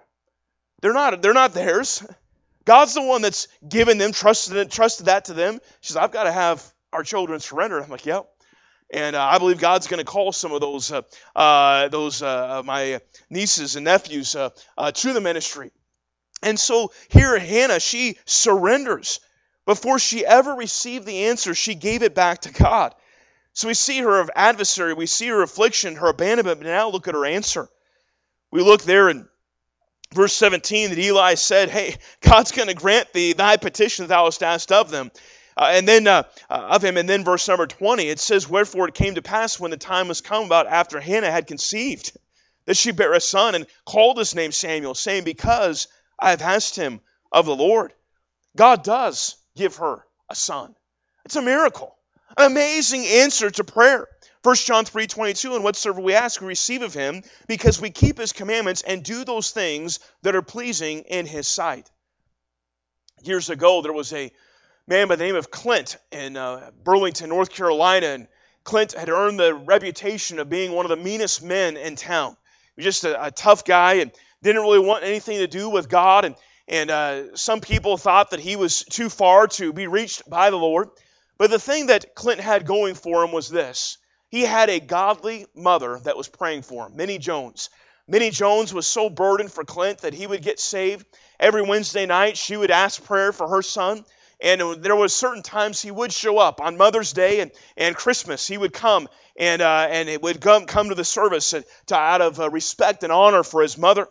They're 0.81 0.93
not, 0.93 1.21
they're 1.21 1.33
not 1.33 1.53
theirs. 1.53 2.05
God's 2.65 2.95
the 2.95 3.01
one 3.01 3.21
that's 3.21 3.47
given 3.67 3.99
them, 3.99 4.11
trusted, 4.11 4.71
trusted 4.71 5.05
that 5.05 5.25
to 5.25 5.33
them. 5.33 5.59
She 5.81 5.89
says, 5.89 5.97
I've 5.97 6.11
got 6.11 6.23
to 6.23 6.31
have 6.31 6.63
our 6.91 7.03
children 7.03 7.39
surrendered." 7.39 7.83
I'm 7.83 7.89
like, 7.89 8.05
Yep. 8.05 8.27
And 8.93 9.15
uh, 9.15 9.23
I 9.23 9.39
believe 9.39 9.59
God's 9.59 9.87
going 9.87 9.99
to 9.99 10.09
call 10.09 10.31
some 10.31 10.51
of 10.51 10.61
those, 10.61 10.91
uh, 10.91 11.01
uh, 11.35 11.87
those 11.87 12.21
uh, 12.21 12.61
my 12.65 13.01
nieces 13.29 13.75
and 13.75 13.85
nephews 13.85 14.35
uh, 14.35 14.49
uh, 14.77 14.91
to 14.91 15.13
the 15.13 15.21
ministry. 15.21 15.71
And 16.43 16.59
so 16.59 16.91
here, 17.09 17.37
Hannah, 17.39 17.79
she 17.79 18.17
surrenders. 18.25 19.19
Before 19.65 19.97
she 19.97 20.25
ever 20.25 20.53
received 20.53 21.07
the 21.07 21.25
answer, 21.25 21.55
she 21.55 21.73
gave 21.73 22.03
it 22.03 22.13
back 22.13 22.41
to 22.41 22.53
God. 22.53 22.93
So 23.53 23.67
we 23.67 23.73
see 23.73 23.99
her 23.99 24.27
adversary, 24.35 24.93
we 24.93 25.07
see 25.07 25.27
her 25.27 25.41
affliction, 25.41 25.95
her 25.95 26.09
abandonment, 26.09 26.59
but 26.59 26.67
now 26.67 26.89
look 26.89 27.07
at 27.07 27.15
her 27.15 27.25
answer. 27.25 27.67
We 28.51 28.61
look 28.61 28.83
there 28.83 29.09
in 29.09 29.27
verse 30.13 30.33
17 30.33 30.89
that 30.89 30.99
Eli 30.99 31.35
said, 31.35 31.69
Hey, 31.69 31.95
God's 32.21 32.51
going 32.51 32.67
to 32.67 32.73
grant 32.73 33.11
thee 33.13 33.33
thy 33.33 33.57
petition 33.57 34.07
thou 34.07 34.25
hast 34.25 34.43
asked 34.43 34.71
of 34.71 34.91
them. 34.91 35.09
Uh, 35.57 35.69
and 35.71 35.87
then 35.87 36.07
uh, 36.07 36.23
uh, 36.49 36.67
of 36.71 36.83
him. 36.83 36.97
And 36.97 37.07
then 37.07 37.23
verse 37.23 37.47
number 37.47 37.67
20, 37.67 38.07
it 38.07 38.19
says, 38.19 38.49
Wherefore 38.49 38.87
it 38.87 38.93
came 38.93 39.15
to 39.15 39.21
pass 39.21 39.59
when 39.59 39.71
the 39.71 39.77
time 39.77 40.07
was 40.07 40.21
come 40.21 40.45
about 40.45 40.67
after 40.67 40.99
Hannah 40.99 41.31
had 41.31 41.47
conceived, 41.47 42.17
that 42.65 42.77
she 42.77 42.91
bare 42.91 43.13
a 43.13 43.21
son 43.21 43.55
and 43.55 43.67
called 43.85 44.17
his 44.17 44.35
name 44.35 44.51
Samuel, 44.51 44.95
saying, 44.95 45.23
Because 45.23 45.87
I 46.19 46.31
have 46.31 46.41
asked 46.41 46.75
him 46.75 47.01
of 47.31 47.45
the 47.45 47.55
Lord. 47.55 47.93
God 48.55 48.83
does 48.83 49.35
give 49.55 49.77
her 49.77 50.05
a 50.29 50.35
son. 50.35 50.75
It's 51.25 51.35
a 51.35 51.41
miracle, 51.41 51.95
an 52.37 52.51
amazing 52.51 53.05
answer 53.05 53.49
to 53.51 53.63
prayer. 53.63 54.07
1 54.43 54.55
John 54.57 54.85
3 54.85 55.07
22, 55.07 55.55
and 55.55 55.63
whatsoever 55.63 56.01
we 56.01 56.13
ask, 56.13 56.39
we 56.39 56.47
receive 56.47 56.83
of 56.83 56.93
him, 56.93 57.23
because 57.47 57.81
we 57.81 57.89
keep 57.89 58.19
his 58.19 58.31
commandments 58.31 58.83
and 58.83 59.03
do 59.03 59.25
those 59.25 59.49
things 59.49 59.99
that 60.21 60.35
are 60.35 60.43
pleasing 60.43 60.99
in 60.99 61.25
his 61.25 61.47
sight. 61.47 61.89
Years 63.23 63.49
ago, 63.49 63.81
there 63.81 63.91
was 63.91 64.13
a 64.13 64.31
man 64.87 65.07
by 65.07 65.15
the 65.15 65.23
name 65.23 65.35
of 65.35 65.49
Clint 65.49 65.97
in 66.11 66.37
uh, 66.37 66.69
Burlington, 66.83 67.29
North 67.29 67.49
Carolina, 67.49 68.07
and 68.07 68.27
Clint 68.63 68.93
had 68.93 69.09
earned 69.09 69.39
the 69.39 69.53
reputation 69.53 70.37
of 70.39 70.49
being 70.49 70.71
one 70.71 70.85
of 70.85 70.89
the 70.89 71.03
meanest 71.03 71.43
men 71.43 71.75
in 71.75 71.95
town. 71.95 72.37
He 72.75 72.83
was 72.83 72.85
just 72.85 73.03
a, 73.03 73.25
a 73.25 73.31
tough 73.31 73.65
guy 73.65 73.95
and 73.95 74.11
didn't 74.43 74.61
really 74.61 74.79
want 74.79 75.03
anything 75.03 75.39
to 75.39 75.47
do 75.47 75.69
with 75.69 75.89
God, 75.89 76.25
and, 76.25 76.35
and 76.67 76.91
uh, 76.91 77.35
some 77.35 77.61
people 77.61 77.97
thought 77.97 78.31
that 78.31 78.39
he 78.39 78.55
was 78.55 78.83
too 78.83 79.09
far 79.09 79.47
to 79.47 79.73
be 79.73 79.87
reached 79.87 80.29
by 80.29 80.51
the 80.51 80.57
Lord. 80.57 80.89
But 81.37 81.49
the 81.49 81.59
thing 81.59 81.87
that 81.87 82.13
Clint 82.15 82.39
had 82.39 82.65
going 82.65 82.93
for 82.93 83.23
him 83.23 83.31
was 83.31 83.49
this 83.49 83.97
he 84.29 84.41
had 84.41 84.69
a 84.69 84.79
godly 84.79 85.47
mother 85.55 85.99
that 86.03 86.17
was 86.17 86.27
praying 86.27 86.61
for 86.61 86.87
him, 86.87 86.95
Minnie 86.95 87.17
Jones. 87.17 87.69
Minnie 88.07 88.29
Jones 88.29 88.71
was 88.71 88.85
so 88.85 89.09
burdened 89.09 89.51
for 89.51 89.63
Clint 89.63 89.99
that 89.99 90.13
he 90.13 90.27
would 90.27 90.43
get 90.43 90.59
saved. 90.59 91.07
Every 91.39 91.63
Wednesday 91.63 92.05
night, 92.05 92.37
she 92.37 92.55
would 92.55 92.69
ask 92.69 93.03
prayer 93.03 93.31
for 93.33 93.47
her 93.47 93.63
son. 93.63 94.05
And 94.41 94.83
there 94.83 94.95
was 94.95 95.13
certain 95.13 95.43
times 95.43 95.81
he 95.81 95.91
would 95.91 96.11
show 96.11 96.37
up 96.37 96.59
on 96.61 96.77
Mother's 96.77 97.13
Day 97.13 97.39
and, 97.39 97.51
and 97.77 97.95
Christmas. 97.95 98.47
He 98.47 98.57
would 98.57 98.73
come 98.73 99.07
and 99.37 99.61
uh, 99.61 99.87
and 99.89 100.09
it 100.09 100.21
would 100.21 100.41
come 100.41 100.65
come 100.65 100.89
to 100.89 100.95
the 100.95 101.05
service 101.05 101.53
to, 101.87 101.95
out 101.95 102.21
of 102.21 102.39
uh, 102.39 102.49
respect 102.49 103.03
and 103.03 103.11
honor 103.11 103.43
for 103.43 103.61
his 103.61 103.77
mother. 103.77 104.07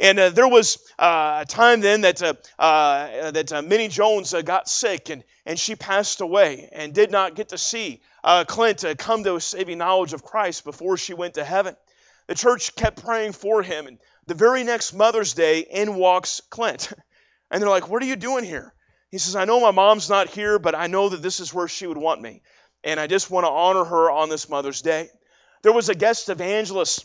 And 0.00 0.18
uh, 0.18 0.30
there 0.30 0.46
was 0.46 0.78
uh, 0.98 1.40
a 1.42 1.46
time 1.46 1.80
then 1.80 2.02
that 2.02 2.22
uh, 2.22 2.34
uh, 2.58 3.30
that 3.32 3.64
Minnie 3.66 3.88
Jones 3.88 4.34
got 4.44 4.68
sick 4.68 5.10
and 5.10 5.24
and 5.44 5.58
she 5.58 5.74
passed 5.76 6.20
away 6.20 6.68
and 6.72 6.92
did 6.92 7.10
not 7.10 7.34
get 7.34 7.50
to 7.50 7.58
see 7.58 8.00
Clint 8.46 8.84
come 8.98 9.24
to 9.24 9.36
a 9.36 9.40
saving 9.40 9.78
knowledge 9.78 10.12
of 10.12 10.22
Christ 10.22 10.64
before 10.64 10.96
she 10.96 11.14
went 11.14 11.34
to 11.34 11.44
heaven. 11.44 11.74
The 12.26 12.34
church 12.34 12.76
kept 12.76 13.02
praying 13.02 13.32
for 13.32 13.62
him, 13.62 13.86
and 13.86 13.98
the 14.26 14.34
very 14.34 14.62
next 14.62 14.92
Mother's 14.92 15.32
Day, 15.32 15.60
in 15.60 15.94
walks 15.94 16.40
Clint. 16.50 16.92
And 17.50 17.62
they're 17.62 17.70
like, 17.70 17.88
What 17.88 18.02
are 18.02 18.06
you 18.06 18.16
doing 18.16 18.44
here? 18.44 18.74
He 19.10 19.18
says, 19.18 19.36
I 19.36 19.44
know 19.44 19.60
my 19.60 19.70
mom's 19.70 20.08
not 20.08 20.28
here, 20.28 20.58
but 20.58 20.74
I 20.74 20.86
know 20.86 21.08
that 21.08 21.22
this 21.22 21.40
is 21.40 21.54
where 21.54 21.68
she 21.68 21.86
would 21.86 21.96
want 21.96 22.20
me. 22.20 22.42
And 22.84 23.00
I 23.00 23.06
just 23.06 23.30
want 23.30 23.44
to 23.44 23.50
honor 23.50 23.84
her 23.84 24.10
on 24.10 24.28
this 24.28 24.48
Mother's 24.48 24.82
Day. 24.82 25.08
There 25.62 25.72
was 25.72 25.88
a 25.88 25.94
guest 25.94 26.28
evangelist 26.28 27.04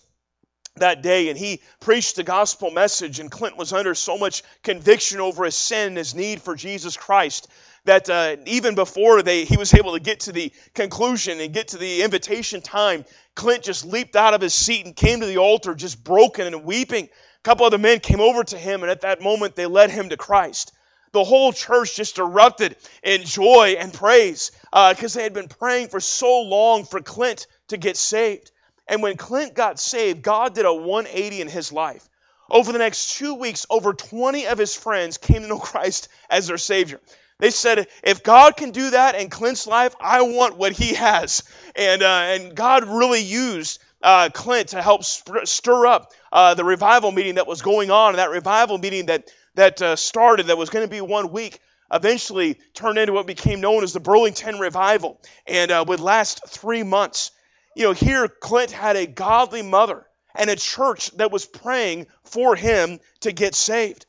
that 0.78 1.04
day 1.04 1.30
and 1.30 1.38
he 1.38 1.62
preached 1.80 2.16
the 2.16 2.24
gospel 2.24 2.72
message 2.72 3.20
and 3.20 3.30
clint 3.30 3.56
was 3.58 3.72
under 3.74 3.94
so 3.94 4.18
much 4.18 4.42
conviction 4.64 5.20
over 5.20 5.46
his 5.46 5.56
sin 5.56 5.90
and 5.90 5.98
his 5.98 6.16
need 6.16 6.42
for 6.42 6.56
jesus 6.56 6.98
christ 6.98 7.48
that 7.86 8.10
uh, 8.10 8.38
even 8.46 8.76
before 8.76 9.22
they, 9.22 9.44
he 9.44 9.58
was 9.58 9.74
able 9.74 9.94
to 9.94 10.00
get 10.00 10.22
to 10.22 10.32
the 10.32 10.52
conclusion 10.74 11.40
and 11.40 11.54
get 11.54 11.70
to 11.70 11.78
the 11.78 12.04
invitation 12.04 12.62
time, 12.62 13.06
Clint 13.36 13.64
just 13.64 13.86
leaped 13.86 14.16
out 14.16 14.34
of 14.34 14.42
his 14.42 14.54
seat 14.54 14.86
and 14.86 14.96
came 14.96 15.20
to 15.20 15.26
the 15.26 15.38
altar 15.38 15.76
just 15.76 16.04
broken 16.04 16.48
and 16.48 16.64
weeping. 16.64 17.06
A 17.06 17.44
couple 17.44 17.66
other 17.66 17.78
men 17.78 18.00
came 18.00 18.22
over 18.22 18.44
to 18.44 18.58
him, 18.58 18.84
and 18.84 18.92
at 18.92 19.02
that 19.02 19.22
moment 19.22 19.56
they 19.56 19.66
led 19.66 19.92
him 19.92 20.10
to 20.10 20.18
Christ. 20.18 20.72
The 21.14 21.24
whole 21.24 21.54
church 21.54 21.96
just 21.96 22.20
erupted 22.20 22.76
in 23.04 23.24
joy 23.24 23.76
and 23.80 23.94
praise 23.94 24.52
because 24.72 25.16
uh, 25.16 25.20
they 25.20 25.24
had 25.24 25.34
been 25.34 25.48
praying 25.48 25.90
for 25.90 26.00
so 26.00 26.42
long 26.42 26.86
for 26.86 27.00
Clint 27.00 27.48
to 27.70 27.78
get 27.78 27.98
saved. 27.98 28.52
And 28.88 29.02
when 29.02 29.16
Clint 29.16 29.54
got 29.54 29.80
saved, 29.80 30.24
God 30.24 30.56
did 30.56 30.66
a 30.66 30.74
180 30.74 31.42
in 31.42 31.48
his 31.48 31.72
life. 31.72 32.08
Over 32.50 32.72
the 32.72 32.80
next 32.80 33.18
two 33.18 33.36
weeks, 33.36 33.66
over 33.70 33.94
20 33.94 34.48
of 34.48 34.58
his 34.58 34.76
friends 34.76 35.18
came 35.18 35.44
to 35.44 35.48
know 35.48 35.60
Christ 35.60 36.10
as 36.30 36.48
their 36.48 36.58
Savior. 36.58 37.00
They 37.40 37.50
said, 37.50 37.88
if 38.04 38.24
God 38.24 38.56
can 38.58 38.72
do 38.72 38.92
that 38.92 39.16
in 39.16 39.30
Clint's 39.30 39.68
life, 39.68 39.96
I 40.00 40.22
want 40.22 40.58
what 40.58 40.72
he 40.72 40.94
has. 40.94 41.44
And, 41.76 42.02
uh, 42.02 42.06
and 42.06 42.56
God 42.56 42.86
really 42.86 43.22
used 43.22 43.82
uh, 44.02 44.30
Clint 44.34 44.70
to 44.70 44.82
help 44.82 45.04
sp- 45.04 45.46
stir 45.46 45.88
up 45.88 46.12
uh, 46.32 46.54
the 46.54 46.64
revival 46.64 47.12
meeting 47.12 47.36
that 47.36 47.48
was 47.48 47.62
going 47.62 47.92
on. 47.92 48.10
And 48.10 48.20
that 48.20 48.30
revival 48.30 48.78
meeting 48.78 49.08
that, 49.08 49.32
that 49.56 49.82
uh, 49.82 49.96
started, 49.96 50.48
that 50.48 50.58
was 50.58 50.70
going 50.70 50.86
to 50.86 50.92
be 50.92 51.02
one 51.02 51.32
week, 51.32 51.60
eventually 51.92 52.60
turned 52.74 52.98
into 52.98 53.14
what 53.14 53.28
became 53.28 53.62
known 53.62 53.84
as 53.84 53.94
the 53.94 54.00
Burlington 54.00 54.60
Revival 54.60 55.20
and 55.46 55.72
uh, 55.72 55.86
would 55.88 56.00
last 56.00 56.48
three 56.48 56.84
months. 56.84 57.32
You 57.76 57.84
know, 57.84 57.92
here 57.94 58.28
Clint 58.28 58.72
had 58.72 58.96
a 58.96 59.08
godly 59.08 59.62
mother 59.62 60.06
and 60.36 60.50
a 60.50 60.56
church 60.56 61.12
that 61.18 61.32
was 61.32 61.46
praying 61.46 62.08
for 62.24 62.56
him 62.56 63.00
to 63.22 63.32
get 63.32 63.56
saved. 63.56 64.06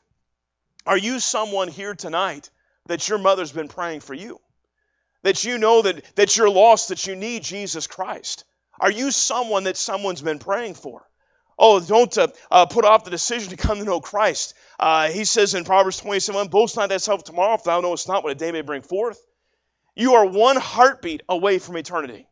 Are 0.85 0.97
you 0.97 1.19
someone 1.19 1.67
here 1.67 1.95
tonight 1.95 2.49
that 2.87 3.07
your 3.09 3.17
mother's 3.17 3.51
been 3.51 3.67
praying 3.67 4.01
for 4.01 4.13
you. 4.13 4.39
That 5.23 5.43
you 5.43 5.57
know 5.57 5.81
that, 5.81 6.03
that 6.15 6.37
you're 6.37 6.49
lost, 6.49 6.89
that 6.89 7.07
you 7.07 7.15
need 7.15 7.43
Jesus 7.43 7.87
Christ. 7.87 8.43
Are 8.79 8.91
you 8.91 9.11
someone 9.11 9.63
that 9.63 9.77
someone's 9.77 10.21
been 10.21 10.39
praying 10.39 10.75
for? 10.75 11.07
Oh, 11.57 11.79
don't 11.79 12.15
uh, 12.17 12.27
uh, 12.51 12.65
put 12.65 12.85
off 12.85 13.05
the 13.05 13.11
decision 13.11 13.51
to 13.51 13.57
come 13.57 13.79
to 13.79 13.85
know 13.85 14.01
Christ. 14.01 14.53
Uh, 14.79 15.09
he 15.09 15.25
says 15.25 15.53
in 15.53 15.63
Proverbs 15.63 15.97
27, 15.97 16.47
Boast 16.49 16.75
not 16.75 16.89
thyself 16.89 17.23
tomorrow, 17.23 17.55
if 17.55 17.63
thou 17.63 17.81
knowest 17.81 18.07
not 18.07 18.23
what 18.23 18.31
a 18.31 18.35
day 18.35 18.51
may 18.51 18.61
bring 18.61 18.81
forth. 18.81 19.19
You 19.95 20.15
are 20.15 20.25
one 20.25 20.57
heartbeat 20.57 21.23
away 21.29 21.59
from 21.59 21.77
eternity. 21.77 22.27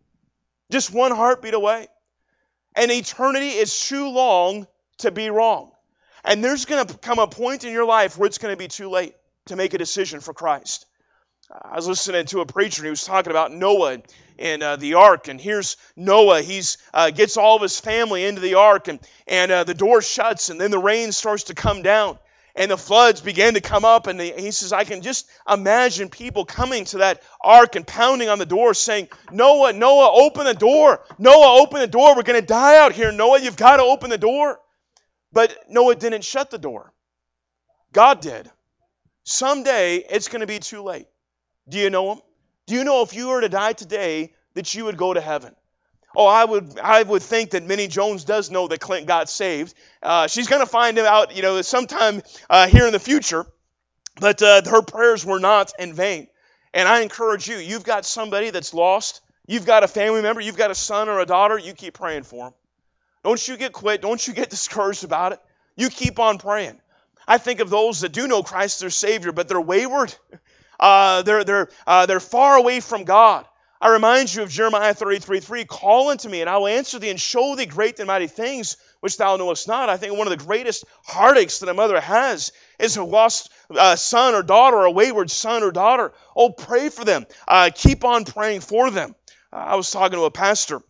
Just 0.70 0.94
one 0.94 1.12
heartbeat 1.12 1.54
away. 1.54 1.88
And 2.76 2.92
eternity 2.92 3.50
is 3.50 3.88
too 3.88 4.10
long 4.10 4.68
to 5.00 5.12
be 5.12 5.30
wrong. 5.30 5.72
And 6.26 6.44
there's 6.44 6.66
going 6.66 6.86
to 6.86 6.98
come 6.98 7.20
a 7.20 7.28
point 7.28 7.64
in 7.64 7.72
your 7.72 7.86
life 7.86 8.18
where 8.18 8.28
it's 8.28 8.38
going 8.38 8.54
to 8.54 8.58
be 8.58 8.68
too 8.68 8.90
late 8.90 9.16
to 9.46 9.56
make 9.56 9.74
a 9.74 9.78
decision 9.78 10.20
for 10.20 10.34
Christ. 10.34 10.86
I 11.52 11.76
was 11.76 11.88
listening 11.88 12.26
to 12.28 12.40
a 12.40 12.46
preacher 12.46 12.82
and 12.82 12.88
he 12.88 12.90
was 12.90 13.04
talking 13.04 13.32
about 13.32 13.52
Noah 13.52 14.02
and 14.40 14.64
uh, 14.64 14.76
the 14.78 14.96
ark. 14.96 15.28
And 15.28 15.40
here's 15.40 15.78
Noah. 15.96 16.42
He 16.42 16.62
uh, 16.94 17.12
gets 17.12 17.38
all 17.38 17.58
of 17.58 17.62
his 17.62 17.80
family 17.80 18.26
into 18.26 18.42
the 18.42 18.56
ark, 18.56 18.88
and 18.88 19.00
and 19.28 19.52
uh, 19.52 19.64
the 19.64 19.74
door 19.74 20.02
shuts, 20.02 20.50
and 20.50 20.60
then 20.60 20.72
the 20.72 20.80
rain 20.80 21.12
starts 21.12 21.46
to 21.46 21.54
come 21.54 21.82
down, 21.82 22.18
and 22.56 22.70
the 22.70 22.78
floods 22.78 23.22
began 23.22 23.56
to 23.56 23.62
come 23.62 23.86
up. 23.86 24.08
And 24.08 24.20
the, 24.20 24.32
he 24.32 24.52
says, 24.52 24.74
I 24.74 24.84
can 24.84 25.02
just 25.02 25.30
imagine 25.50 26.10
people 26.10 26.46
coming 26.46 26.86
to 26.86 27.00
that 27.00 27.22
ark 27.42 27.76
and 27.76 27.86
pounding 27.86 28.30
on 28.30 28.40
the 28.40 28.46
door, 28.46 28.74
saying, 28.74 29.10
Noah, 29.32 29.74
Noah, 29.74 30.12
open 30.14 30.46
the 30.46 30.54
door. 30.54 31.02
Noah, 31.18 31.62
open 31.62 31.80
the 31.80 31.88
door. 31.88 32.16
We're 32.16 32.24
going 32.24 32.40
to 32.40 32.46
die 32.46 32.78
out 32.78 32.94
here. 32.94 33.12
Noah, 33.12 33.40
you've 33.40 33.58
got 33.58 33.78
to 33.78 33.84
open 33.84 34.10
the 34.10 34.18
door. 34.18 34.60
But 35.32 35.56
Noah 35.70 35.96
didn't 35.96 36.24
shut 36.24 36.52
the 36.52 36.60
door. 36.60 36.94
God 37.92 38.22
did. 38.22 38.50
Someday 39.24 39.98
it's 39.98 40.28
going 40.28 40.42
to 40.42 40.48
be 40.48 40.60
too 40.60 40.84
late. 40.84 41.08
Do 41.68 41.78
you 41.78 41.90
know 41.90 42.14
him? 42.14 42.22
Do 42.68 42.76
you 42.76 42.84
know 42.84 43.02
if 43.02 43.14
you 43.14 43.28
were 43.28 43.42
to 43.42 43.50
die 43.50 43.74
today 43.74 44.34
that 44.54 44.74
you 44.74 44.86
would 44.86 44.98
go 44.98 45.14
to 45.14 45.22
heaven? 45.22 45.56
Oh, 46.16 46.28
I 46.28 46.46
would, 46.46 46.80
I 46.80 47.02
would 47.02 47.24
think 47.24 47.52
that 47.52 47.64
Minnie 47.64 47.88
Jones 47.88 48.24
does 48.24 48.52
know 48.52 48.68
that 48.68 48.80
Clint 48.80 49.08
got 49.08 49.30
saved. 49.30 49.74
Uh, 50.02 50.28
she's 50.28 50.48
going 50.48 50.62
to 50.62 50.68
find 50.68 50.98
him 50.98 51.06
out, 51.06 51.36
you 51.36 51.42
know, 51.42 51.62
sometime 51.64 52.22
uh, 52.50 52.68
here 52.68 52.86
in 52.86 52.92
the 52.92 53.00
future. 53.00 53.46
But 54.20 54.42
uh, 54.44 54.62
her 54.70 54.84
prayers 54.84 55.26
were 55.26 55.40
not 55.40 55.74
in 55.80 55.94
vain. 55.94 56.28
And 56.74 56.88
I 56.88 57.02
encourage 57.02 57.48
you, 57.48 57.58
you've 57.58 57.84
got 57.84 58.06
somebody 58.06 58.52
that's 58.52 58.74
lost. 58.74 59.22
You've 59.48 59.66
got 59.66 59.84
a 59.84 59.88
family 59.88 60.22
member. 60.22 60.42
You've 60.42 60.58
got 60.58 60.72
a 60.72 60.76
son 60.76 61.10
or 61.10 61.20
a 61.20 61.26
daughter. 61.26 61.58
You 61.58 61.74
keep 61.74 61.96
praying 61.96 62.24
for 62.24 62.46
them. 62.46 62.54
Don't 63.24 63.48
you 63.48 63.58
get 63.58 63.74
quit. 63.74 64.02
Don't 64.02 64.26
you 64.28 64.34
get 64.34 64.50
discouraged 64.52 65.04
about 65.04 65.34
it. 65.34 65.40
You 65.76 65.90
keep 65.90 66.20
on 66.20 66.38
praying. 66.38 66.80
I 67.28 67.38
think 67.38 67.60
of 67.60 67.70
those 67.70 68.02
that 68.02 68.12
do 68.12 68.28
know 68.28 68.44
Christ 68.44 68.78
as 68.78 68.80
their 68.82 68.90
Savior, 68.90 69.32
but 69.32 69.48
they're 69.48 69.62
wayward. 69.62 70.14
Uh, 70.80 71.22
they're, 71.22 71.44
they're, 71.46 71.70
uh, 71.88 72.08
they're 72.08 72.20
far 72.20 72.58
away 72.58 72.82
from 72.82 73.06
God. 73.06 73.46
I 73.84 73.90
remind 73.90 74.34
you 74.34 74.44
of 74.44 74.50
Jeremiah 74.50 74.94
33 74.94 75.42
3 75.42 75.66
Call 75.66 76.08
unto 76.08 76.30
me, 76.30 76.40
and 76.40 76.50
I 76.50 76.56
will 76.56 76.68
answer 76.68 77.00
thee 77.00 77.10
and 77.10 77.20
show 77.20 77.54
thee 77.58 77.66
great 77.66 78.00
and 78.00 78.08
mighty 78.08 78.28
things 78.28 78.78
which 79.02 79.18
thou 79.18 79.36
knowest 79.36 79.68
not. 79.68 79.90
I 79.90 79.98
think 79.98 80.18
one 80.18 80.26
of 80.26 80.32
the 80.32 80.46
greatest 80.46 80.86
heartaches 81.04 81.60
that 81.60 81.68
a 81.68 81.74
mother 81.74 82.00
has 82.00 82.54
is 82.80 82.96
a 82.96 83.04
lost 83.04 83.52
uh, 83.70 83.98
son 83.98 84.36
or 84.36 84.42
daughter, 84.42 84.78
or 84.78 84.86
a 84.86 84.92
wayward 84.92 85.30
son 85.30 85.64
or 85.64 85.72
daughter. 85.72 86.14
Oh, 86.34 86.50
pray 86.50 86.88
for 86.88 87.04
them. 87.04 87.26
Uh, 87.46 87.72
keep 87.76 88.06
on 88.06 88.24
praying 88.24 88.62
for 88.62 88.90
them. 88.90 89.16
Uh, 89.52 89.58
I 89.58 89.76
was 89.76 89.92
talking 89.92 90.18
to 90.18 90.24
a 90.24 90.32
pastor 90.32 90.82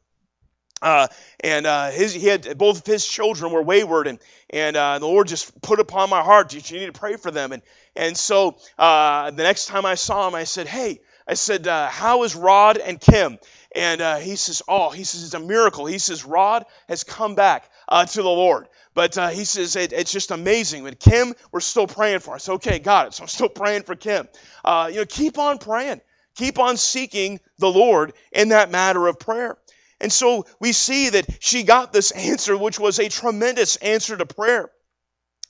uh, 0.84 1.08
and 1.39 1.66
uh, 1.66 1.91
his, 1.91 2.14
he 2.14 2.28
had 2.28 2.58
both 2.58 2.80
of 2.80 2.86
his 2.86 3.08
children 3.08 3.54
were 3.54 3.64
wayward, 3.64 4.06
and 4.06 4.20
and 4.50 4.76
uh, 4.76 5.00
the 5.00 5.08
Lord 5.08 5.28
just 5.28 5.62
put 5.62 5.80
upon 5.80 6.10
my 6.10 6.22
heart 6.22 6.54
you 6.54 6.80
need 6.80 6.88
to 6.88 6.91
pray 6.91 7.16
for 7.16 7.32
them. 7.32 7.54
And 7.54 7.62
and 7.96 8.18
so 8.18 8.58
uh, 8.78 9.32
the 9.32 9.44
next 9.44 9.68
time 9.68 9.86
I 9.86 9.96
saw 9.96 10.28
him, 10.28 10.36
I 10.36 10.44
said, 10.44 10.68
"Hey," 10.68 11.00
I 11.28 11.36
said, 11.36 11.68
uh, 11.68 11.88
"How 11.88 12.24
is 12.24 12.36
Rod 12.36 12.78
and 12.78 13.00
Kim?" 13.00 13.40
And 13.76 14.02
uh, 14.02 14.18
he 14.18 14.36
says, 14.36 14.62
"Oh, 14.68 14.90
he 14.90 15.04
says 15.04 15.24
it's 15.24 15.34
a 15.34 15.40
miracle." 15.40 15.86
He 15.86 16.00
says 16.00 16.26
Rod 16.26 16.66
has 16.88 17.04
come 17.04 17.36
back 17.36 17.70
to 17.90 18.22
the 18.22 18.24
Lord. 18.24 18.68
But 18.94 19.18
uh, 19.18 19.30
he 19.30 19.46
says 19.46 19.76
it, 19.76 19.94
it's 19.94 20.12
just 20.12 20.32
amazing. 20.32 20.84
But 20.84 21.00
Kim, 21.00 21.34
we're 21.52 21.62
still 21.62 21.88
praying 21.88 22.20
for. 22.20 22.38
Said, 22.38 22.54
okay, 22.54 22.80
got 22.80 23.08
it. 23.08 23.14
So 23.14 23.24
I'm 23.24 23.28
still 23.28 23.50
praying 23.50 23.84
for 23.84 23.96
Kim. 23.96 24.28
Uh, 24.64 24.90
you 24.92 25.00
know, 25.00 25.06
keep 25.06 25.40
on 25.40 25.58
praying. 25.58 26.02
Keep 26.36 26.60
on 26.60 26.78
seeking 26.78 27.40
the 27.58 27.70
Lord 27.70 28.14
in 28.32 28.50
that 28.50 28.72
matter 28.72 29.08
of 29.08 29.20
prayer. 29.20 29.58
And 30.00 30.12
so 30.12 30.46
we 30.60 30.74
see 30.74 31.10
that 31.10 31.26
she 31.40 31.64
got 31.64 31.94
this 31.94 32.12
answer, 32.30 32.58
which 32.58 32.80
was 32.80 33.00
a 33.00 33.10
tremendous 33.10 33.78
answer 33.78 34.16
to 34.16 34.26
prayer. 34.26 34.70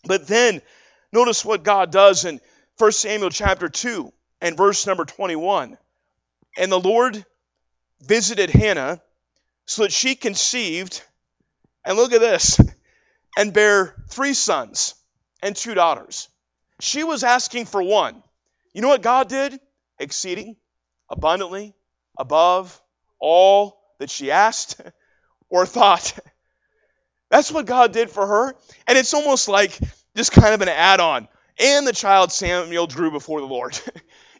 But 0.05 0.27
then 0.27 0.61
notice 1.11 1.43
what 1.43 1.63
God 1.63 1.91
does 1.91 2.25
in 2.25 2.39
1 2.77 2.91
Samuel 2.91 3.29
chapter 3.29 3.69
2 3.69 4.11
and 4.43 4.57
verse 4.57 4.85
number 4.85 5.05
21. 5.05 5.77
And 6.57 6.71
the 6.71 6.79
Lord 6.79 7.25
visited 8.01 8.51
Hannah 8.51 9.01
so 9.65 9.83
that 9.83 9.93
she 9.93 10.15
conceived, 10.15 11.01
and 11.85 11.95
look 11.95 12.11
at 12.11 12.19
this, 12.19 12.59
and 13.37 13.53
bare 13.53 13.95
three 14.09 14.33
sons 14.33 14.93
and 15.41 15.55
two 15.55 15.73
daughters. 15.73 16.27
She 16.81 17.03
was 17.03 17.23
asking 17.23 17.65
for 17.65 17.81
one. 17.81 18.21
You 18.73 18.81
know 18.81 18.89
what 18.89 19.01
God 19.01 19.29
did? 19.29 19.59
Exceeding, 19.97 20.57
abundantly, 21.09 21.73
above 22.17 22.79
all 23.19 23.79
that 23.99 24.09
she 24.09 24.29
asked 24.29 24.81
or 25.49 25.65
thought. 25.65 26.19
That's 27.29 27.51
what 27.51 27.65
God 27.65 27.93
did 27.93 28.09
for 28.09 28.27
her. 28.27 28.55
And 28.87 28.97
it's 28.97 29.13
almost 29.13 29.47
like 29.47 29.79
just 30.17 30.33
kind 30.33 30.53
of 30.53 30.61
an 30.61 30.67
add 30.67 30.99
on. 30.99 31.29
And 31.57 31.87
the 31.87 31.93
child 31.93 32.31
Samuel 32.31 32.87
drew 32.87 33.09
before 33.09 33.39
the 33.39 33.47
Lord. 33.47 33.79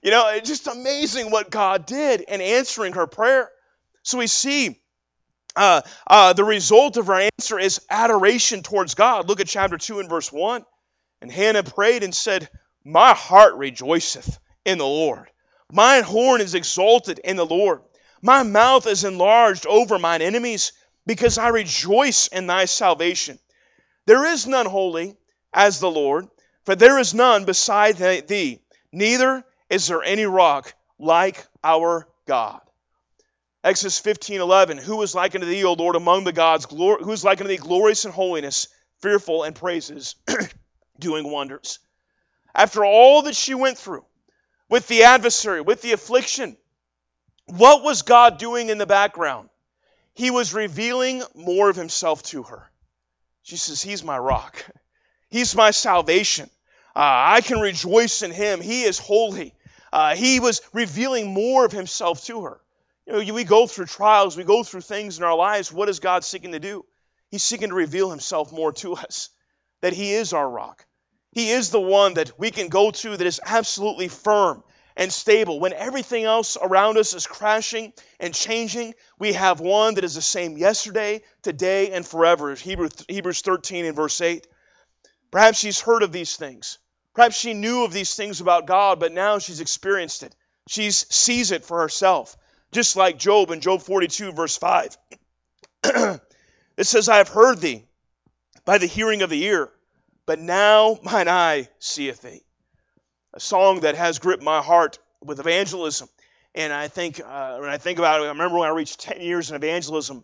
you 0.03 0.11
know, 0.11 0.29
it's 0.29 0.49
just 0.49 0.67
amazing 0.67 1.31
what 1.31 1.49
God 1.49 1.85
did 1.85 2.21
in 2.21 2.41
answering 2.41 2.93
her 2.93 3.07
prayer. 3.07 3.49
So 4.03 4.17
we 4.17 4.27
see 4.27 4.79
uh, 5.55 5.81
uh, 6.05 6.33
the 6.33 6.43
result 6.43 6.97
of 6.97 7.07
her 7.07 7.29
answer 7.37 7.57
is 7.57 7.81
adoration 7.89 8.63
towards 8.63 8.95
God. 8.95 9.27
Look 9.27 9.39
at 9.39 9.47
chapter 9.47 9.77
2 9.77 9.99
and 9.99 10.09
verse 10.09 10.31
1. 10.31 10.65
And 11.21 11.31
Hannah 11.31 11.63
prayed 11.63 12.03
and 12.03 12.13
said, 12.13 12.49
My 12.83 13.13
heart 13.13 13.55
rejoiceth 13.55 14.39
in 14.65 14.77
the 14.77 14.85
Lord. 14.85 15.29
Mine 15.71 16.03
horn 16.03 16.41
is 16.41 16.53
exalted 16.53 17.19
in 17.19 17.37
the 17.37 17.45
Lord. 17.45 17.81
My 18.21 18.43
mouth 18.43 18.85
is 18.87 19.03
enlarged 19.03 19.65
over 19.65 19.97
mine 19.97 20.21
enemies, 20.21 20.73
because 21.05 21.37
I 21.37 21.49
rejoice 21.49 22.27
in 22.27 22.47
thy 22.47 22.65
salvation. 22.65 23.39
There 24.05 24.25
is 24.25 24.47
none 24.47 24.65
holy 24.65 25.15
as 25.53 25.79
the 25.79 25.91
Lord, 25.91 26.27
for 26.65 26.75
there 26.75 26.99
is 26.99 27.13
none 27.13 27.45
beside 27.45 27.97
thee, 27.97 28.59
neither 28.91 29.45
is 29.69 29.87
there 29.87 30.03
any 30.03 30.25
rock 30.25 30.73
like 30.99 31.45
our 31.63 32.07
God. 32.25 32.61
Exodus 33.63 33.99
15, 33.99 34.41
11. 34.41 34.77
Who 34.77 35.01
is 35.01 35.15
like 35.15 35.35
unto 35.35 35.47
thee, 35.47 35.63
O 35.63 35.73
Lord, 35.73 35.95
among 35.95 36.23
the 36.23 36.33
gods? 36.33 36.65
Glory? 36.65 37.03
Who 37.03 37.11
is 37.11 37.23
like 37.23 37.39
unto 37.39 37.47
thee, 37.47 37.57
glorious 37.57 38.05
in 38.05 38.11
holiness, 38.11 38.67
fearful 39.01 39.43
in 39.43 39.53
praises, 39.53 40.15
doing 40.99 41.29
wonders? 41.29 41.79
After 42.53 42.83
all 42.83 43.23
that 43.23 43.35
she 43.35 43.53
went 43.53 43.77
through, 43.77 44.05
with 44.69 44.87
the 44.87 45.03
adversary, 45.03 45.61
with 45.61 45.81
the 45.81 45.93
affliction, 45.93 46.57
what 47.45 47.83
was 47.83 48.01
God 48.01 48.37
doing 48.37 48.69
in 48.69 48.77
the 48.77 48.85
background? 48.85 49.49
He 50.13 50.29
was 50.29 50.53
revealing 50.53 51.23
more 51.33 51.69
of 51.69 51.75
himself 51.75 52.21
to 52.23 52.43
her. 52.43 52.69
She 53.43 53.57
says, 53.57 53.81
He's 53.81 54.03
my 54.03 54.17
rock. 54.17 54.65
He's 55.29 55.55
my 55.55 55.71
salvation. 55.71 56.49
Uh, 56.95 57.35
I 57.35 57.41
can 57.41 57.59
rejoice 57.59 58.21
in 58.21 58.31
him. 58.31 58.61
He 58.61 58.83
is 58.83 58.99
holy. 58.99 59.53
Uh, 59.91 60.15
he 60.15 60.39
was 60.39 60.61
revealing 60.73 61.33
more 61.33 61.65
of 61.65 61.71
himself 61.71 62.23
to 62.25 62.43
her. 62.43 62.61
You 63.05 63.23
know, 63.23 63.33
we 63.33 63.43
go 63.43 63.67
through 63.67 63.87
trials, 63.87 64.37
we 64.37 64.43
go 64.43 64.63
through 64.63 64.81
things 64.81 65.17
in 65.17 65.23
our 65.23 65.35
lives. 65.35 65.73
What 65.73 65.89
is 65.89 65.99
God 65.99 66.23
seeking 66.23 66.53
to 66.53 66.59
do? 66.59 66.85
He's 67.29 67.43
seeking 67.43 67.69
to 67.69 67.75
reveal 67.75 68.09
himself 68.09 68.51
more 68.51 68.71
to 68.73 68.93
us, 68.93 69.29
that 69.81 69.93
he 69.93 70.13
is 70.13 70.33
our 70.33 70.49
rock. 70.49 70.85
He 71.31 71.49
is 71.49 71.71
the 71.71 71.81
one 71.81 72.13
that 72.13 72.39
we 72.39 72.51
can 72.51 72.69
go 72.69 72.91
to 72.91 73.17
that 73.17 73.27
is 73.27 73.41
absolutely 73.43 74.07
firm 74.07 74.63
and 74.95 75.11
stable. 75.11 75.59
When 75.59 75.73
everything 75.73 76.23
else 76.25 76.57
around 76.61 76.97
us 76.97 77.13
is 77.15 77.25
crashing 77.25 77.93
and 78.19 78.35
changing, 78.35 78.93
we 79.17 79.33
have 79.33 79.59
one 79.59 79.95
that 79.95 80.03
is 80.03 80.13
the 80.13 80.21
same 80.21 80.57
yesterday, 80.57 81.23
today, 81.41 81.91
and 81.91 82.05
forever. 82.05 82.53
Hebrews 82.53 83.41
13 83.41 83.85
and 83.85 83.95
verse 83.95 84.21
8. 84.21 84.47
Perhaps 85.31 85.57
she's 85.57 85.81
heard 85.81 86.03
of 86.03 86.11
these 86.11 86.35
things. 86.35 86.77
Perhaps 87.13 87.37
she 87.37 87.53
knew 87.53 87.83
of 87.83 87.93
these 87.93 88.15
things 88.15 88.41
about 88.41 88.65
God, 88.65 88.99
but 88.99 89.13
now 89.13 89.39
she's 89.39 89.59
experienced 89.61 90.23
it. 90.23 90.35
She 90.67 90.91
sees 90.91 91.51
it 91.51 91.63
for 91.63 91.81
herself. 91.81 92.35
Just 92.71 92.95
like 92.95 93.19
Job 93.19 93.51
in 93.51 93.61
Job 93.61 93.81
42, 93.81 94.31
verse 94.31 94.57
5. 94.57 94.97
it 95.83 96.21
says, 96.81 97.09
I 97.09 97.17
have 97.17 97.29
heard 97.29 97.59
thee 97.59 97.85
by 98.65 98.79
the 98.79 98.87
hearing 98.87 99.21
of 99.21 99.29
the 99.29 99.43
ear, 99.43 99.69
but 100.25 100.39
now 100.39 100.97
mine 101.03 101.27
eye 101.27 101.67
seeth 101.79 102.21
thee. 102.21 102.41
A 103.33 103.39
song 103.39 103.81
that 103.81 103.95
has 103.95 104.19
gripped 104.19 104.43
my 104.43 104.61
heart 104.61 104.97
with 105.21 105.39
evangelism. 105.39 106.09
And 106.55 106.71
I 106.71 106.87
think, 106.87 107.19
uh, 107.19 107.57
when 107.57 107.69
I 107.69 107.77
think 107.77 107.99
about 107.99 108.21
it, 108.21 108.25
I 108.25 108.29
remember 108.29 108.57
when 108.59 108.69
I 108.69 108.73
reached 108.73 108.99
10 109.01 109.21
years 109.21 109.49
in 109.49 109.55
evangelism, 109.55 110.23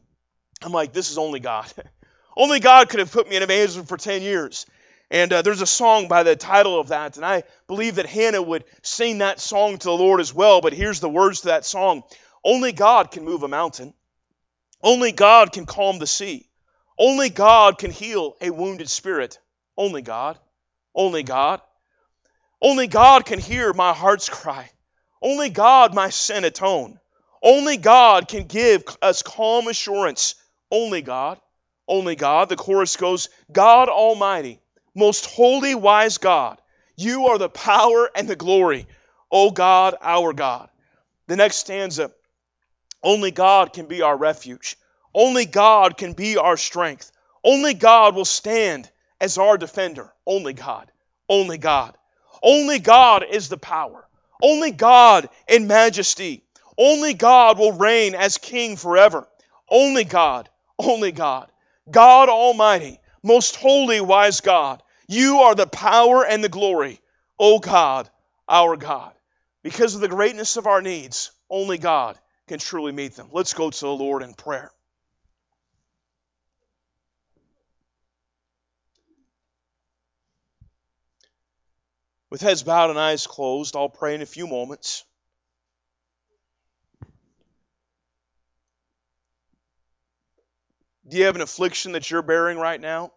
I'm 0.62 0.72
like, 0.72 0.94
this 0.94 1.12
is 1.12 1.18
only 1.18 1.40
God. 1.40 1.72
only 2.38 2.60
God 2.60 2.90
could 2.90 3.00
have 3.00 3.12
put 3.12 3.30
me 3.30 3.36
in 3.36 3.44
evangelism 3.44 3.86
for 3.86 3.98
10 3.98 4.22
years. 4.22 4.66
And 5.12 5.34
uh, 5.34 5.42
there's 5.42 5.62
a 5.62 5.68
song 5.68 6.08
by 6.08 6.24
the 6.24 6.36
title 6.36 6.80
of 6.80 6.90
that, 6.90 7.18
and 7.18 7.26
I 7.26 7.44
believe 7.68 7.96
that 7.96 8.06
Hannah 8.06 8.42
would 8.42 8.64
sing 8.84 9.20
that 9.20 9.40
song 9.40 9.78
to 9.78 9.88
the 9.88 9.92
Lord 9.92 10.20
as 10.20 10.34
well. 10.34 10.62
But 10.62 10.74
here's 10.74 11.00
the 11.00 11.10
words 11.10 11.42
to 11.42 11.48
that 11.48 11.66
song 11.66 12.04
only 12.44 12.72
God 12.72 13.12
can 13.12 13.26
move 13.26 13.44
a 13.44 13.48
mountain. 13.48 13.94
Only 14.82 15.12
God 15.12 15.52
can 15.52 15.66
calm 15.66 16.00
the 16.00 16.08
sea. 16.08 16.48
Only 16.98 17.30
God 17.30 17.78
can 17.78 17.92
heal 17.92 18.36
a 18.42 18.50
wounded 18.50 18.90
spirit. 18.90 19.40
Only 19.78 20.02
God. 20.02 20.38
Only 20.96 21.24
God. 21.24 21.62
Only 22.62 22.88
God 22.88 23.26
can 23.26 23.40
hear 23.40 23.74
my 23.74 23.94
heart's 23.94 24.30
cry. 24.30 24.70
Only 25.22 25.50
God 25.50 25.94
my 25.94 26.10
sin 26.10 26.44
atone. 26.44 27.00
Only 27.42 27.78
God 27.78 28.28
can 28.28 28.46
give 28.46 28.84
us 29.02 29.24
calm 29.24 29.68
assurance. 29.68 30.36
Only 30.72 31.02
God. 31.02 31.40
Only 31.88 32.16
God. 32.16 32.50
The 32.50 32.56
chorus 32.56 32.98
goes, 32.98 33.30
God 33.52 33.90
Almighty, 33.90 34.60
most 34.96 35.26
holy, 35.26 35.76
wise 35.76 36.18
God, 36.18 36.60
you 36.96 37.28
are 37.28 37.38
the 37.38 37.50
power 37.50 38.10
and 38.16 38.28
the 38.28 38.36
glory, 38.36 38.88
O 39.32 39.52
God, 39.52 39.96
our 40.02 40.34
God. 40.34 40.70
The 41.28 41.36
next 41.36 41.58
stanza, 41.58 42.12
only 43.04 43.32
God 43.32 43.74
can 43.74 43.86
be 43.86 44.02
our 44.02 44.18
refuge. 44.18 44.78
Only 45.14 45.46
God 45.46 45.98
can 45.98 46.14
be 46.14 46.38
our 46.38 46.58
strength. 46.58 47.12
Only 47.44 47.74
God 47.74 48.16
will 48.16 48.26
stand 48.26 48.90
as 49.22 49.38
our 49.38 49.58
defender. 49.58 50.12
Only 50.26 50.54
God. 50.54 50.92
Only 51.28 51.58
God. 51.58 51.96
Only 52.44 52.80
God 52.80 53.24
is 53.30 53.50
the 53.50 53.58
power. 53.58 54.08
Only 54.42 54.72
God 54.72 55.30
in 55.48 55.68
majesty. 55.68 56.44
Only 56.78 57.14
God 57.14 57.58
will 57.58 57.74
reign 57.74 58.16
as 58.16 58.38
king 58.38 58.76
forever. 58.76 59.28
Only 59.70 60.04
God. 60.04 60.50
Only 60.78 61.12
God. 61.12 61.52
God 61.90 62.30
Almighty, 62.30 63.00
most 63.24 63.56
holy, 63.56 64.02
wise 64.02 64.42
God. 64.42 64.82
You 65.08 65.40
are 65.40 65.56
the 65.56 65.68
power 65.68 66.26
and 66.26 66.44
the 66.44 66.50
glory, 66.50 67.02
O 67.40 67.60
God, 67.60 68.10
our 68.48 68.78
God. 68.78 69.14
Because 69.64 69.96
of 69.96 70.02
the 70.02 70.08
greatness 70.08 70.58
of 70.58 70.68
our 70.68 70.82
needs, 70.82 71.32
only 71.50 71.78
God 71.78 72.18
can 72.48 72.60
truly 72.60 72.92
meet 72.92 73.16
them. 73.16 73.30
Let's 73.32 73.54
go 73.54 73.70
to 73.70 73.80
the 73.80 73.88
Lord 73.88 74.24
in 74.24 74.34
prayer. 74.34 74.72
With 82.30 82.42
heads 82.42 82.62
bowed 82.62 82.92
and 82.92 83.00
eyes 83.00 83.26
closed, 83.26 83.76
I'll 83.76 83.90
pray 83.90 84.14
in 84.14 84.22
a 84.22 84.28
few 84.28 84.46
moments. 84.46 85.04
Do 91.10 91.18
you 91.18 91.26
have 91.26 91.36
an 91.36 91.42
affliction 91.42 91.94
that 91.94 92.10
you're 92.10 92.22
bearing 92.22 92.58
right 92.58 92.80
now? 92.80 93.12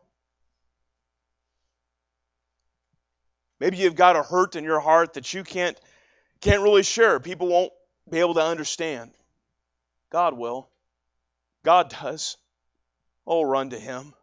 Maybe 3.60 3.76
you've 3.76 3.94
got 3.94 4.16
a 4.16 4.22
hurt 4.22 4.56
in 4.56 4.64
your 4.64 4.80
heart 4.80 5.14
that 5.14 5.32
you 5.32 5.44
can't 5.44 5.78
can't 6.40 6.62
really 6.62 6.82
share. 6.82 7.20
People 7.20 7.46
won't 7.48 7.72
be 8.10 8.18
able 8.18 8.34
to 8.34 8.42
understand. 8.42 9.12
God 10.10 10.36
will. 10.36 10.68
God 11.64 11.90
does. 11.90 12.36
Oh, 13.26 13.42
run 13.42 13.70
to 13.70 13.78
Him. 13.78 14.14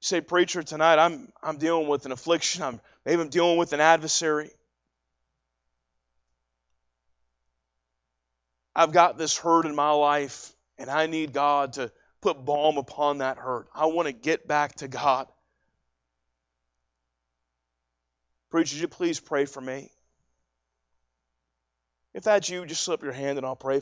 Say, 0.00 0.20
preacher, 0.20 0.62
tonight 0.62 0.98
I'm 0.98 1.32
I'm 1.42 1.56
dealing 1.56 1.88
with 1.88 2.06
an 2.06 2.12
affliction. 2.12 2.62
I'm 2.62 2.80
maybe 3.04 3.22
I'm 3.22 3.30
dealing 3.30 3.56
with 3.56 3.72
an 3.72 3.80
adversary. 3.80 4.50
I've 8.74 8.92
got 8.92 9.18
this 9.18 9.36
hurt 9.36 9.66
in 9.66 9.74
my 9.74 9.90
life, 9.90 10.52
and 10.78 10.88
I 10.88 11.06
need 11.06 11.32
God 11.32 11.74
to 11.74 11.90
put 12.20 12.44
balm 12.44 12.76
upon 12.76 13.18
that 13.18 13.38
hurt. 13.38 13.68
I 13.74 13.86
want 13.86 14.06
to 14.06 14.12
get 14.12 14.46
back 14.46 14.76
to 14.76 14.88
God. 14.88 15.26
Preacher, 18.50 18.76
you 18.76 18.88
please 18.88 19.20
pray 19.20 19.44
for 19.44 19.60
me? 19.60 19.90
If 22.12 22.24
that's 22.24 22.48
you, 22.48 22.66
just 22.66 22.82
slip 22.82 23.02
your 23.02 23.12
hand 23.12 23.38
and 23.38 23.46
I'll 23.46 23.56
pray 23.56 23.78